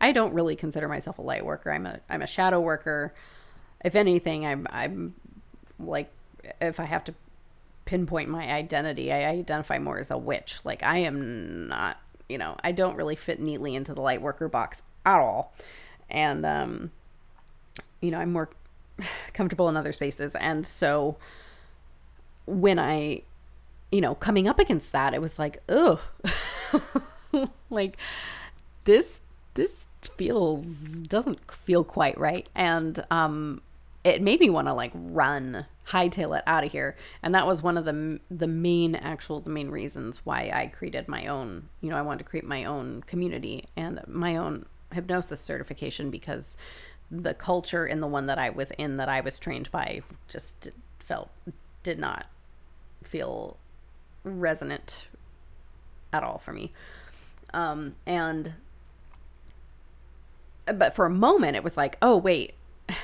I 0.00 0.12
don't 0.12 0.34
really 0.34 0.56
consider 0.56 0.88
myself 0.88 1.18
a 1.18 1.22
light 1.22 1.44
worker. 1.44 1.72
I'm 1.72 1.86
a 1.86 2.00
I'm 2.08 2.22
a 2.22 2.26
shadow 2.26 2.60
worker. 2.60 3.14
If 3.84 3.94
anything, 3.94 4.46
I'm 4.46 4.66
I'm 4.70 5.14
like 5.78 6.10
if 6.60 6.80
I 6.80 6.84
have 6.84 7.04
to 7.04 7.14
pinpoint 7.86 8.28
my 8.28 8.52
identity, 8.52 9.12
I 9.12 9.30
identify 9.30 9.78
more 9.78 9.98
as 9.98 10.10
a 10.10 10.18
witch. 10.18 10.60
Like 10.64 10.82
I 10.82 10.98
am 10.98 11.68
not, 11.68 11.98
you 12.28 12.36
know, 12.36 12.56
I 12.62 12.72
don't 12.72 12.96
really 12.96 13.16
fit 13.16 13.40
neatly 13.40 13.74
into 13.74 13.94
the 13.94 14.02
light 14.02 14.20
worker 14.20 14.48
box 14.48 14.82
at 15.06 15.18
all. 15.18 15.54
And 16.10 16.44
um 16.44 16.90
you 18.02 18.10
know, 18.10 18.18
I'm 18.18 18.32
more 18.32 18.50
comfortable 19.32 19.68
in 19.70 19.76
other 19.76 19.92
spaces. 19.92 20.34
And 20.34 20.66
so 20.66 21.16
when 22.44 22.78
I, 22.78 23.22
you 23.90 24.00
know, 24.00 24.14
coming 24.14 24.46
up 24.46 24.58
against 24.58 24.92
that, 24.92 25.14
it 25.14 25.22
was 25.22 25.38
like, 25.38 25.62
ugh. 25.68 26.00
like 27.70 27.96
this 28.84 29.22
this 29.54 29.86
feels 30.16 31.00
doesn't 31.00 31.50
feel 31.50 31.82
quite 31.82 32.16
right 32.18 32.48
and 32.54 33.04
um 33.10 33.60
it 34.04 34.22
made 34.22 34.38
me 34.38 34.48
want 34.48 34.68
to 34.68 34.72
like 34.72 34.92
run 34.94 35.66
hightail 35.88 36.36
it 36.36 36.42
out 36.46 36.64
of 36.64 36.72
here. 36.72 36.96
And 37.22 37.34
that 37.34 37.46
was 37.46 37.62
one 37.62 37.78
of 37.78 37.84
the 37.84 38.20
the 38.30 38.48
main 38.48 38.94
actual 38.94 39.40
the 39.40 39.50
main 39.50 39.70
reasons 39.70 40.24
why 40.26 40.50
i 40.52 40.66
created 40.66 41.08
my 41.08 41.26
own 41.26 41.68
you 41.80 41.88
know 41.90 41.96
i 41.96 42.02
wanted 42.02 42.18
to 42.18 42.24
create 42.24 42.44
my 42.44 42.64
own 42.64 43.02
community 43.02 43.64
and 43.76 44.00
my 44.06 44.36
own 44.36 44.66
hypnosis 44.92 45.40
certification 45.40 46.10
because 46.10 46.56
the 47.10 47.34
culture 47.34 47.86
in 47.86 48.00
the 48.00 48.06
one 48.06 48.26
that 48.26 48.38
i 48.38 48.50
was 48.50 48.72
in 48.72 48.96
that 48.96 49.08
i 49.08 49.20
was 49.20 49.38
trained 49.38 49.70
by 49.70 50.00
just 50.28 50.68
felt 50.98 51.30
did 51.82 51.98
not 51.98 52.26
feel 53.04 53.56
resonant 54.24 55.06
at 56.12 56.24
all 56.24 56.38
for 56.38 56.52
me. 56.52 56.72
Um 57.54 57.94
and 58.06 58.54
but 60.66 60.96
for 60.96 61.06
a 61.06 61.10
moment 61.10 61.56
it 61.56 61.62
was 61.62 61.76
like 61.76 61.96
oh 62.02 62.16
wait 62.16 62.54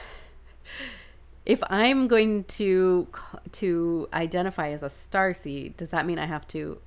if 1.44 1.62
I'm 1.68 2.06
going 2.06 2.44
to 2.44 3.08
to 3.52 4.08
identify 4.12 4.70
as 4.70 4.82
a 4.82 4.90
star 4.90 5.34
seed, 5.34 5.76
does 5.76 5.90
that 5.90 6.06
mean 6.06 6.18
I 6.18 6.26
have 6.26 6.46
to 6.48 6.78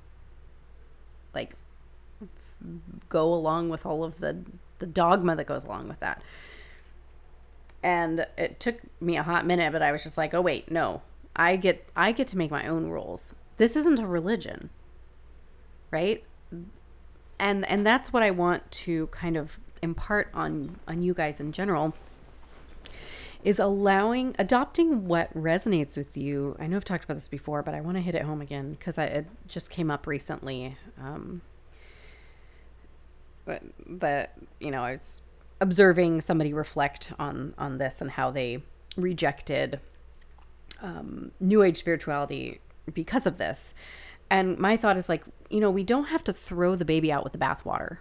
like 1.34 1.54
go 3.08 3.32
along 3.32 3.68
with 3.68 3.84
all 3.84 4.02
of 4.02 4.18
the 4.18 4.38
the 4.78 4.86
dogma 4.86 5.36
that 5.36 5.46
goes 5.46 5.64
along 5.64 5.88
with 5.88 6.00
that? 6.00 6.22
And 7.82 8.26
it 8.38 8.58
took 8.58 8.76
me 9.00 9.16
a 9.16 9.22
hot 9.22 9.46
minute, 9.46 9.72
but 9.72 9.82
I 9.82 9.92
was 9.92 10.02
just 10.02 10.16
like, 10.16 10.32
"Oh 10.32 10.40
wait, 10.40 10.70
no. 10.70 11.02
I 11.34 11.56
get 11.56 11.86
I 11.94 12.12
get 12.12 12.26
to 12.28 12.38
make 12.38 12.50
my 12.50 12.66
own 12.66 12.88
rules. 12.88 13.34
This 13.58 13.76
isn't 13.76 13.98
a 13.98 14.06
religion." 14.06 14.70
Right? 15.90 16.24
And 17.38 17.68
and 17.68 17.84
that's 17.84 18.12
what 18.12 18.22
I 18.22 18.30
want 18.30 18.70
to 18.70 19.08
kind 19.08 19.36
of 19.36 19.58
impart 19.82 20.28
on 20.32 20.80
on 20.88 21.02
you 21.02 21.12
guys 21.12 21.40
in 21.40 21.52
general 21.52 21.94
is 23.44 23.58
allowing 23.58 24.34
adopting 24.38 25.06
what 25.06 25.32
resonates 25.34 25.96
with 25.96 26.16
you. 26.16 26.56
I 26.58 26.66
know 26.66 26.76
I've 26.76 26.84
talked 26.84 27.04
about 27.04 27.14
this 27.14 27.28
before, 27.28 27.62
but 27.62 27.74
I 27.74 27.80
want 27.80 27.96
to 27.96 28.00
hit 28.00 28.14
it 28.14 28.22
home 28.22 28.40
again 28.40 28.72
because 28.72 28.98
it 28.98 29.26
just 29.46 29.70
came 29.70 29.90
up 29.90 30.06
recently. 30.06 30.76
Um, 31.00 31.42
but 33.44 33.62
that 33.86 34.32
you 34.60 34.70
know, 34.70 34.82
I 34.82 34.92
was 34.92 35.22
observing 35.60 36.20
somebody 36.20 36.52
reflect 36.52 37.12
on 37.18 37.54
on 37.56 37.78
this 37.78 38.00
and 38.00 38.10
how 38.10 38.30
they 38.30 38.62
rejected 38.96 39.80
um, 40.82 41.30
New 41.40 41.62
Age 41.62 41.76
spirituality 41.76 42.60
because 42.92 43.26
of 43.26 43.38
this. 43.38 43.74
And 44.30 44.58
my 44.58 44.76
thought 44.76 44.96
is 44.96 45.08
like, 45.08 45.22
you 45.50 45.60
know, 45.60 45.70
we 45.70 45.84
don't 45.84 46.06
have 46.06 46.24
to 46.24 46.32
throw 46.32 46.74
the 46.74 46.84
baby 46.84 47.12
out 47.12 47.22
with 47.22 47.32
the 47.32 47.38
bathwater, 47.38 47.98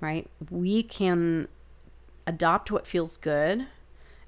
right? 0.00 0.30
We 0.50 0.82
can 0.82 1.48
adopt 2.26 2.70
what 2.70 2.86
feels 2.86 3.16
good 3.16 3.66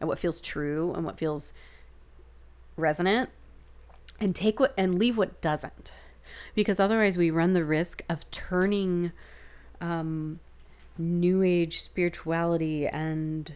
and 0.01 0.09
what 0.09 0.19
feels 0.19 0.41
true 0.41 0.93
and 0.95 1.05
what 1.05 1.19
feels 1.19 1.53
resonant 2.77 3.31
and 4.21 4.35
take 4.35 4.61
what 4.61 4.75
and 4.77 4.99
leave 4.99 5.17
what 5.17 5.41
doesn't. 5.41 5.93
Because 6.55 6.81
otherwise 6.81 7.17
we 7.17 7.31
run 7.31 7.53
the 7.53 7.65
risk 7.65 8.03
of 8.09 8.29
turning 8.31 9.13
um, 9.81 10.41
new 10.97 11.43
age 11.43 11.81
spirituality 11.81 12.87
and 12.87 13.53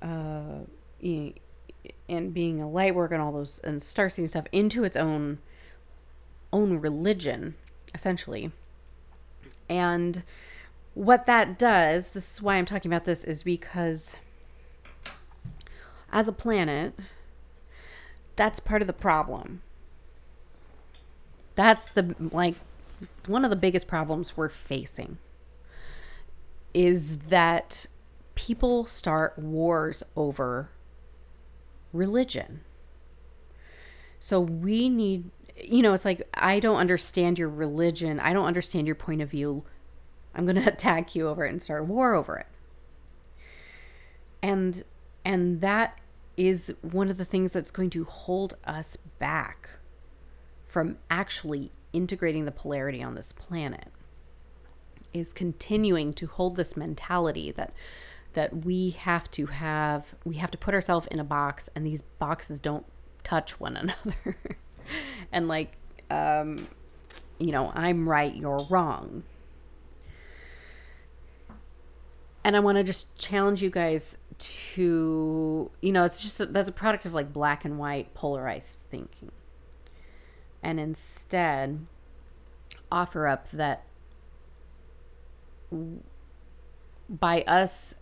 uh, 0.00 0.60
and 2.08 2.34
being 2.34 2.60
a 2.60 2.68
light 2.68 2.94
work 2.94 3.12
and 3.12 3.22
all 3.22 3.32
those 3.32 3.60
and 3.64 3.80
starseed 3.80 4.28
stuff 4.28 4.46
into 4.52 4.84
its 4.84 4.96
own 4.96 5.38
own 6.52 6.80
religion 6.80 7.54
essentially. 7.94 8.52
And 9.68 10.22
what 10.94 11.26
that 11.26 11.58
does 11.58 12.10
this 12.10 12.34
is 12.34 12.42
why 12.42 12.56
i'm 12.56 12.66
talking 12.66 12.90
about 12.90 13.04
this 13.04 13.24
is 13.24 13.42
because 13.42 14.16
as 16.12 16.28
a 16.28 16.32
planet, 16.32 16.94
that's 18.36 18.60
part 18.60 18.82
of 18.82 18.86
the 18.86 18.92
problem. 18.92 19.62
That's 21.54 21.90
the 21.90 22.14
like 22.32 22.54
one 23.26 23.44
of 23.44 23.50
the 23.50 23.56
biggest 23.56 23.88
problems 23.88 24.36
we're 24.36 24.48
facing 24.48 25.18
is 26.74 27.18
that 27.18 27.86
people 28.34 28.86
start 28.86 29.38
wars 29.38 30.02
over 30.16 30.70
religion. 31.92 32.60
So 34.18 34.40
we 34.40 34.88
need 34.88 35.30
you 35.56 35.82
know, 35.82 35.92
it's 35.92 36.04
like 36.04 36.26
I 36.34 36.60
don't 36.60 36.76
understand 36.76 37.38
your 37.38 37.48
religion. 37.48 38.18
I 38.20 38.32
don't 38.32 38.46
understand 38.46 38.86
your 38.86 38.96
point 38.96 39.20
of 39.20 39.30
view. 39.30 39.64
I'm 40.34 40.44
going 40.46 40.56
to 40.62 40.68
attack 40.68 41.14
you 41.14 41.28
over 41.28 41.44
it 41.44 41.50
and 41.50 41.62
start 41.62 41.82
a 41.82 41.84
war 41.84 42.14
over 42.14 42.36
it. 42.38 42.46
And 44.42 44.82
and 45.24 45.60
that 45.60 45.98
is 46.36 46.74
one 46.82 47.10
of 47.10 47.16
the 47.16 47.24
things 47.24 47.52
that's 47.52 47.70
going 47.70 47.90
to 47.90 48.04
hold 48.04 48.54
us 48.64 48.96
back 49.18 49.68
from 50.66 50.96
actually 51.10 51.70
integrating 51.92 52.44
the 52.46 52.52
polarity 52.52 53.02
on 53.02 53.14
this 53.14 53.32
planet 53.32 53.88
is 55.12 55.32
continuing 55.32 56.12
to 56.14 56.26
hold 56.26 56.56
this 56.56 56.76
mentality 56.76 57.50
that 57.52 57.72
that 58.32 58.64
we 58.64 58.90
have 58.90 59.30
to 59.30 59.46
have 59.46 60.14
we 60.24 60.36
have 60.36 60.50
to 60.50 60.58
put 60.58 60.72
ourselves 60.72 61.06
in 61.08 61.20
a 61.20 61.24
box 61.24 61.68
and 61.74 61.86
these 61.86 62.02
boxes 62.02 62.58
don't 62.58 62.86
touch 63.22 63.60
one 63.60 63.76
another. 64.06 64.36
And 65.30 65.48
like 65.48 65.76
um 66.10 66.66
you 67.38 67.52
know 67.52 67.72
i'm 67.74 68.08
right 68.08 68.34
you're 68.34 68.64
wrong. 68.70 69.22
And 72.44 72.56
i 72.56 72.60
want 72.60 72.78
to 72.78 72.84
just 72.84 73.14
challenge 73.18 73.62
you 73.62 73.70
guys 73.70 74.16
to 74.42 75.70
you 75.80 75.92
know 75.92 76.04
it's 76.04 76.22
just 76.22 76.40
a, 76.40 76.46
that's 76.46 76.68
a 76.68 76.72
product 76.72 77.06
of 77.06 77.14
like 77.14 77.32
black 77.32 77.64
and 77.64 77.78
white 77.78 78.12
polarized 78.14 78.80
thinking. 78.90 79.30
And 80.62 80.78
instead 80.78 81.86
offer 82.90 83.26
up 83.26 83.50
that 83.50 83.84
by 87.08 87.42
us 87.42 87.94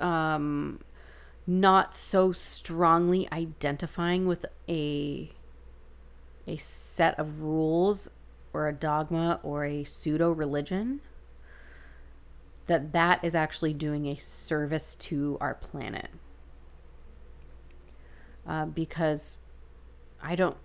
um 0.00 0.80
not 1.46 1.94
so 1.94 2.30
strongly 2.32 3.28
identifying 3.32 4.26
with 4.26 4.46
a 4.68 5.32
a 6.46 6.56
set 6.56 7.18
of 7.18 7.40
rules 7.40 8.10
or 8.52 8.68
a 8.68 8.72
dogma 8.72 9.40
or 9.42 9.64
a 9.64 9.84
pseudo 9.84 10.30
religion 10.30 11.00
that 12.68 12.92
that 12.92 13.24
is 13.24 13.34
actually 13.34 13.74
doing 13.74 14.06
a 14.06 14.16
service 14.16 14.94
to 14.94 15.36
our 15.40 15.54
planet. 15.54 16.10
Uh, 18.46 18.66
because 18.66 19.40
I 20.22 20.36
don't 20.36 20.56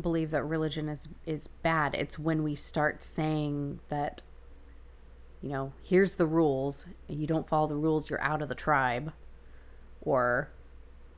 believe 0.00 0.30
that 0.32 0.42
religion 0.44 0.88
is 0.88 1.08
is 1.24 1.48
bad. 1.62 1.94
It's 1.94 2.18
when 2.18 2.42
we 2.42 2.54
start 2.54 3.02
saying 3.02 3.80
that, 3.88 4.22
you 5.42 5.48
know, 5.48 5.72
here's 5.82 6.16
the 6.16 6.26
rules. 6.26 6.86
You 7.08 7.26
don't 7.26 7.48
follow 7.48 7.68
the 7.68 7.76
rules, 7.76 8.10
you're 8.10 8.20
out 8.20 8.42
of 8.42 8.48
the 8.48 8.54
tribe, 8.54 9.12
or, 10.02 10.50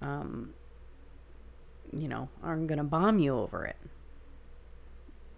um, 0.02 0.52
you 1.92 2.08
know, 2.08 2.28
I'm 2.42 2.66
gonna 2.66 2.84
bomb 2.84 3.18
you 3.18 3.34
over 3.34 3.64
it. 3.64 3.76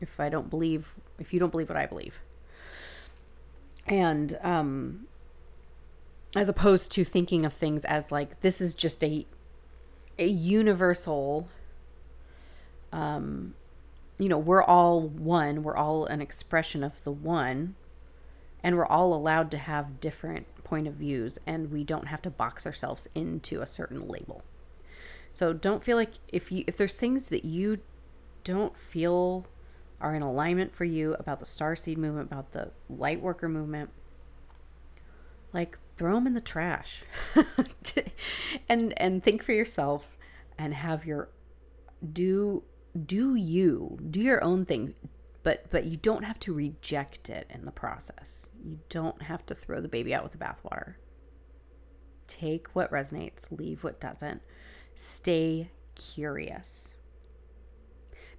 If 0.00 0.18
I 0.18 0.28
don't 0.28 0.50
believe, 0.50 0.94
if 1.20 1.32
you 1.32 1.38
don't 1.38 1.50
believe 1.50 1.68
what 1.68 1.78
I 1.78 1.86
believe 1.86 2.20
and 3.90 4.38
um 4.42 5.06
as 6.36 6.48
opposed 6.48 6.90
to 6.92 7.04
thinking 7.04 7.44
of 7.44 7.52
things 7.52 7.84
as 7.84 8.10
like 8.10 8.40
this 8.40 8.60
is 8.60 8.72
just 8.72 9.04
a 9.04 9.26
a 10.18 10.26
universal 10.26 11.48
um 12.92 13.54
you 14.18 14.28
know 14.28 14.38
we're 14.38 14.62
all 14.62 15.02
one 15.02 15.62
we're 15.62 15.76
all 15.76 16.06
an 16.06 16.22
expression 16.22 16.82
of 16.82 17.02
the 17.04 17.10
one 17.10 17.74
and 18.62 18.76
we're 18.76 18.86
all 18.86 19.14
allowed 19.14 19.50
to 19.50 19.58
have 19.58 20.00
different 20.00 20.46
point 20.64 20.86
of 20.86 20.94
views 20.94 21.38
and 21.46 21.72
we 21.72 21.84
don't 21.84 22.06
have 22.06 22.22
to 22.22 22.30
box 22.30 22.66
ourselves 22.66 23.08
into 23.14 23.60
a 23.60 23.66
certain 23.66 24.06
label. 24.06 24.42
So 25.32 25.52
don't 25.52 25.82
feel 25.82 25.96
like 25.96 26.12
if 26.28 26.52
you 26.52 26.64
if 26.66 26.76
there's 26.76 26.96
things 26.96 27.28
that 27.28 27.44
you 27.44 27.78
don't 28.44 28.76
feel 28.76 29.46
are 30.00 30.14
in 30.14 30.22
alignment 30.22 30.74
for 30.74 30.84
you 30.84 31.14
about 31.18 31.40
the 31.40 31.46
star 31.46 31.76
seed 31.76 31.98
movement, 31.98 32.30
about 32.30 32.52
the 32.52 32.70
light 32.88 33.20
worker 33.20 33.48
movement, 33.48 33.90
like 35.52 35.78
throw 35.96 36.14
them 36.14 36.26
in 36.26 36.34
the 36.34 36.40
trash. 36.40 37.04
And 38.68 38.98
and 39.00 39.22
think 39.22 39.42
for 39.42 39.52
yourself 39.52 40.16
and 40.58 40.72
have 40.72 41.04
your 41.04 41.28
do 42.12 42.62
do 43.06 43.34
you 43.34 43.98
do 44.10 44.20
your 44.20 44.42
own 44.44 44.64
thing. 44.64 44.94
But 45.42 45.70
but 45.70 45.84
you 45.86 45.96
don't 45.96 46.22
have 46.22 46.38
to 46.40 46.54
reject 46.54 47.30
it 47.30 47.46
in 47.50 47.64
the 47.64 47.72
process. 47.72 48.48
You 48.64 48.78
don't 48.88 49.20
have 49.22 49.44
to 49.46 49.54
throw 49.54 49.80
the 49.80 49.88
baby 49.88 50.14
out 50.14 50.22
with 50.22 50.32
the 50.32 50.38
bathwater. 50.38 50.94
Take 52.28 52.68
what 52.74 52.92
resonates 52.92 53.50
leave 53.50 53.82
what 53.82 54.00
doesn't. 54.00 54.42
Stay 54.94 55.70
curious 55.94 56.94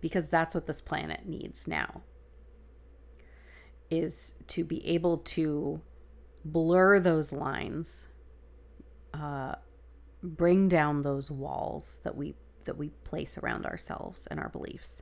because 0.02 0.28
that's 0.30 0.54
what 0.56 0.66
this 0.68 0.82
planet 0.82 1.26
needs 1.28 1.68
now. 1.68 2.02
is 3.92 4.36
to 4.48 4.64
be 4.64 4.86
able 4.88 5.18
to 5.18 5.82
blur 6.46 7.00
those 7.00 7.34
lines, 7.34 8.08
uh, 9.14 9.56
bring 10.24 10.68
down 10.70 11.02
those 11.02 11.30
walls 11.30 12.00
that 12.04 12.16
we 12.16 12.34
that 12.64 12.78
we 12.78 12.90
place 13.04 13.38
around 13.40 13.66
ourselves 13.66 14.28
and 14.28 14.40
our 14.40 14.50
beliefs, 14.50 15.02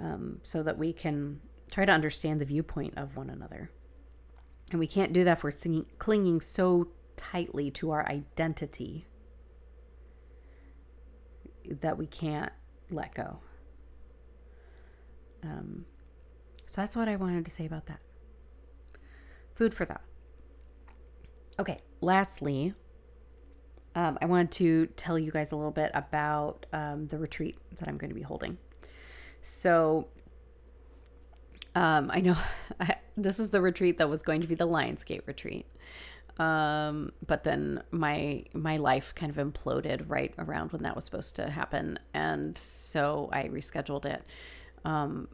um, 0.00 0.40
so 0.42 0.62
that 0.62 0.76
we 0.76 0.92
can 0.92 1.40
try 1.70 1.84
to 1.84 1.92
understand 1.92 2.40
the 2.40 2.44
viewpoint 2.44 2.94
of 2.96 3.16
one 3.16 3.30
another. 3.30 3.70
And 4.70 4.80
we 4.80 4.86
can't 4.86 5.12
do 5.12 5.24
that 5.24 5.38
if 5.38 5.44
we're 5.44 5.52
singing, 5.52 5.86
clinging 5.98 6.40
so 6.40 6.88
tightly 7.16 7.70
to 7.72 7.92
our 7.92 8.06
identity 8.08 9.06
that 11.68 11.96
we 11.96 12.06
can't 12.06 12.52
let 12.90 13.14
go. 13.14 13.38
Um, 15.44 15.84
so 16.66 16.80
that's 16.80 16.96
what 16.96 17.08
I 17.08 17.16
wanted 17.16 17.44
to 17.44 17.50
say 17.50 17.66
about 17.66 17.86
that. 17.86 18.00
Food 19.54 19.74
for 19.74 19.84
thought. 19.84 20.02
Okay, 21.58 21.78
lastly, 22.00 22.74
um, 23.94 24.18
I 24.20 24.26
wanted 24.26 24.50
to 24.52 24.86
tell 24.96 25.18
you 25.18 25.30
guys 25.30 25.52
a 25.52 25.56
little 25.56 25.70
bit 25.70 25.90
about 25.94 26.66
um, 26.72 27.06
the 27.06 27.18
retreat 27.18 27.56
that 27.76 27.88
I'm 27.88 27.96
going 27.96 28.10
to 28.10 28.14
be 28.14 28.22
holding. 28.22 28.58
So, 29.40 30.08
um, 31.76 32.10
I 32.12 32.20
know 32.20 32.36
I, 32.80 32.96
this 33.14 33.38
is 33.38 33.50
the 33.50 33.60
retreat 33.60 33.98
that 33.98 34.08
was 34.08 34.22
going 34.22 34.40
to 34.40 34.46
be 34.46 34.56
the 34.56 34.66
Lionsgate 34.66 35.26
retreat. 35.26 35.66
Um, 36.38 37.12
but 37.24 37.44
then 37.44 37.84
my 37.92 38.44
my 38.54 38.78
life 38.78 39.14
kind 39.14 39.30
of 39.30 39.36
imploded 39.36 40.04
right 40.08 40.34
around 40.36 40.72
when 40.72 40.82
that 40.82 40.96
was 40.96 41.04
supposed 41.04 41.36
to 41.36 41.48
happen, 41.48 42.00
and 42.12 42.58
so 42.58 43.28
I 43.32 43.44
rescheduled 43.44 44.04
it. 44.04 44.24
Um, 44.84 45.28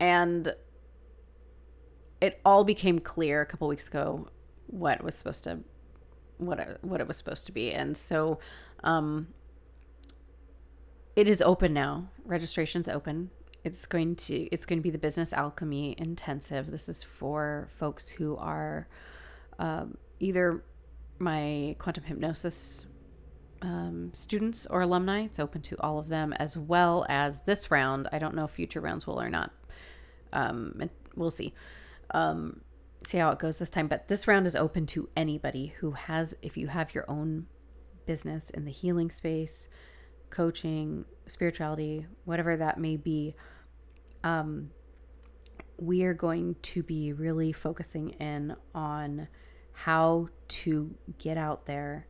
and 0.00 0.54
it 2.20 2.40
all 2.44 2.64
became 2.64 2.98
clear 2.98 3.40
a 3.40 3.46
couple 3.46 3.68
weeks 3.68 3.88
ago 3.88 4.28
what 4.66 5.02
was 5.02 5.14
supposed 5.14 5.44
to 5.44 5.60
what 6.38 6.58
it, 6.58 6.78
what 6.82 7.00
it 7.00 7.06
was 7.06 7.16
supposed 7.16 7.46
to 7.46 7.52
be, 7.52 7.72
and 7.72 7.96
so 7.96 8.38
um, 8.82 9.28
it 11.16 11.28
is 11.28 11.40
open 11.42 11.72
now. 11.72 12.08
Registration's 12.24 12.88
open. 12.88 13.30
It's 13.62 13.86
going 13.86 14.16
to 14.16 14.34
it's 14.52 14.66
going 14.66 14.78
to 14.78 14.82
be 14.82 14.90
the 14.90 14.98
business 14.98 15.32
alchemy 15.32 15.94
intensive. 15.98 16.70
This 16.70 16.88
is 16.88 17.04
for 17.04 17.68
folks 17.78 18.08
who 18.08 18.36
are 18.36 18.88
um, 19.58 19.96
either 20.20 20.64
my 21.18 21.76
quantum 21.78 22.04
hypnosis 22.04 22.86
um, 23.64 24.12
students 24.12 24.66
or 24.66 24.82
alumni. 24.82 25.22
It's 25.22 25.40
open 25.40 25.62
to 25.62 25.80
all 25.80 25.98
of 25.98 26.08
them, 26.08 26.32
as 26.34 26.56
well 26.56 27.06
as 27.08 27.42
this 27.42 27.70
round. 27.70 28.08
I 28.12 28.18
don't 28.18 28.34
know 28.34 28.44
if 28.44 28.50
future 28.50 28.80
rounds 28.80 29.06
will 29.06 29.20
or 29.20 29.30
not. 29.30 29.52
Um, 30.32 30.90
we'll 31.16 31.30
see. 31.30 31.54
Um, 32.10 32.60
see 33.06 33.18
how 33.18 33.30
it 33.30 33.38
goes 33.38 33.58
this 33.58 33.70
time. 33.70 33.88
But 33.88 34.08
this 34.08 34.28
round 34.28 34.46
is 34.46 34.54
open 34.54 34.86
to 34.86 35.08
anybody 35.16 35.74
who 35.78 35.92
has, 35.92 36.36
if 36.42 36.56
you 36.56 36.68
have 36.68 36.94
your 36.94 37.06
own 37.08 37.46
business 38.06 38.50
in 38.50 38.66
the 38.66 38.70
healing 38.70 39.10
space, 39.10 39.68
coaching, 40.28 41.06
spirituality, 41.26 42.06
whatever 42.24 42.56
that 42.56 42.78
may 42.78 42.96
be. 42.96 43.34
Um, 44.22 44.70
we 45.78 46.04
are 46.04 46.14
going 46.14 46.56
to 46.62 46.82
be 46.82 47.12
really 47.12 47.52
focusing 47.52 48.10
in 48.10 48.56
on 48.74 49.28
how 49.72 50.28
to 50.48 50.94
get 51.18 51.36
out 51.36 51.66
there 51.66 52.06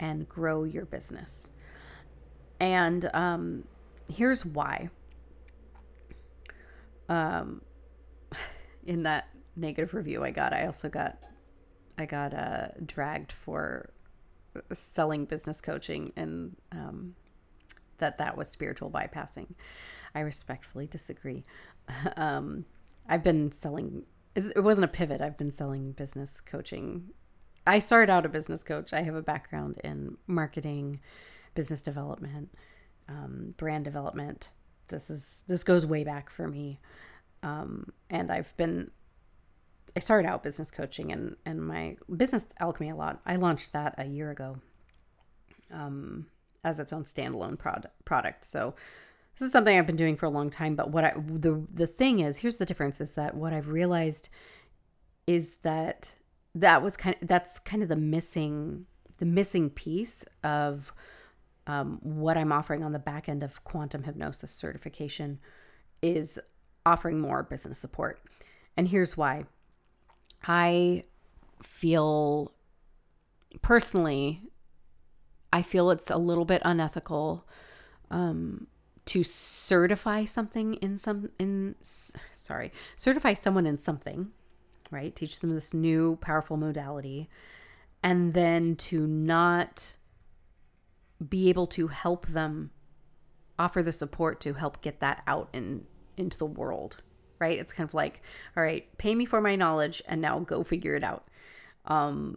and 0.00 0.28
grow 0.28 0.64
your 0.64 0.84
business. 0.84 1.50
And 2.60 3.08
um, 3.14 3.64
here's 4.10 4.44
why. 4.44 4.90
Um, 7.08 7.62
in 8.86 9.02
that 9.04 9.28
negative 9.56 9.94
review 9.94 10.24
I 10.24 10.30
got, 10.30 10.52
I 10.52 10.66
also 10.66 10.88
got 10.88 11.18
I 11.98 12.04
got 12.04 12.34
uh, 12.34 12.68
dragged 12.84 13.32
for 13.32 13.90
selling 14.72 15.24
business 15.24 15.60
coaching 15.60 16.12
and 16.16 16.56
um, 16.72 17.14
that 17.98 18.18
that 18.18 18.36
was 18.36 18.48
spiritual 18.48 18.90
bypassing. 18.90 19.46
I 20.14 20.20
respectfully 20.20 20.86
disagree. 20.86 21.44
um, 22.16 22.64
I've 23.08 23.22
been 23.22 23.52
selling. 23.52 24.04
It 24.34 24.62
wasn't 24.62 24.84
a 24.84 24.88
pivot. 24.88 25.22
I've 25.22 25.38
been 25.38 25.50
selling 25.50 25.92
business 25.92 26.40
coaching 26.40 27.10
I 27.66 27.80
started 27.80 28.12
out 28.12 28.24
a 28.24 28.28
business 28.28 28.62
coach. 28.62 28.92
I 28.92 29.02
have 29.02 29.14
a 29.14 29.22
background 29.22 29.78
in 29.82 30.16
marketing, 30.26 31.00
business 31.54 31.82
development, 31.82 32.50
um, 33.08 33.54
brand 33.56 33.84
development. 33.84 34.50
This 34.88 35.10
is 35.10 35.44
this 35.48 35.64
goes 35.64 35.84
way 35.84 36.04
back 36.04 36.30
for 36.30 36.46
me, 36.46 36.78
um, 37.42 37.92
and 38.08 38.30
I've 38.30 38.56
been. 38.56 38.90
I 39.96 39.98
started 39.98 40.28
out 40.28 40.42
business 40.42 40.70
coaching 40.70 41.10
and 41.10 41.36
and 41.44 41.60
my 41.60 41.96
business 42.14 42.46
alchemy 42.60 42.90
a 42.90 42.96
lot. 42.96 43.20
I 43.26 43.36
launched 43.36 43.72
that 43.72 43.94
a 43.98 44.06
year 44.06 44.30
ago, 44.30 44.58
um, 45.72 46.26
as 46.62 46.78
its 46.78 46.92
own 46.92 47.02
standalone 47.02 47.58
product. 47.58 48.04
Product. 48.04 48.44
So 48.44 48.74
this 49.36 49.46
is 49.46 49.52
something 49.52 49.76
I've 49.76 49.86
been 49.86 49.96
doing 49.96 50.16
for 50.16 50.26
a 50.26 50.30
long 50.30 50.50
time. 50.50 50.76
But 50.76 50.90
what 50.90 51.04
I 51.04 51.14
the 51.16 51.66
the 51.72 51.86
thing 51.88 52.20
is, 52.20 52.38
here's 52.38 52.58
the 52.58 52.66
difference: 52.66 53.00
is 53.00 53.16
that 53.16 53.34
what 53.34 53.52
I've 53.52 53.68
realized 53.68 54.28
is 55.26 55.56
that 55.56 56.14
that 56.56 56.82
was 56.82 56.96
kind 56.96 57.14
of 57.20 57.28
that's 57.28 57.58
kind 57.58 57.82
of 57.82 57.88
the 57.88 57.96
missing 57.96 58.86
the 59.18 59.26
missing 59.26 59.70
piece 59.70 60.24
of 60.42 60.92
um, 61.66 61.98
what 62.02 62.36
I'm 62.36 62.52
offering 62.52 62.82
on 62.82 62.92
the 62.92 62.98
back 62.98 63.28
end 63.28 63.42
of 63.42 63.62
quantum 63.64 64.04
hypnosis 64.04 64.50
certification 64.50 65.38
is 66.02 66.38
offering 66.84 67.20
more 67.20 67.42
business 67.42 67.78
support. 67.78 68.20
And 68.76 68.88
here's 68.88 69.16
why. 69.16 69.44
I 70.46 71.04
feel 71.62 72.52
personally, 73.62 74.42
I 75.52 75.62
feel 75.62 75.90
it's 75.90 76.10
a 76.10 76.18
little 76.18 76.44
bit 76.44 76.62
unethical 76.64 77.46
um, 78.10 78.66
to 79.06 79.24
certify 79.24 80.24
something 80.24 80.74
in 80.74 80.98
some 80.98 81.30
in 81.38 81.74
sorry 82.32 82.72
certify 82.96 83.32
someone 83.32 83.66
in 83.66 83.78
something 83.78 84.32
right? 84.90 85.14
Teach 85.14 85.40
them 85.40 85.50
this 85.50 85.74
new 85.74 86.16
powerful 86.20 86.56
modality. 86.56 87.28
And 88.02 88.34
then 88.34 88.76
to 88.76 89.06
not 89.06 89.96
be 91.28 91.48
able 91.48 91.66
to 91.66 91.88
help 91.88 92.26
them 92.26 92.70
offer 93.58 93.82
the 93.82 93.92
support 93.92 94.40
to 94.40 94.54
help 94.54 94.82
get 94.82 95.00
that 95.00 95.22
out 95.26 95.48
in 95.52 95.86
into 96.16 96.36
the 96.38 96.46
world 96.46 96.98
right 97.38 97.58
it's 97.58 97.72
kind 97.72 97.88
of 97.88 97.94
like 97.94 98.22
all 98.56 98.62
right 98.62 98.96
pay 98.98 99.14
me 99.14 99.24
for 99.24 99.40
my 99.40 99.56
knowledge 99.56 100.02
and 100.06 100.20
now 100.20 100.38
go 100.40 100.62
figure 100.62 100.94
it 100.94 101.04
out 101.04 101.28
um 101.86 102.36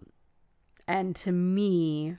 and 0.87 1.15
to 1.15 1.31
me 1.31 2.17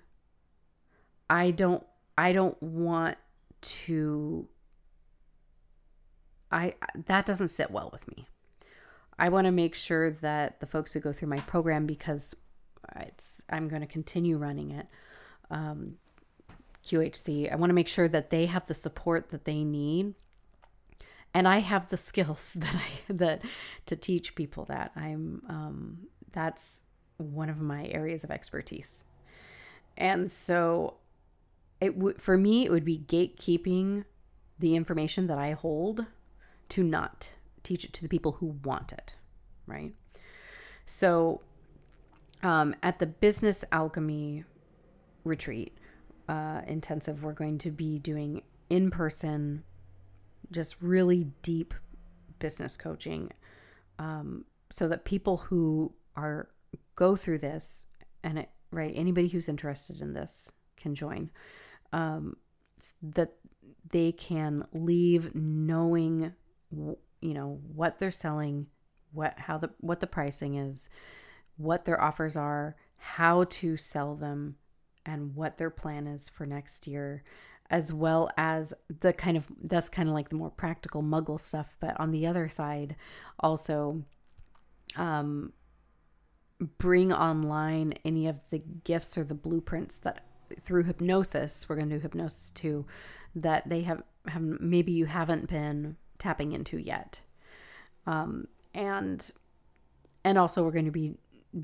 i 1.29 1.51
don't 1.51 1.85
i 2.17 2.33
don't 2.33 2.61
want 2.63 3.17
to 3.61 4.49
i 6.51 6.75
that 7.07 7.27
doesn't 7.27 7.49
sit 7.49 7.71
well 7.71 7.91
with 7.93 8.07
me 8.17 8.27
I 9.21 9.29
want 9.29 9.45
to 9.45 9.53
make 9.53 9.75
sure 9.75 10.11
that 10.11 10.61
the 10.61 10.67
folks 10.67 10.95
who 10.95 11.01
go 11.01 11.13
through 11.13 11.29
my 11.29 11.41
program, 11.41 11.85
because 11.85 12.35
it's 12.97 13.43
I'm 13.51 13.69
going 13.69 13.83
to 13.83 13.87
continue 13.87 14.39
running 14.39 14.71
it, 14.71 14.87
um, 15.51 15.97
QHC. 16.87 17.53
I 17.53 17.57
want 17.57 17.69
to 17.69 17.75
make 17.75 17.87
sure 17.87 18.09
that 18.09 18.31
they 18.31 18.47
have 18.47 18.67
the 18.67 18.73
support 18.73 19.29
that 19.29 19.45
they 19.45 19.63
need, 19.63 20.15
and 21.35 21.47
I 21.47 21.59
have 21.59 21.91
the 21.91 21.97
skills 22.09 22.55
that 22.55 22.75
I 22.75 23.13
that 23.13 23.43
to 23.87 23.95
teach 23.95 24.35
people 24.35 24.65
that 24.65 24.93
I'm. 24.97 25.43
Um, 25.49 25.99
that's 26.33 26.85
one 27.19 27.51
of 27.51 27.61
my 27.61 27.89
areas 27.89 28.25
of 28.25 28.31
expertise, 28.31 29.05
and 29.99 30.31
so 30.31 30.97
it 31.79 31.95
would 31.95 32.23
for 32.23 32.39
me 32.39 32.65
it 32.65 32.71
would 32.71 32.87
be 32.87 32.99
gatekeeping 32.99 34.07
the 34.59 34.77
information 34.77 35.27
that 35.27 35.37
I 35.37 35.53
hold 35.53 36.07
to 36.71 36.83
not 36.83 37.35
teach 37.63 37.85
it 37.85 37.93
to 37.95 38.03
the 38.03 38.09
people 38.09 38.33
who 38.33 38.59
want 38.65 38.93
it, 38.93 39.15
right? 39.67 39.93
So, 40.87 41.41
um, 42.43 42.75
at 42.83 42.99
the 42.99 43.07
business 43.07 43.65
alchemy 43.71 44.45
retreat 45.25 45.77
uh, 46.29 46.63
intensive, 46.67 47.23
we're 47.23 47.33
going 47.33 47.59
to 47.59 47.71
be 47.71 47.99
doing 47.99 48.43
in 48.69 48.91
person, 48.91 49.65
just 50.51 50.77
really 50.81 51.29
deep 51.43 51.75
business 52.39 52.77
coaching, 52.77 53.31
um, 53.99 54.45
so 54.71 54.89
that 54.89 55.05
people 55.05 55.37
who 55.37 55.93
are 56.17 56.49
go 56.95 57.17
through 57.17 57.39
this 57.39 57.87
and 58.23 58.39
it 58.39 58.49
right 58.71 58.93
anybody 58.95 59.29
who's 59.29 59.49
interested 59.49 60.01
in 60.01 60.13
this 60.13 60.53
can 60.77 60.95
join 60.95 61.31
um, 61.93 62.37
that 63.03 63.33
they 63.91 64.13
can 64.13 64.65
leave 64.73 65.35
knowing 65.35 66.33
you 67.21 67.35
know 67.35 67.61
what 67.75 67.99
they're 67.99 68.11
selling 68.11 68.67
what 69.13 69.39
how 69.39 69.59
the 69.59 69.71
what 69.81 70.01
the 70.01 70.07
pricing 70.07 70.57
is 70.57 70.89
what 71.57 71.85
their 71.85 72.01
offers 72.01 72.37
are 72.37 72.77
how 72.99 73.45
to 73.45 73.77
sell 73.77 74.15
them 74.15 74.57
and 75.05 75.35
what 75.35 75.57
their 75.57 75.71
plan 75.71 76.07
is 76.07 76.29
for 76.29 76.47
next 76.47 76.87
year 76.87 77.23
as 77.71 77.93
well 77.93 78.29
as 78.37 78.75
the 79.01 79.13
kind 79.13 79.37
of 79.37 79.47
that's 79.63 79.89
kind 79.89 80.09
of 80.09 80.15
like 80.15 80.29
the 80.29 80.35
more 80.35 80.51
practical 80.51 81.03
muggle 81.03 81.41
stuff. 81.41 81.77
But 81.81 81.99
on 82.01 82.11
the 82.11 82.27
other 82.27 82.49
side, 82.49 82.97
also 83.39 84.03
um, 84.97 85.53
bring 86.79 87.13
online 87.13 87.95
any 88.05 88.27
of 88.27 88.41
the 88.51 88.59
gifts 88.59 89.17
or 89.17 89.23
the 89.23 89.37
blueprints 89.37 89.99
that 90.01 90.25
through 90.61 90.83
hypnosis, 90.83 91.69
we're 91.69 91.77
going 91.77 91.89
to 91.89 91.97
do 91.97 92.03
hypnosis 92.03 92.51
too, 92.51 92.85
that 93.37 93.69
they 93.69 93.83
have, 93.83 94.03
have 94.27 94.43
maybe 94.43 94.91
you 94.91 95.07
haven't 95.07 95.49
been 95.49 95.97
tapping 96.21 96.53
into 96.53 96.79
yet. 96.79 97.23
Um, 98.07 98.47
and 98.73 99.29
and 100.25 100.39
also 100.39 100.63
we're 100.63 100.71
going 100.71 100.85
to 100.85 100.91
be 100.93 101.17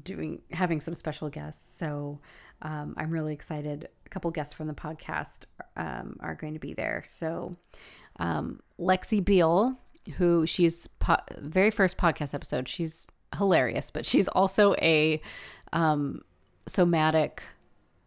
doing 0.03 0.43
having 0.51 0.81
some 0.81 0.95
special 0.95 1.29
guests. 1.29 1.79
So 1.79 2.19
um, 2.63 2.95
I'm 2.97 3.11
really 3.11 3.35
excited. 3.35 3.89
A 4.05 4.09
couple 4.09 4.31
guests 4.31 4.55
from 4.55 4.67
the 4.67 4.75
podcast 4.75 5.45
um, 5.77 6.17
are 6.21 6.35
going 6.35 6.55
to 6.55 6.59
be 6.59 6.75
there. 6.75 7.03
So 7.05 7.57
um, 8.19 8.61
Lexi 8.81 9.25
Beal, 9.25 9.79
who 10.17 10.47
she's 10.47 10.87
po- 10.99 11.17
very 11.39 11.71
first 11.71 11.99
podcast 11.99 12.35
episode, 12.35 12.67
she's 12.67 13.11
hilarious, 13.37 13.91
but 13.91 14.07
she's 14.07 14.29
also 14.29 14.75
a 14.81 15.21
um, 15.73 16.23
somatic 16.67 17.43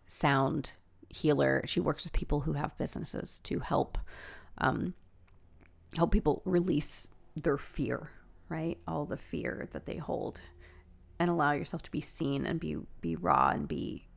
sound 0.08 0.74
healer. 1.10 1.62
She 1.66 1.80
works 1.80 2.04
with 2.04 2.14
people 2.14 2.42
who 2.42 2.54
have 2.54 2.78
businesses 2.78 3.40
to 3.44 3.60
help 3.60 3.98
um, 4.58 4.94
help 5.96 6.12
people 6.12 6.42
release 6.46 7.12
their 7.36 7.58
fear, 7.58 8.12
right? 8.48 8.78
All 8.88 9.06
the 9.06 9.18
fear 9.18 9.68
that 9.72 9.86
they 9.86 9.98
hold, 9.98 10.42
and 11.20 11.30
allow 11.30 11.52
yourself 11.52 11.82
to 11.84 11.92
be 11.92 12.02
seen 12.02 12.46
and 12.46 12.60
be 12.60 12.78
be 13.02 13.16
raw 13.16 13.50
and 13.50 13.68
be 13.68 14.08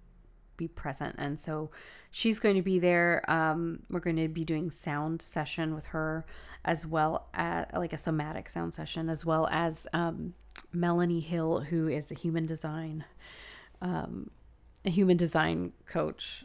be 0.57 0.68
present. 0.68 1.16
And 1.18 1.39
so 1.41 1.70
she's 2.11 2.39
going 2.41 2.57
to 2.57 2.62
be 2.62 2.79
there. 2.79 3.25
Um, 3.29 3.81
we're 3.91 4.01
going 4.01 4.16
to 4.16 4.29
be 4.29 4.45
doing 4.45 4.70
sound 4.70 5.23
session 5.23 5.75
with 5.75 5.87
her 5.87 6.25
as 6.64 6.87
well 6.87 7.29
as 7.35 7.66
like 7.75 7.93
a 7.93 7.99
somatic 7.99 8.49
sound 8.49 8.75
session, 8.75 9.09
as 9.09 9.25
well 9.25 9.49
as 9.51 9.87
um, 9.93 10.35
Melanie 10.73 11.20
Hill, 11.20 11.61
who 11.61 11.89
is 11.89 12.11
a 12.11 12.14
human 12.14 12.47
design, 12.47 13.05
um, 13.81 14.31
a 14.85 14.91
human 14.91 15.16
design 15.16 15.73
coach. 15.87 16.45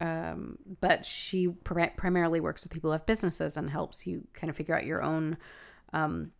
Um, 0.00 0.58
but 0.80 1.06
she 1.06 1.48
pr- 1.48 1.86
primarily 1.96 2.40
works 2.40 2.64
with 2.64 2.72
people 2.72 2.90
who 2.90 2.92
have 2.92 3.06
businesses 3.06 3.56
and 3.56 3.70
helps 3.70 4.06
you 4.06 4.26
kind 4.32 4.50
of 4.50 4.56
figure 4.56 4.74
out 4.74 4.84
your 4.84 5.02
own 5.02 5.36
um, 5.92 6.32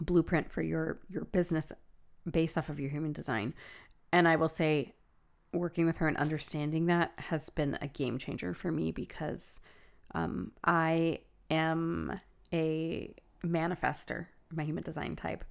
blueprint 0.00 0.50
for 0.50 0.62
your 0.62 1.00
your 1.08 1.24
business 1.24 1.72
based 2.30 2.58
off 2.58 2.68
of 2.68 2.80
your 2.80 2.90
human 2.90 3.12
design. 3.12 3.54
And 4.12 4.28
I 4.28 4.36
will 4.36 4.48
say, 4.48 4.94
working 5.52 5.86
with 5.86 5.98
her 5.98 6.08
and 6.08 6.16
understanding 6.16 6.86
that 6.86 7.12
has 7.16 7.48
been 7.50 7.78
a 7.80 7.88
game 7.88 8.18
changer 8.18 8.54
for 8.54 8.70
me 8.70 8.92
because 8.92 9.60
um, 10.14 10.52
I 10.64 11.20
am 11.50 12.20
a 12.52 13.14
manifester, 13.44 14.26
my 14.50 14.64
human 14.64 14.82
design 14.82 15.16
type. 15.16 15.44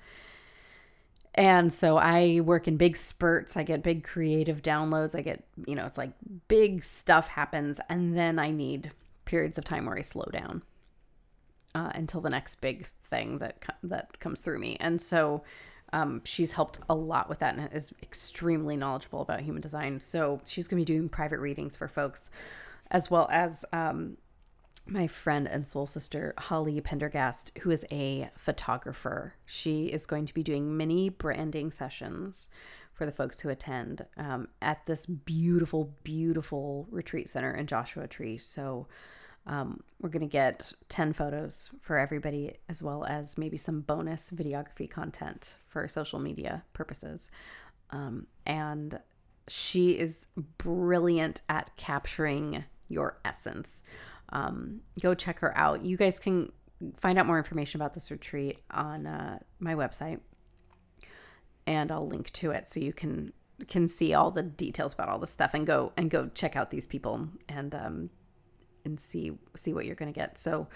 And 1.36 1.73
so 1.73 1.97
I 1.97 2.41
work 2.41 2.67
in 2.67 2.77
big 2.77 2.95
spurts. 2.95 3.57
I 3.57 3.63
get 3.63 3.81
big 3.81 4.03
creative 4.03 4.61
downloads. 4.61 5.15
I 5.15 5.21
get, 5.21 5.43
you 5.65 5.75
know, 5.75 5.86
it's 5.86 5.97
like 5.97 6.11
big 6.47 6.84
stuff 6.84 7.27
happens. 7.27 7.79
And 7.89 8.17
then 8.17 8.38
I 8.38 8.51
need 8.51 8.91
periods 9.25 9.57
of 9.57 9.65
time 9.65 9.86
where 9.86 9.97
I 9.97 10.01
slow 10.01 10.27
down 10.31 10.61
uh, 11.73 11.91
until 11.95 12.21
the 12.21 12.29
next 12.29 12.55
big 12.61 12.88
thing 13.03 13.39
that, 13.39 13.65
that 13.81 14.19
comes 14.19 14.41
through 14.41 14.59
me. 14.59 14.77
And 14.79 15.01
so 15.01 15.43
um, 15.91 16.21
she's 16.23 16.53
helped 16.53 16.79
a 16.89 16.95
lot 16.95 17.29
with 17.29 17.39
that 17.39 17.55
and 17.55 17.71
is 17.73 17.93
extremely 18.03 18.77
knowledgeable 18.77 19.21
about 19.21 19.41
human 19.41 19.61
design. 19.61 19.99
So 20.01 20.41
she's 20.45 20.67
going 20.67 20.84
to 20.84 20.91
be 20.91 20.97
doing 20.97 21.09
private 21.09 21.39
readings 21.39 21.75
for 21.75 21.88
folks, 21.88 22.29
as 22.91 23.09
well 23.09 23.27
as 23.31 23.65
um, 23.73 24.17
my 24.86 25.07
friend 25.07 25.47
and 25.47 25.67
soul 25.67 25.88
sister, 25.88 26.34
Holly 26.38 26.79
Pendergast, 26.81 27.57
who 27.59 27.71
is 27.71 27.86
a 27.91 28.29
photographer. 28.36 29.36
She 29.45 29.86
is 29.86 30.05
going 30.05 30.25
to 30.25 30.34
be 30.34 30.43
doing 30.43 30.75
mini 30.75 31.09
branding 31.09 31.71
sessions 31.71 32.49
for 32.93 33.05
the 33.05 33.11
folks 33.11 33.39
who 33.39 33.49
attend 33.49 34.05
um, 34.17 34.49
at 34.61 34.86
this 34.86 35.05
beautiful, 35.05 35.93
beautiful 36.03 36.88
retreat 36.91 37.29
center 37.29 37.53
in 37.53 37.65
Joshua 37.65 38.07
Tree. 38.07 38.38
So 38.38 38.88
um, 39.47 39.81
we're 39.99 40.09
going 40.09 40.21
to 40.21 40.31
get 40.31 40.71
10 40.89 41.13
photos 41.13 41.69
for 41.81 41.97
everybody, 41.97 42.53
as 42.69 42.84
well 42.84 43.03
as 43.05 43.38
maybe 43.38 43.57
some 43.57 43.81
bonus 43.81 44.31
videography 44.31 44.89
content 44.89 45.57
for 45.67 45.88
social 45.88 46.19
media 46.19 46.63
purposes. 46.73 47.31
Um, 47.89 48.27
and 48.45 48.99
she 49.47 49.91
is 49.91 50.27
brilliant 50.57 51.41
at 51.49 51.75
capturing 51.77 52.63
your 52.89 53.17
essence. 53.25 53.84
Um, 54.34 54.81
go 54.99 55.13
check 55.13 55.39
her 55.39 55.55
out. 55.57 55.86
You 55.86 55.95
guys 55.95 56.19
can 56.19 56.51
find 56.97 57.17
out 57.17 57.25
more 57.25 57.38
information 57.38 57.79
about 57.79 57.93
this 57.93 58.11
retreat 58.11 58.59
on 58.71 59.07
uh, 59.07 59.39
my 59.59 59.75
website, 59.75 60.19
and 61.65 61.91
I'll 61.91 62.07
link 62.07 62.31
to 62.34 62.51
it 62.51 62.67
so 62.67 62.79
you 62.81 62.91
can 62.91 63.31
can 63.67 63.88
see 63.88 64.13
all 64.13 64.31
the 64.31 64.43
details 64.43 64.93
about 64.93 65.07
all 65.07 65.19
the 65.19 65.27
stuff 65.27 65.53
and 65.53 65.65
go 65.65 65.93
and 65.95 66.09
go 66.09 66.29
check 66.34 66.55
out 66.55 66.71
these 66.71 66.88
people 66.88 67.29
and 67.47 67.73
um, 67.75 68.09
and 68.84 68.99
see 68.99 69.38
see 69.55 69.73
what 69.73 69.86
you're 69.86 69.95
going 69.95 70.11
to 70.11 70.19
get. 70.19 70.38
So 70.38 70.67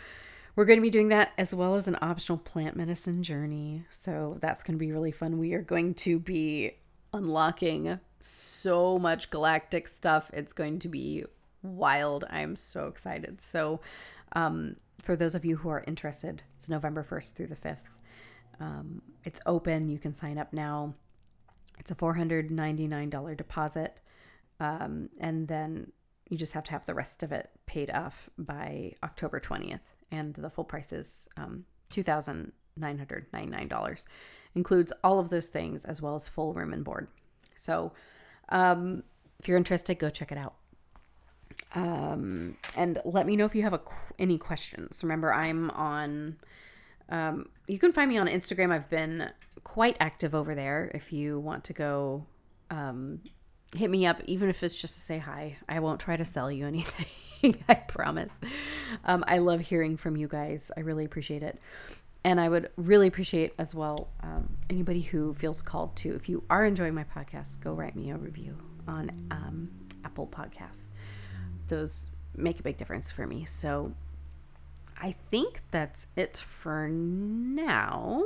we're 0.55 0.65
going 0.65 0.79
to 0.79 0.83
be 0.83 0.89
doing 0.89 1.09
that 1.09 1.33
as 1.37 1.53
well 1.53 1.75
as 1.75 1.87
an 1.87 1.97
optional 2.01 2.37
plant 2.37 2.75
medicine 2.75 3.23
journey. 3.23 3.85
So 3.89 4.37
that's 4.39 4.63
going 4.63 4.73
to 4.73 4.79
be 4.79 4.91
really 4.91 5.11
fun. 5.11 5.39
We 5.39 5.53
are 5.53 5.61
going 5.61 5.95
to 5.95 6.19
be 6.19 6.77
unlocking 7.13 7.99
so 8.19 8.97
much 8.97 9.29
galactic 9.29 9.87
stuff. 9.87 10.31
It's 10.33 10.53
going 10.53 10.79
to 10.79 10.89
be 10.89 11.25
wild. 11.75 12.25
I'm 12.29 12.55
so 12.55 12.87
excited. 12.87 13.41
So 13.41 13.81
um, 14.33 14.75
for 15.01 15.15
those 15.15 15.35
of 15.35 15.45
you 15.45 15.57
who 15.57 15.69
are 15.69 15.83
interested, 15.87 16.43
it's 16.55 16.69
November 16.69 17.03
1st 17.03 17.33
through 17.33 17.47
the 17.47 17.55
5th. 17.55 17.77
Um, 18.59 19.01
it's 19.23 19.41
open. 19.45 19.89
You 19.89 19.99
can 19.99 20.13
sign 20.13 20.37
up 20.37 20.53
now. 20.53 20.95
It's 21.79 21.91
a 21.91 21.95
$499 21.95 23.37
deposit. 23.37 24.01
Um, 24.59 25.09
and 25.19 25.47
then 25.47 25.91
you 26.29 26.37
just 26.37 26.53
have 26.53 26.63
to 26.65 26.71
have 26.71 26.85
the 26.85 26.93
rest 26.93 27.23
of 27.23 27.31
it 27.31 27.49
paid 27.65 27.89
off 27.91 28.29
by 28.37 28.93
October 29.03 29.39
20th. 29.39 29.79
And 30.11 30.33
the 30.33 30.49
full 30.49 30.63
price 30.63 30.91
is 30.91 31.29
um, 31.37 31.65
$2,999. 31.91 34.05
Includes 34.55 34.93
all 35.03 35.19
of 35.19 35.29
those 35.29 35.49
things 35.49 35.85
as 35.85 36.01
well 36.01 36.15
as 36.15 36.27
full 36.27 36.53
room 36.53 36.73
and 36.73 36.83
board. 36.83 37.07
So 37.55 37.93
um, 38.49 39.03
if 39.39 39.47
you're 39.47 39.57
interested, 39.57 39.99
go 39.99 40.09
check 40.09 40.31
it 40.31 40.37
out. 40.37 40.55
Um, 41.75 42.57
and 42.75 42.99
let 43.03 43.25
me 43.25 43.35
know 43.35 43.45
if 43.45 43.53
you 43.55 43.63
have 43.63 43.73
a, 43.73 43.81
any 44.17 44.37
questions. 44.37 45.03
Remember, 45.03 45.33
I'm 45.33 45.69
on. 45.71 46.37
Um, 47.09 47.49
you 47.67 47.79
can 47.79 47.93
find 47.93 48.09
me 48.09 48.17
on 48.17 48.27
Instagram. 48.27 48.71
I've 48.71 48.89
been 48.89 49.31
quite 49.63 49.97
active 49.99 50.35
over 50.35 50.55
there. 50.55 50.91
If 50.93 51.13
you 51.13 51.39
want 51.39 51.63
to 51.65 51.73
go 51.73 52.25
um, 52.69 53.21
hit 53.75 53.89
me 53.89 54.05
up, 54.05 54.21
even 54.25 54.49
if 54.49 54.63
it's 54.63 54.79
just 54.79 54.95
to 54.95 55.01
say 55.01 55.17
hi. 55.17 55.57
I 55.67 55.79
won't 55.79 55.99
try 55.99 56.17
to 56.17 56.25
sell 56.25 56.51
you 56.51 56.67
anything. 56.67 57.63
I 57.69 57.75
promise. 57.75 58.39
Um, 59.05 59.23
I 59.27 59.37
love 59.39 59.61
hearing 59.61 59.97
from 59.97 60.15
you 60.17 60.27
guys. 60.27 60.71
I 60.75 60.81
really 60.81 61.05
appreciate 61.05 61.43
it. 61.43 61.59
And 62.23 62.41
I 62.41 62.49
would 62.49 62.71
really 62.75 63.07
appreciate 63.07 63.53
as 63.57 63.73
well 63.73 64.09
um, 64.21 64.57
anybody 64.69 65.01
who 65.01 65.33
feels 65.33 65.61
called 65.61 65.95
to, 65.97 66.15
if 66.15 66.27
you 66.27 66.43
are 66.49 66.65
enjoying 66.65 66.93
my 66.93 67.05
podcast, 67.05 67.61
go 67.61 67.73
write 67.73 67.95
me 67.95 68.09
a 68.09 68.17
review 68.17 68.57
on 68.87 69.11
um, 69.31 69.69
Apple 70.03 70.27
Podcasts. 70.27 70.89
Those 71.67 72.09
make 72.35 72.59
a 72.59 72.63
big 72.63 72.77
difference 72.77 73.11
for 73.11 73.25
me. 73.25 73.45
So 73.45 73.93
I 75.01 75.15
think 75.31 75.61
that's 75.71 76.07
it 76.15 76.37
for 76.37 76.87
now. 76.87 78.23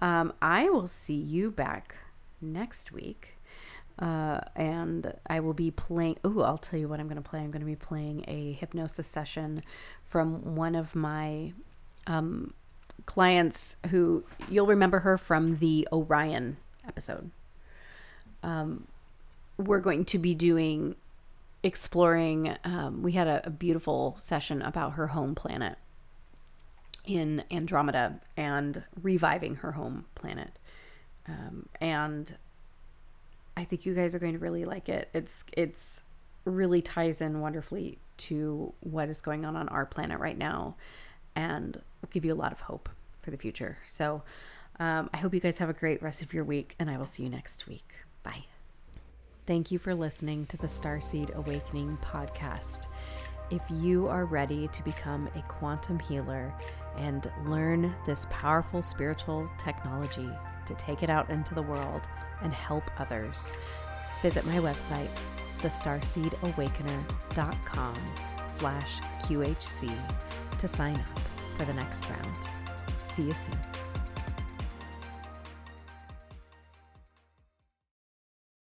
Um, 0.00 0.32
I 0.42 0.68
will 0.68 0.86
see 0.86 1.14
you 1.14 1.50
back 1.50 1.96
next 2.40 2.92
week 2.92 3.38
uh, 3.98 4.40
and 4.56 5.14
I 5.28 5.40
will 5.40 5.54
be 5.54 5.70
playing. 5.70 6.18
Oh, 6.24 6.40
I'll 6.40 6.58
tell 6.58 6.78
you 6.78 6.88
what 6.88 6.98
I'm 6.98 7.06
going 7.06 7.22
to 7.22 7.28
play. 7.28 7.40
I'm 7.40 7.50
going 7.50 7.60
to 7.60 7.66
be 7.66 7.76
playing 7.76 8.24
a 8.26 8.52
hypnosis 8.52 9.06
session 9.06 9.62
from 10.02 10.56
one 10.56 10.74
of 10.74 10.94
my 10.94 11.52
um, 12.06 12.54
clients 13.06 13.76
who 13.90 14.24
you'll 14.50 14.66
remember 14.66 15.00
her 15.00 15.18
from 15.18 15.58
the 15.58 15.86
Orion 15.92 16.56
episode. 16.86 17.30
Um, 18.42 18.88
we're 19.56 19.80
going 19.80 20.04
to 20.06 20.18
be 20.18 20.34
doing 20.34 20.96
exploring. 21.62 22.56
Um, 22.64 23.02
we 23.02 23.12
had 23.12 23.26
a, 23.26 23.46
a 23.46 23.50
beautiful 23.50 24.16
session 24.18 24.62
about 24.62 24.92
her 24.94 25.08
home 25.08 25.34
planet 25.34 25.76
in 27.04 27.42
Andromeda 27.50 28.20
and 28.36 28.84
reviving 29.00 29.56
her 29.56 29.72
home 29.72 30.06
planet. 30.14 30.58
Um, 31.28 31.68
and 31.80 32.36
I 33.56 33.64
think 33.64 33.86
you 33.86 33.94
guys 33.94 34.14
are 34.14 34.18
going 34.18 34.32
to 34.32 34.38
really 34.38 34.64
like 34.64 34.88
it. 34.88 35.08
It's 35.12 35.44
it's 35.52 36.02
really 36.44 36.82
ties 36.82 37.20
in 37.20 37.40
wonderfully 37.40 37.98
to 38.16 38.72
what 38.80 39.08
is 39.08 39.20
going 39.20 39.44
on 39.44 39.56
on 39.56 39.68
our 39.68 39.86
planet 39.86 40.18
right 40.18 40.38
now, 40.38 40.76
and 41.34 41.80
give 42.10 42.24
you 42.24 42.32
a 42.32 42.34
lot 42.34 42.52
of 42.52 42.60
hope 42.60 42.88
for 43.20 43.30
the 43.30 43.38
future. 43.38 43.78
So, 43.84 44.22
um, 44.80 45.10
I 45.14 45.18
hope 45.18 45.34
you 45.34 45.40
guys 45.40 45.58
have 45.58 45.68
a 45.68 45.74
great 45.74 46.02
rest 46.02 46.22
of 46.22 46.32
your 46.32 46.44
week, 46.44 46.74
and 46.78 46.90
I 46.90 46.96
will 46.96 47.06
see 47.06 47.22
you 47.22 47.30
next 47.30 47.66
week. 47.66 47.88
Bye. 48.22 48.44
Thank 49.44 49.72
you 49.72 49.78
for 49.80 49.92
listening 49.92 50.46
to 50.46 50.56
the 50.56 50.68
Starseed 50.68 51.34
Awakening 51.34 51.98
podcast. 52.00 52.86
If 53.50 53.60
you 53.68 54.06
are 54.06 54.24
ready 54.24 54.68
to 54.68 54.84
become 54.84 55.28
a 55.34 55.42
quantum 55.42 55.98
healer 55.98 56.54
and 56.96 57.28
learn 57.44 57.92
this 58.06 58.28
powerful 58.30 58.82
spiritual 58.82 59.50
technology 59.58 60.30
to 60.66 60.74
take 60.74 61.02
it 61.02 61.10
out 61.10 61.28
into 61.28 61.56
the 61.56 61.62
world 61.62 62.02
and 62.42 62.52
help 62.52 62.84
others, 63.00 63.50
visit 64.22 64.46
my 64.46 64.58
website, 64.58 65.10
thestarseedawakener.com 65.58 67.94
slash 68.46 69.00
QHC 69.22 70.58
to 70.58 70.68
sign 70.68 70.94
up 70.94 71.18
for 71.58 71.64
the 71.64 71.74
next 71.74 72.08
round. 72.08 72.46
See 73.12 73.24
you 73.24 73.34
soon. 73.34 73.58